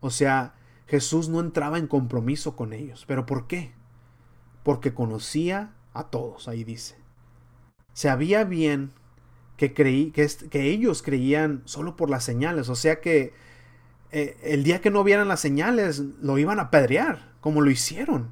O 0.00 0.10
sea, 0.10 0.54
Jesús 0.88 1.28
no 1.28 1.38
entraba 1.38 1.78
en 1.78 1.86
compromiso 1.86 2.56
con 2.56 2.72
ellos. 2.72 3.04
¿Pero 3.06 3.26
por 3.26 3.46
qué? 3.46 3.74
Porque 4.64 4.92
conocía 4.92 5.72
a 5.92 6.08
todos, 6.10 6.48
ahí 6.48 6.64
dice. 6.64 6.96
Sabía 7.92 8.42
bien 8.42 8.90
que, 9.56 9.72
creí, 9.72 10.10
que, 10.10 10.28
que 10.50 10.64
ellos 10.64 11.04
creían 11.04 11.62
solo 11.64 11.94
por 11.94 12.10
las 12.10 12.24
señales. 12.24 12.68
O 12.68 12.74
sea 12.74 13.00
que 13.00 13.43
eh, 14.16 14.38
el 14.44 14.62
día 14.62 14.80
que 14.80 14.92
no 14.92 15.02
vieran 15.02 15.26
las 15.26 15.40
señales 15.40 15.98
lo 16.22 16.38
iban 16.38 16.60
a 16.60 16.70
pedrear, 16.70 17.32
como 17.40 17.60
lo 17.62 17.70
hicieron. 17.72 18.30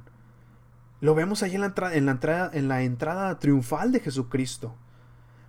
Lo 1.01 1.13
vemos 1.13 1.43
ahí 1.43 1.55
en 1.55 1.59
la, 1.59 1.73
en 1.91 2.05
la, 2.05 2.11
entrada, 2.13 2.49
en 2.53 2.69
la 2.69 2.83
entrada 2.83 3.37
triunfal 3.37 3.91
de 3.91 3.99
Jesucristo. 3.99 4.75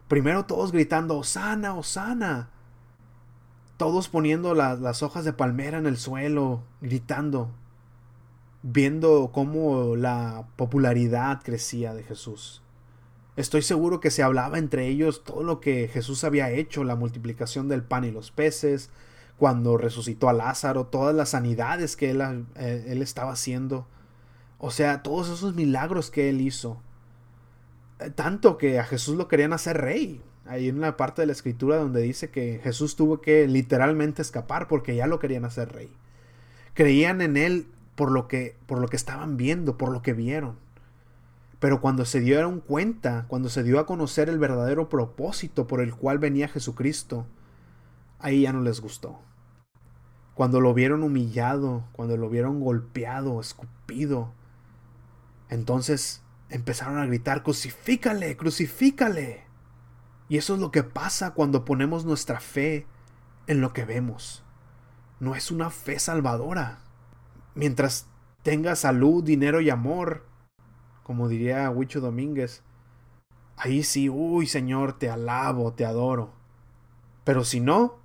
Primero 0.09 0.45
todos 0.45 0.73
gritando, 0.73 1.17
Osana, 1.17 1.75
Osana. 1.75 2.51
Todos 3.77 4.09
poniendo 4.09 4.55
las 4.55 5.05
hojas 5.05 5.25
de 5.25 5.33
palmera 5.33 5.79
en 5.79 5.87
el 5.87 5.99
suelo, 5.99 6.65
gritando, 6.81 7.53
viendo 8.63 9.31
cómo 9.33 9.95
la 9.95 10.49
popularidad 10.57 11.43
crecía 11.45 11.95
de 11.95 12.03
Jesús. 12.03 12.61
Estoy 13.37 13.63
seguro 13.63 14.01
que 14.01 14.11
se 14.11 14.25
hablaba 14.25 14.59
entre 14.59 14.89
ellos 14.89 15.23
todo 15.23 15.45
lo 15.45 15.61
que 15.61 15.87
Jesús 15.87 16.25
había 16.25 16.51
hecho, 16.51 16.83
la 16.83 16.97
multiplicación 16.97 17.69
del 17.69 17.85
pan 17.85 18.05
y 18.05 18.11
los 18.11 18.33
peces, 18.33 18.91
cuando 19.39 19.77
resucitó 19.77 20.29
a 20.29 20.33
Lázaro, 20.33 20.87
todas 20.87 21.15
las 21.15 21.31
sanidades 21.31 21.97
que 21.97 22.11
él, 22.11 22.21
eh, 22.57 22.85
él 22.89 23.03
estaba 23.03 23.33
haciendo. 23.33 23.87
O 24.59 24.71
sea, 24.71 25.03
todos 25.03 25.29
esos 25.29 25.55
milagros 25.55 26.11
que 26.11 26.29
él 26.29 26.41
hizo. 26.41 26.81
Eh, 27.99 28.11
tanto 28.11 28.59
que 28.59 28.79
a 28.79 28.85
Jesús 28.85 29.17
lo 29.17 29.29
querían 29.29 29.53
hacer 29.53 29.79
rey. 29.79 30.23
Hay 30.47 30.71
una 30.71 30.97
parte 30.97 31.23
de 31.23 31.27
la 31.27 31.33
escritura 31.33 31.77
donde 31.77 32.03
dice 32.03 32.31
que 32.31 32.61
Jesús 32.63 32.97
tuvo 32.97 33.21
que 33.21 33.49
literalmente 33.49 34.23
escapar 34.23 34.69
porque 34.69 34.95
ya 34.95 35.07
lo 35.07 35.19
querían 35.19 35.45
hacer 35.45 35.73
rey. 35.73 35.91
Creían 36.75 37.21
en 37.21 37.37
él 37.37 37.67
por 37.95 38.11
lo 38.11 38.29
que, 38.29 38.57
por 38.67 38.79
lo 38.79 38.89
que 38.89 38.97
estaban 38.97 39.37
viendo, 39.37 39.79
por 39.79 39.91
lo 39.91 40.03
que 40.03 40.13
vieron. 40.13 40.57
Pero 41.61 41.81
cuando 41.81 42.05
se 42.05 42.21
dieron 42.21 42.61
cuenta, 42.61 43.25
cuando 43.29 43.49
se 43.49 43.63
dio 43.63 43.79
a 43.79 43.87
conocer 43.87 44.29
el 44.29 44.39
verdadero 44.39 44.89
propósito 44.89 45.67
por 45.67 45.81
el 45.81 45.95
cual 45.95 46.19
venía 46.19 46.49
Jesucristo, 46.49 47.27
ahí 48.19 48.43
ya 48.43 48.53
no 48.53 48.61
les 48.61 48.81
gustó. 48.81 49.21
Cuando 50.35 50.61
lo 50.61 50.75
vieron 50.75 51.03
humillado, 51.03 51.85
cuando 51.93 52.17
lo 52.17 52.29
vieron 52.29 52.61
golpeado, 52.61 53.41
escupido, 53.41 54.33
entonces 55.49 56.23
empezaron 56.49 56.99
a 56.99 57.07
gritar, 57.07 57.43
crucifícale, 57.43 58.37
crucifícale. 58.37 59.45
Y 60.29 60.39
eso 60.39 60.55
es 60.55 60.61
lo 60.61 60.71
que 60.71 60.83
pasa 60.83 61.35
cuando 61.35 61.65
ponemos 61.65 62.05
nuestra 62.05 62.41
fe 62.41 62.87
en 63.47 63.61
lo 63.61 63.73
que 63.73 63.85
vemos. 63.85 64.43
No 65.21 65.35
es 65.35 65.51
una 65.51 65.71
fe 65.71 65.99
salvadora. 65.99 66.81
Mientras 67.55 68.09
tenga 68.43 68.75
salud, 68.75 69.23
dinero 69.23 69.61
y 69.61 69.71
amor, 69.71 70.27
como 71.03 71.29
diría 71.29 71.71
Huicho 71.71 72.01
Domínguez, 72.01 72.63
ahí 73.57 73.83
sí, 73.85 74.09
uy 74.09 74.47
Señor, 74.47 74.99
te 74.99 75.11
alabo, 75.11 75.73
te 75.73 75.85
adoro. 75.85 76.33
Pero 77.25 77.45
si 77.45 77.61
no, 77.61 77.99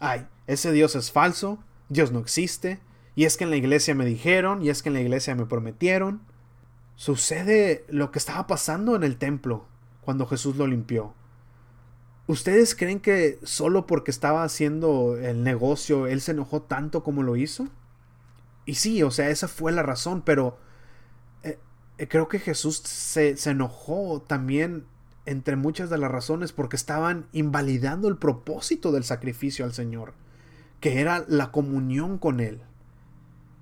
ay, 0.00 0.26
ese 0.46 0.72
Dios 0.72 0.96
es 0.96 1.12
falso, 1.12 1.62
Dios 1.88 2.10
no 2.10 2.18
existe, 2.18 2.80
y 3.14 3.24
es 3.24 3.36
que 3.36 3.44
en 3.44 3.50
la 3.50 3.56
iglesia 3.56 3.94
me 3.94 4.04
dijeron, 4.04 4.62
y 4.62 4.70
es 4.70 4.82
que 4.82 4.88
en 4.88 4.94
la 4.94 5.00
iglesia 5.00 5.34
me 5.34 5.46
prometieron, 5.46 6.22
sucede 6.96 7.84
lo 7.88 8.10
que 8.10 8.18
estaba 8.18 8.46
pasando 8.46 8.96
en 8.96 9.04
el 9.04 9.16
templo 9.16 9.66
cuando 10.00 10.26
Jesús 10.26 10.56
lo 10.56 10.66
limpió. 10.66 11.14
¿Ustedes 12.26 12.74
creen 12.74 13.00
que 13.00 13.38
solo 13.42 13.86
porque 13.86 14.10
estaba 14.10 14.44
haciendo 14.44 15.16
el 15.16 15.42
negocio 15.42 16.06
él 16.06 16.20
se 16.20 16.30
enojó 16.30 16.62
tanto 16.62 17.02
como 17.02 17.22
lo 17.22 17.36
hizo? 17.36 17.68
Y 18.66 18.76
sí, 18.76 19.02
o 19.02 19.10
sea, 19.10 19.30
esa 19.30 19.48
fue 19.48 19.72
la 19.72 19.82
razón, 19.82 20.22
pero 20.22 20.58
eh, 21.42 21.58
eh, 21.98 22.06
creo 22.06 22.28
que 22.28 22.38
Jesús 22.38 22.76
se, 22.76 23.36
se 23.36 23.50
enojó 23.50 24.22
también 24.26 24.86
entre 25.30 25.54
muchas 25.54 25.90
de 25.90 25.98
las 25.98 26.10
razones 26.10 26.52
porque 26.52 26.74
estaban 26.74 27.26
invalidando 27.30 28.08
el 28.08 28.16
propósito 28.16 28.90
del 28.90 29.04
sacrificio 29.04 29.64
al 29.64 29.72
Señor, 29.72 30.12
que 30.80 31.00
era 31.00 31.24
la 31.28 31.52
comunión 31.52 32.18
con 32.18 32.40
Él. 32.40 32.60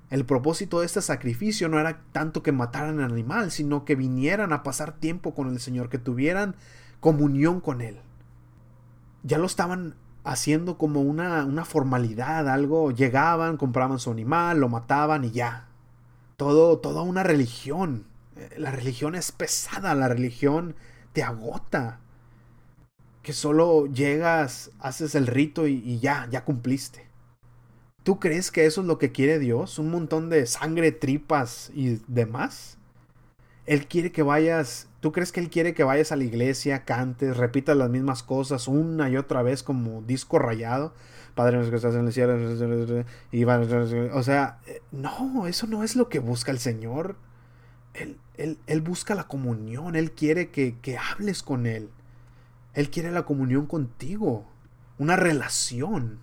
El 0.08 0.24
propósito 0.24 0.80
de 0.80 0.86
este 0.86 1.02
sacrificio 1.02 1.68
no 1.68 1.78
era 1.78 2.00
tanto 2.12 2.42
que 2.42 2.52
mataran 2.52 3.00
al 3.00 3.12
animal, 3.12 3.50
sino 3.50 3.84
que 3.84 3.96
vinieran 3.96 4.54
a 4.54 4.62
pasar 4.62 4.92
tiempo 4.92 5.34
con 5.34 5.50
el 5.50 5.60
Señor, 5.60 5.90
que 5.90 5.98
tuvieran 5.98 6.56
comunión 7.00 7.60
con 7.60 7.82
Él. 7.82 8.00
Ya 9.22 9.36
lo 9.36 9.44
estaban 9.44 9.94
haciendo 10.24 10.78
como 10.78 11.02
una, 11.02 11.44
una 11.44 11.66
formalidad, 11.66 12.48
algo, 12.48 12.92
llegaban, 12.92 13.58
compraban 13.58 13.98
su 13.98 14.10
animal, 14.10 14.58
lo 14.58 14.70
mataban 14.70 15.22
y 15.22 15.32
ya. 15.32 15.68
Todo, 16.38 16.78
toda 16.78 17.02
una 17.02 17.24
religión. 17.24 18.06
Eh, 18.36 18.54
la 18.56 18.70
religión 18.70 19.14
es 19.14 19.32
pesada, 19.32 19.94
la 19.94 20.08
religión 20.08 20.74
agota. 21.22 22.00
Que 23.22 23.32
solo 23.32 23.86
llegas, 23.86 24.70
haces 24.78 25.14
el 25.14 25.26
rito 25.26 25.66
y, 25.66 25.74
y 25.84 25.98
ya, 25.98 26.28
ya 26.30 26.44
cumpliste. 26.44 27.06
¿Tú 28.02 28.18
crees 28.18 28.50
que 28.50 28.64
eso 28.64 28.80
es 28.80 28.86
lo 28.86 28.98
que 28.98 29.12
quiere 29.12 29.38
Dios? 29.38 29.78
¿Un 29.78 29.90
montón 29.90 30.30
de 30.30 30.46
sangre, 30.46 30.92
tripas 30.92 31.70
y 31.74 32.00
demás? 32.06 32.78
Él 33.68 33.86
quiere 33.86 34.10
que 34.12 34.22
vayas, 34.22 34.88
¿tú 35.00 35.12
crees 35.12 35.30
que 35.30 35.40
Él 35.40 35.50
quiere 35.50 35.74
que 35.74 35.84
vayas 35.84 36.10
a 36.10 36.16
la 36.16 36.24
iglesia, 36.24 36.86
cantes, 36.86 37.36
repitas 37.36 37.76
las 37.76 37.90
mismas 37.90 38.22
cosas 38.22 38.66
una 38.66 39.10
y 39.10 39.18
otra 39.18 39.42
vez 39.42 39.62
como 39.62 40.00
disco 40.00 40.38
rayado? 40.38 40.94
Padre 41.34 41.56
nuestro 41.56 41.72
que 41.72 41.76
estás 41.76 41.94
en 41.94 42.06
el 42.06 42.12
cielo, 42.14 43.04
y 43.30 43.44
o 43.44 44.22
sea, 44.22 44.58
eh, 44.66 44.80
no, 44.90 45.46
eso 45.46 45.66
no 45.66 45.84
es 45.84 45.96
lo 45.96 46.08
que 46.08 46.18
busca 46.18 46.50
el 46.50 46.58
Señor. 46.58 47.16
Él, 47.95 48.18
él, 48.36 48.59
él 48.66 48.80
busca 48.80 49.14
la 49.14 49.28
comunión, 49.28 49.97
Él 49.97 50.12
quiere 50.12 50.51
que, 50.51 50.78
que 50.80 50.99
hables 50.99 51.43
con 51.43 51.66
Él. 51.66 51.91
Él 52.74 52.91
quiere 52.91 53.11
la 53.11 53.24
comunión 53.24 53.66
contigo, 53.66 54.47
una 54.99 55.16
relación 55.16 56.20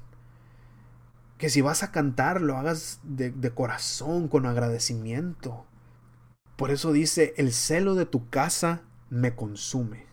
que 1.37 1.49
si 1.49 1.61
vas 1.61 1.83
a 1.83 1.91
cantar 1.91 2.41
lo 2.41 2.57
hagas 2.57 2.99
de, 3.03 3.51
corazón, 3.51 4.27
con 4.27 4.45
agradecimiento. 4.45 5.65
Por 6.55 6.71
eso 6.71 6.93
dice, 6.93 7.33
el 7.37 7.51
celo 7.51 7.95
de 7.95 8.05
tu 8.05 8.29
casa 8.29 8.83
me 9.09 9.35
consume. 9.35 10.05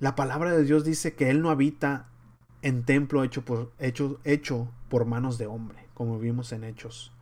La 0.00 0.14
palabra 0.14 0.52
de 0.52 0.64
Dios 0.64 0.84
dice 0.84 1.14
que 1.14 1.30
Él 1.30 1.40
no 1.40 1.50
habita 1.50 2.08
en 2.60 2.84
templo 2.84 3.24
hecho 3.24 3.44
por, 3.44 3.72
hecho, 3.78 4.20
hecho 4.24 4.70
por 4.90 5.06
manos 5.06 5.38
de 5.38 5.46
hombre, 5.46 5.88
como 5.94 6.18
vimos 6.18 6.52
en 6.52 6.64
Hechos. 6.64 7.13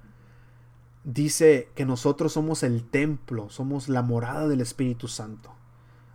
Dice 1.04 1.68
que 1.74 1.84
nosotros 1.84 2.32
somos 2.32 2.62
el 2.62 2.84
templo, 2.84 3.50
somos 3.50 3.88
la 3.88 4.02
morada 4.02 4.46
del 4.46 4.60
Espíritu 4.60 5.08
Santo. 5.08 5.52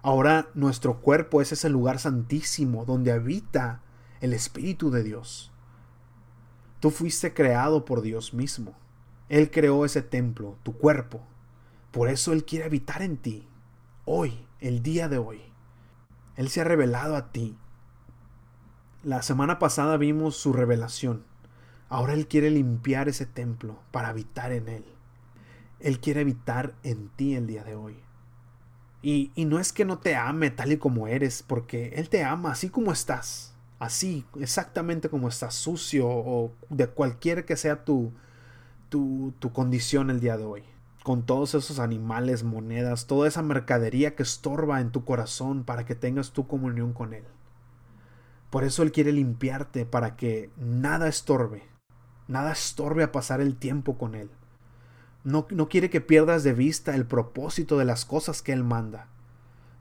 Ahora 0.02 0.48
nuestro 0.54 1.02
cuerpo 1.02 1.42
es 1.42 1.52
ese 1.52 1.70
lugar 1.70 2.00
santísimo 2.00 2.86
donde 2.86 3.12
habita 3.12 3.82
el 4.22 4.32
Espíritu 4.32 4.90
de 4.90 5.04
Dios. 5.04 5.52
Tú 6.80 6.92
fuiste 6.92 7.34
creado 7.34 7.84
por 7.84 8.02
Dios 8.02 8.34
mismo. 8.34 8.76
Él 9.28 9.52
creó 9.52 9.84
ese 9.84 10.02
templo, 10.02 10.58
tu 10.64 10.78
cuerpo. 10.78 11.22
Por 11.92 12.08
eso 12.08 12.32
Él 12.32 12.46
quiere 12.46 12.66
habitar 12.66 13.02
en 13.02 13.18
ti, 13.18 13.48
hoy, 14.06 14.46
el 14.62 14.84
día 14.84 15.10
de 15.10 15.18
hoy. 15.18 15.42
Él 16.38 16.48
se 16.48 16.62
ha 16.62 16.64
revelado 16.64 17.18
a 17.18 17.34
ti. 17.34 17.58
La 19.04 19.22
semana 19.22 19.60
pasada 19.60 19.98
vimos 19.98 20.38
su 20.38 20.54
revelación. 20.54 21.26
Ahora 21.90 22.14
Él 22.14 22.28
quiere 22.28 22.50
limpiar 22.50 23.10
ese 23.10 23.26
templo 23.26 23.80
para 23.92 24.10
habitar 24.10 24.52
en 24.52 24.68
Él. 24.68 24.86
Él 25.80 26.00
quiere 26.00 26.22
habitar 26.22 26.76
en 26.84 27.10
ti 27.10 27.36
el 27.36 27.48
día 27.48 27.64
de 27.64 27.76
hoy. 27.76 28.00
Y, 29.02 29.32
y, 29.36 29.46
no 29.46 29.60
es 29.60 29.72
que 29.72 29.86
no 29.86 30.00
te 30.00 30.16
ame 30.16 30.50
tal 30.50 30.72
y 30.72 30.78
como 30.78 31.08
eres, 31.08 31.44
porque 31.44 31.90
Él 31.96 32.10
te 32.10 32.24
ama 32.24 32.52
así 32.52 32.70
como 32.70 32.92
estás. 32.92 33.56
Así, 33.80 34.26
exactamente 34.40 35.08
como 35.08 35.28
estás, 35.28 35.54
sucio 35.54 36.08
o 36.10 36.52
de 36.70 36.88
cualquier 36.88 37.46
que 37.46 37.56
sea 37.56 37.86
tu, 37.86 38.12
tu, 38.90 39.34
tu 39.40 39.54
condición 39.54 40.10
el 40.10 40.20
día 40.20 40.36
de 40.36 40.46
hoy 40.46 40.64
con 41.08 41.26
todos 41.26 41.56
esos 41.56 41.80
animales, 41.80 42.44
monedas, 42.44 43.08
toda 43.08 43.30
esa 43.30 43.42
mercadería 43.42 44.14
que 44.14 44.24
estorba 44.24 44.82
en 44.82 44.92
tu 44.92 45.06
corazón 45.06 45.64
para 45.64 45.86
que 45.86 45.96
tengas 45.96 46.34
tu 46.34 46.48
comunión 46.48 46.92
con 46.92 47.14
Él. 47.14 47.24
Por 48.50 48.66
eso 48.66 48.84
Él 48.84 48.92
quiere 48.92 49.14
limpiarte 49.14 49.86
para 49.86 50.18
que 50.18 50.50
nada 50.58 51.08
estorbe, 51.08 51.64
nada 52.28 52.52
estorbe 52.52 53.04
a 53.04 53.12
pasar 53.12 53.42
el 53.42 53.56
tiempo 53.56 53.98
con 53.98 54.16
Él. 54.16 54.30
No, 55.24 55.48
no 55.50 55.70
quiere 55.70 55.90
que 55.90 56.02
pierdas 56.02 56.44
de 56.44 56.54
vista 56.54 56.96
el 56.96 57.06
propósito 57.06 57.78
de 57.78 57.86
las 57.86 58.06
cosas 58.06 58.42
que 58.42 58.54
Él 58.54 58.64
manda. 58.64 59.08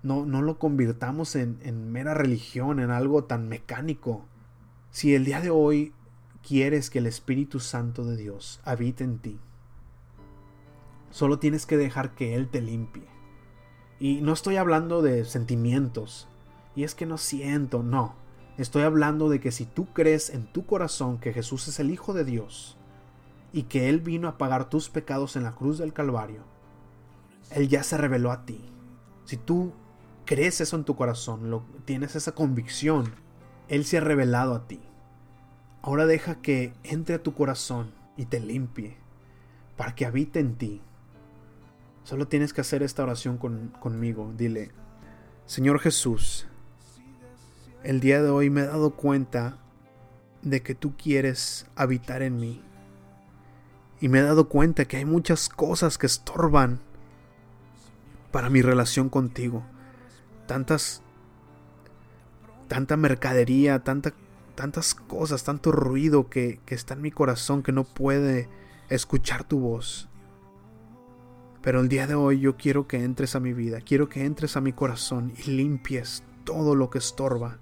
No, 0.02 0.26
no 0.26 0.42
lo 0.42 0.58
convirtamos 0.58 1.36
en, 1.36 1.58
en 1.62 1.90
mera 1.90 2.14
religión, 2.14 2.80
en 2.80 2.90
algo 2.90 3.24
tan 3.24 3.48
mecánico. 3.48 4.24
Si 4.90 5.14
el 5.14 5.24
día 5.24 5.40
de 5.40 5.50
hoy 5.50 5.92
quieres 6.46 6.90
que 6.90 6.98
el 6.98 7.06
Espíritu 7.06 7.60
Santo 7.60 8.04
de 8.04 8.16
Dios 8.16 8.60
habite 8.64 9.04
en 9.04 9.18
ti, 9.18 9.38
Solo 11.16 11.38
tienes 11.38 11.64
que 11.64 11.78
dejar 11.78 12.14
que 12.14 12.34
Él 12.34 12.48
te 12.48 12.60
limpie. 12.60 13.04
Y 13.98 14.20
no 14.20 14.34
estoy 14.34 14.56
hablando 14.56 15.00
de 15.00 15.24
sentimientos. 15.24 16.28
Y 16.74 16.84
es 16.84 16.94
que 16.94 17.06
no 17.06 17.16
siento, 17.16 17.82
no. 17.82 18.14
Estoy 18.58 18.82
hablando 18.82 19.28
de 19.28 19.40
que 19.40 19.52
si 19.52 19.66
tú 19.66 19.86
crees 19.92 20.30
en 20.30 20.46
tu 20.46 20.66
corazón 20.66 21.18
que 21.18 21.32
Jesús 21.32 21.68
es 21.68 21.78
el 21.78 21.90
Hijo 21.90 22.14
de 22.14 22.24
Dios 22.24 22.76
y 23.52 23.64
que 23.64 23.88
Él 23.88 24.00
vino 24.00 24.28
a 24.28 24.38
pagar 24.38 24.68
tus 24.68 24.88
pecados 24.88 25.36
en 25.36 25.42
la 25.42 25.54
cruz 25.54 25.78
del 25.78 25.92
Calvario, 25.92 26.42
Él 27.50 27.68
ya 27.68 27.82
se 27.82 27.96
reveló 27.96 28.32
a 28.32 28.44
ti. 28.44 28.64
Si 29.24 29.36
tú 29.36 29.72
crees 30.24 30.60
eso 30.60 30.76
en 30.76 30.84
tu 30.84 30.96
corazón, 30.96 31.50
lo, 31.50 31.64
tienes 31.84 32.16
esa 32.16 32.32
convicción, 32.32 33.12
Él 33.68 33.84
se 33.84 33.98
ha 33.98 34.00
revelado 34.00 34.54
a 34.54 34.66
ti. 34.66 34.80
Ahora 35.82 36.06
deja 36.06 36.36
que 36.36 36.72
entre 36.82 37.16
a 37.16 37.22
tu 37.22 37.34
corazón 37.34 37.92
y 38.16 38.26
te 38.26 38.40
limpie, 38.40 38.96
para 39.76 39.94
que 39.94 40.06
habite 40.06 40.40
en 40.40 40.56
ti 40.56 40.82
Solo 42.06 42.28
tienes 42.28 42.52
que 42.52 42.60
hacer 42.60 42.84
esta 42.84 43.02
oración 43.02 43.36
conmigo. 43.36 44.32
Dile, 44.36 44.70
Señor 45.44 45.80
Jesús, 45.80 46.46
el 47.86 48.00
día 48.00 48.20
de 48.20 48.30
hoy 48.30 48.50
me 48.50 48.62
he 48.62 48.66
dado 48.66 48.96
cuenta 48.96 49.58
de 50.42 50.60
que 50.60 50.74
tú 50.74 50.96
quieres 50.96 51.66
habitar 51.76 52.20
en 52.22 52.36
mí. 52.36 52.60
Y 54.00 54.08
me 54.08 54.18
he 54.18 54.22
dado 54.22 54.48
cuenta 54.48 54.86
que 54.86 54.96
hay 54.96 55.04
muchas 55.04 55.48
cosas 55.48 55.96
que 55.96 56.06
estorban 56.06 56.80
para 58.32 58.50
mi 58.50 58.60
relación 58.60 59.08
contigo. 59.08 59.64
Tantas 60.48 61.00
tanta 62.66 62.96
mercadería, 62.96 63.78
tanta, 63.84 64.12
tantas 64.56 64.96
cosas, 64.96 65.44
tanto 65.44 65.70
ruido 65.70 66.28
que, 66.28 66.58
que 66.66 66.74
está 66.74 66.94
en 66.94 67.02
mi 67.02 67.12
corazón 67.12 67.62
que 67.62 67.70
no 67.70 67.84
puede 67.84 68.48
escuchar 68.88 69.44
tu 69.44 69.60
voz. 69.60 70.08
Pero 71.62 71.82
el 71.82 71.88
día 71.88 72.08
de 72.08 72.16
hoy 72.16 72.40
yo 72.40 72.56
quiero 72.56 72.88
que 72.88 73.04
entres 73.04 73.36
a 73.36 73.40
mi 73.40 73.52
vida, 73.52 73.80
quiero 73.80 74.08
que 74.08 74.24
entres 74.24 74.56
a 74.56 74.60
mi 74.60 74.72
corazón 74.72 75.32
y 75.46 75.52
limpies 75.52 76.24
todo 76.42 76.74
lo 76.74 76.90
que 76.90 76.98
estorba, 76.98 77.60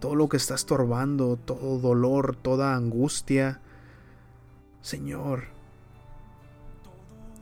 todo 0.00 0.14
lo 0.14 0.28
que 0.28 0.36
está 0.36 0.54
estorbando, 0.54 1.36
todo 1.36 1.78
dolor, 1.78 2.36
toda 2.36 2.74
angustia. 2.74 3.60
Señor, 4.80 5.44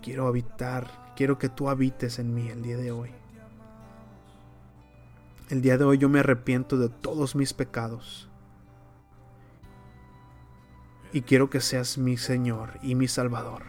quiero 0.02 0.26
habitar, 0.26 1.12
quiero 1.16 1.38
que 1.38 1.48
tú 1.48 1.68
habites 1.68 2.18
en 2.18 2.34
mí 2.34 2.48
el 2.48 2.62
día 2.62 2.76
de 2.76 2.92
hoy. 2.92 3.10
El 5.48 5.62
día 5.62 5.78
de 5.78 5.84
hoy 5.84 5.98
yo 5.98 6.08
me 6.08 6.20
arrepiento 6.20 6.76
de 6.78 6.88
todos 6.88 7.36
mis 7.36 7.52
pecados. 7.52 8.28
Y 11.12 11.22
quiero 11.22 11.50
que 11.50 11.60
seas 11.60 11.98
mi 11.98 12.16
Señor 12.16 12.78
y 12.82 12.94
mi 12.94 13.06
Salvador. 13.06 13.62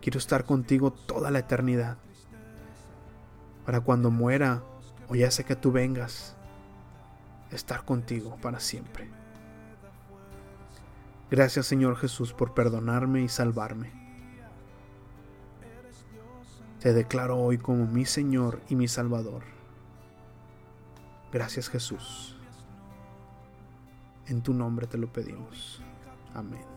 Quiero 0.00 0.18
estar 0.18 0.44
contigo 0.44 0.92
toda 0.92 1.30
la 1.30 1.40
eternidad. 1.40 1.98
Para 3.64 3.80
cuando 3.80 4.10
muera 4.10 4.62
o 5.08 5.14
ya 5.14 5.30
sé 5.30 5.44
que 5.44 5.56
tú 5.56 5.72
vengas, 5.72 6.35
estar 7.50 7.84
contigo 7.84 8.36
para 8.42 8.60
siempre. 8.60 9.08
Gracias 11.30 11.66
Señor 11.66 11.96
Jesús 11.96 12.32
por 12.32 12.54
perdonarme 12.54 13.22
y 13.22 13.28
salvarme. 13.28 13.92
Te 16.80 16.92
declaro 16.92 17.38
hoy 17.38 17.58
como 17.58 17.86
mi 17.86 18.04
Señor 18.04 18.60
y 18.68 18.76
mi 18.76 18.86
Salvador. 18.86 19.42
Gracias 21.32 21.68
Jesús. 21.68 22.36
En 24.28 24.42
tu 24.42 24.54
nombre 24.54 24.86
te 24.86 24.98
lo 24.98 25.12
pedimos. 25.12 25.82
Amén. 26.34 26.76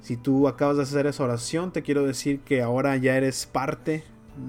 Si 0.00 0.16
tú 0.16 0.48
acabas 0.48 0.76
de 0.76 0.82
hacer 0.84 1.06
esa 1.06 1.24
oración, 1.24 1.72
te 1.72 1.82
quiero 1.82 2.04
decir 2.04 2.40
que 2.40 2.62
ahora 2.62 2.96
ya 2.96 3.16
eres 3.16 3.46
parte 3.46 4.04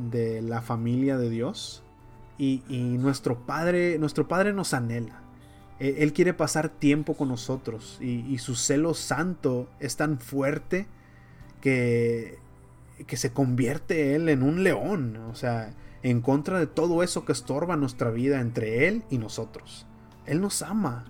de 0.10 0.42
la 0.42 0.62
familia 0.62 1.18
de 1.18 1.30
Dios. 1.30 1.84
Y, 2.44 2.98
nuestro 2.98 3.46
Padre, 3.46 4.00
nuestro 4.00 4.28
Padre 4.28 4.52
nos 4.52 4.74
anhela. 4.74 5.22
E, 5.80 5.98
él 6.00 6.12
quiere 6.12 6.34
pasar 6.34 6.70
tiempo 6.70 7.16
con 7.16 7.30
nosotros. 7.30 8.00
Y, 8.02 8.38
su 8.40 8.56
celo 8.56 8.96
santo 8.96 9.70
es 9.80 9.96
tan 9.96 10.20
fuerte 10.20 10.88
que, 11.62 12.40
que 13.06 13.18
se 13.18 13.32
convierte 13.32 14.16
Él 14.16 14.28
en 14.28 14.42
un 14.42 14.64
león. 14.64 15.18
O 15.30 15.36
sea, 15.36 15.76
en 16.02 16.22
contra 16.22 16.58
de 16.58 16.66
todo 16.66 17.04
eso 17.04 17.26
que 17.26 17.32
estorba 17.32 17.76
nuestra 17.78 18.10
vida 18.10 18.42
entre 18.42 18.88
Él 18.88 19.04
y 19.12 19.20
nosotros. 19.20 19.86
Él 20.26 20.42
nos 20.42 20.64
ama. 20.64 21.06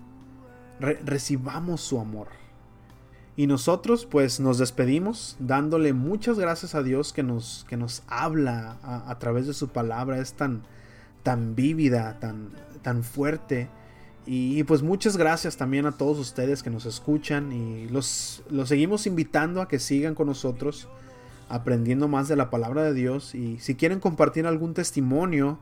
recibamos 0.80 1.80
su 1.80 1.98
amor. 1.98 2.28
Y 3.36 3.46
nosotros 3.46 4.04
pues 4.04 4.40
nos 4.40 4.58
despedimos 4.58 5.36
dándole 5.38 5.94
muchas 5.94 6.38
gracias 6.38 6.74
a 6.74 6.82
Dios 6.82 7.14
que 7.14 7.22
nos, 7.22 7.64
que 7.66 7.78
nos 7.78 8.02
habla 8.06 8.76
a, 8.82 9.18
través 9.18 9.46
de 9.46 9.54
su 9.54 9.68
palabra. 9.68 10.18
Es 10.18 10.34
tan, 10.34 10.62
tan 11.22 11.54
vívida, 11.54 12.18
tan, 12.20 12.50
tan 12.82 13.02
fuerte. 13.02 13.68
Y, 14.24 14.62
pues 14.64 14.82
muchas 14.82 15.16
gracias 15.16 15.56
también 15.56 15.84
a 15.86 15.92
todos 15.92 16.18
ustedes 16.18 16.62
que 16.62 16.70
nos 16.70 16.86
escuchan 16.86 17.52
y 17.52 17.88
los, 17.88 18.44
seguimos 18.64 19.06
invitando 19.08 19.60
a 19.60 19.66
que 19.66 19.80
sigan 19.80 20.14
con 20.14 20.28
nosotros 20.28 20.88
aprendiendo 21.48 22.06
más 22.06 22.28
de 22.28 22.36
la 22.36 22.48
palabra 22.48 22.84
de 22.84 22.94
Dios. 22.94 23.34
Y 23.34 23.58
si 23.58 23.74
quieren 23.74 23.98
compartir 23.98 24.46
algún 24.46 24.74
testimonio 24.74 25.58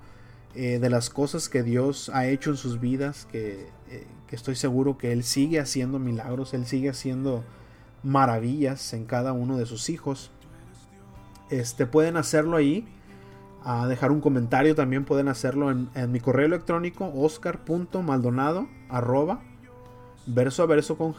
eh, 0.55 0.79
de 0.79 0.91
las 0.91 1.09
cosas 1.09 1.49
que 1.49 1.63
Dios 1.63 2.11
ha 2.13 2.27
hecho 2.27 2.51
en 2.51 2.57
sus 2.57 2.81
vidas, 2.81 3.27
que, 3.33 3.67
eh, 3.89 4.07
que 4.27 4.37
estoy 4.37 4.57
seguro 4.57 4.99
que 4.99 5.13
Él 5.13 5.25
sigue 5.25 5.59
haciendo 5.59 5.99
milagros, 5.99 6.53
Él 6.53 6.67
sigue 6.67 6.91
haciendo 6.91 7.43
maravillas 8.03 8.93
en 8.93 9.07
cada 9.07 9.33
uno 9.33 9.57
de 9.57 9.67
sus 9.67 9.89
hijos. 9.89 10.31
Este, 11.51 11.87
pueden 11.87 12.17
hacerlo 12.17 12.57
ahí. 12.57 12.87
A 13.63 13.87
dejar 13.87 14.11
un 14.11 14.21
comentario 14.21 14.75
también 14.75 15.05
pueden 15.05 15.29
hacerlo 15.29 15.71
en, 15.71 16.13
mi 16.13 16.21
correo 16.21 16.47
electrónico 16.47 17.13
oscar.maldonado 17.15 18.69
arroba 18.89 19.41
verso 20.27 20.63
a 20.63 20.67
verso 20.67 20.97
con 20.97 21.15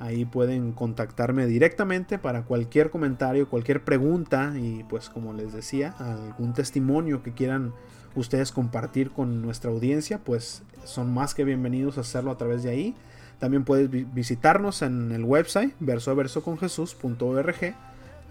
Ahí 0.00 0.24
pueden 0.24 0.72
contactarme 0.72 1.46
directamente 1.46 2.18
para 2.18 2.42
cualquier 2.42 2.90
comentario, 2.90 3.48
cualquier 3.48 3.84
pregunta 3.84 4.52
y 4.56 4.82
pues 4.88 5.08
como 5.08 5.32
les 5.32 5.52
decía, 5.52 5.94
algún 5.98 6.54
testimonio 6.54 7.22
que 7.22 7.32
quieran 7.32 7.72
ustedes 8.16 8.50
compartir 8.50 9.12
con 9.12 9.42
nuestra 9.42 9.70
audiencia, 9.70 10.18
pues 10.18 10.64
son 10.84 11.14
más 11.14 11.34
que 11.34 11.44
bienvenidos 11.44 11.98
a 11.98 12.00
hacerlo 12.00 12.32
a 12.32 12.36
través 12.36 12.64
de 12.64 12.70
ahí. 12.70 12.96
También 13.38 13.64
puedes 13.64 13.88
visitarnos 14.12 14.82
en 14.82 15.12
el 15.12 15.22
website 15.22 15.74
verso 15.78 16.10
a 16.10 16.14
verso 16.14 16.42
con 16.42 16.58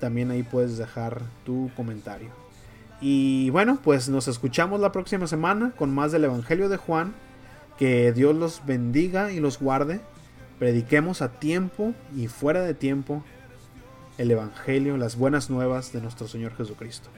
También 0.01 0.31
ahí 0.31 0.43
puedes 0.43 0.77
dejar 0.77 1.21
tu 1.45 1.71
comentario. 1.77 2.29
Y 2.99 3.49
bueno, 3.51 3.79
pues 3.81 4.09
nos 4.09 4.27
escuchamos 4.27 4.81
la 4.81 4.91
próxima 4.91 5.27
semana 5.27 5.71
con 5.77 5.93
más 5.93 6.11
del 6.11 6.25
Evangelio 6.25 6.67
de 6.67 6.75
Juan. 6.75 7.13
Que 7.77 8.11
Dios 8.11 8.35
los 8.35 8.65
bendiga 8.65 9.31
y 9.31 9.39
los 9.39 9.59
guarde. 9.59 10.01
Prediquemos 10.59 11.21
a 11.21 11.31
tiempo 11.31 11.93
y 12.15 12.27
fuera 12.27 12.61
de 12.61 12.73
tiempo 12.73 13.23
el 14.17 14.29
Evangelio, 14.29 14.97
las 14.97 15.15
buenas 15.15 15.49
nuevas 15.49 15.93
de 15.93 16.01
nuestro 16.01 16.27
Señor 16.27 16.55
Jesucristo. 16.55 17.09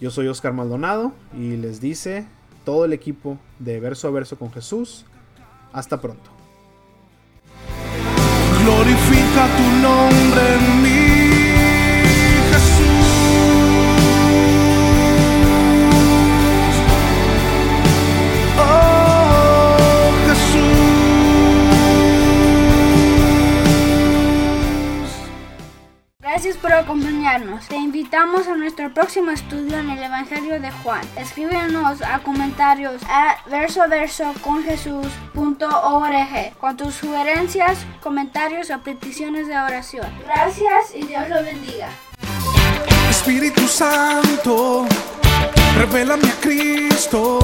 Yo 0.00 0.10
soy 0.10 0.28
Oscar 0.28 0.52
Maldonado 0.52 1.12
y 1.36 1.56
les 1.56 1.80
dice 1.80 2.26
todo 2.64 2.84
el 2.84 2.92
equipo 2.92 3.38
de 3.58 3.80
Verso 3.80 4.08
a 4.08 4.10
Verso 4.12 4.38
con 4.38 4.52
Jesús. 4.52 5.04
Hasta 5.72 6.00
pronto. 6.00 6.38
glorifica 8.68 9.42
tu 9.56 9.66
nombre 9.82 10.42
en 10.54 10.82
mí, 10.82 10.87
por 26.58 26.72
acompañarnos. 26.72 27.66
Te 27.68 27.76
invitamos 27.76 28.46
a 28.48 28.56
nuestro 28.56 28.92
próximo 28.92 29.30
estudio 29.30 29.78
en 29.78 29.90
el 29.90 30.02
Evangelio 30.02 30.60
de 30.60 30.70
Juan. 30.70 31.00
Escríbenos 31.16 32.02
a 32.02 32.18
comentarios 32.20 33.02
a 33.08 33.36
verso 33.48 33.88
verso 33.88 34.32
con 34.42 34.64
con 36.60 36.76
tus 36.76 36.94
sugerencias, 36.94 37.78
comentarios 38.02 38.70
o 38.70 38.78
peticiones 38.80 39.48
de 39.48 39.56
oración. 39.56 40.06
Gracias 40.24 40.94
y 40.94 41.06
Dios 41.06 41.28
lo 41.28 41.42
bendiga. 41.42 41.88
Espíritu 43.08 43.66
Santo, 43.66 44.86
revélame 45.76 46.28
a 46.28 46.40
Cristo. 46.40 47.38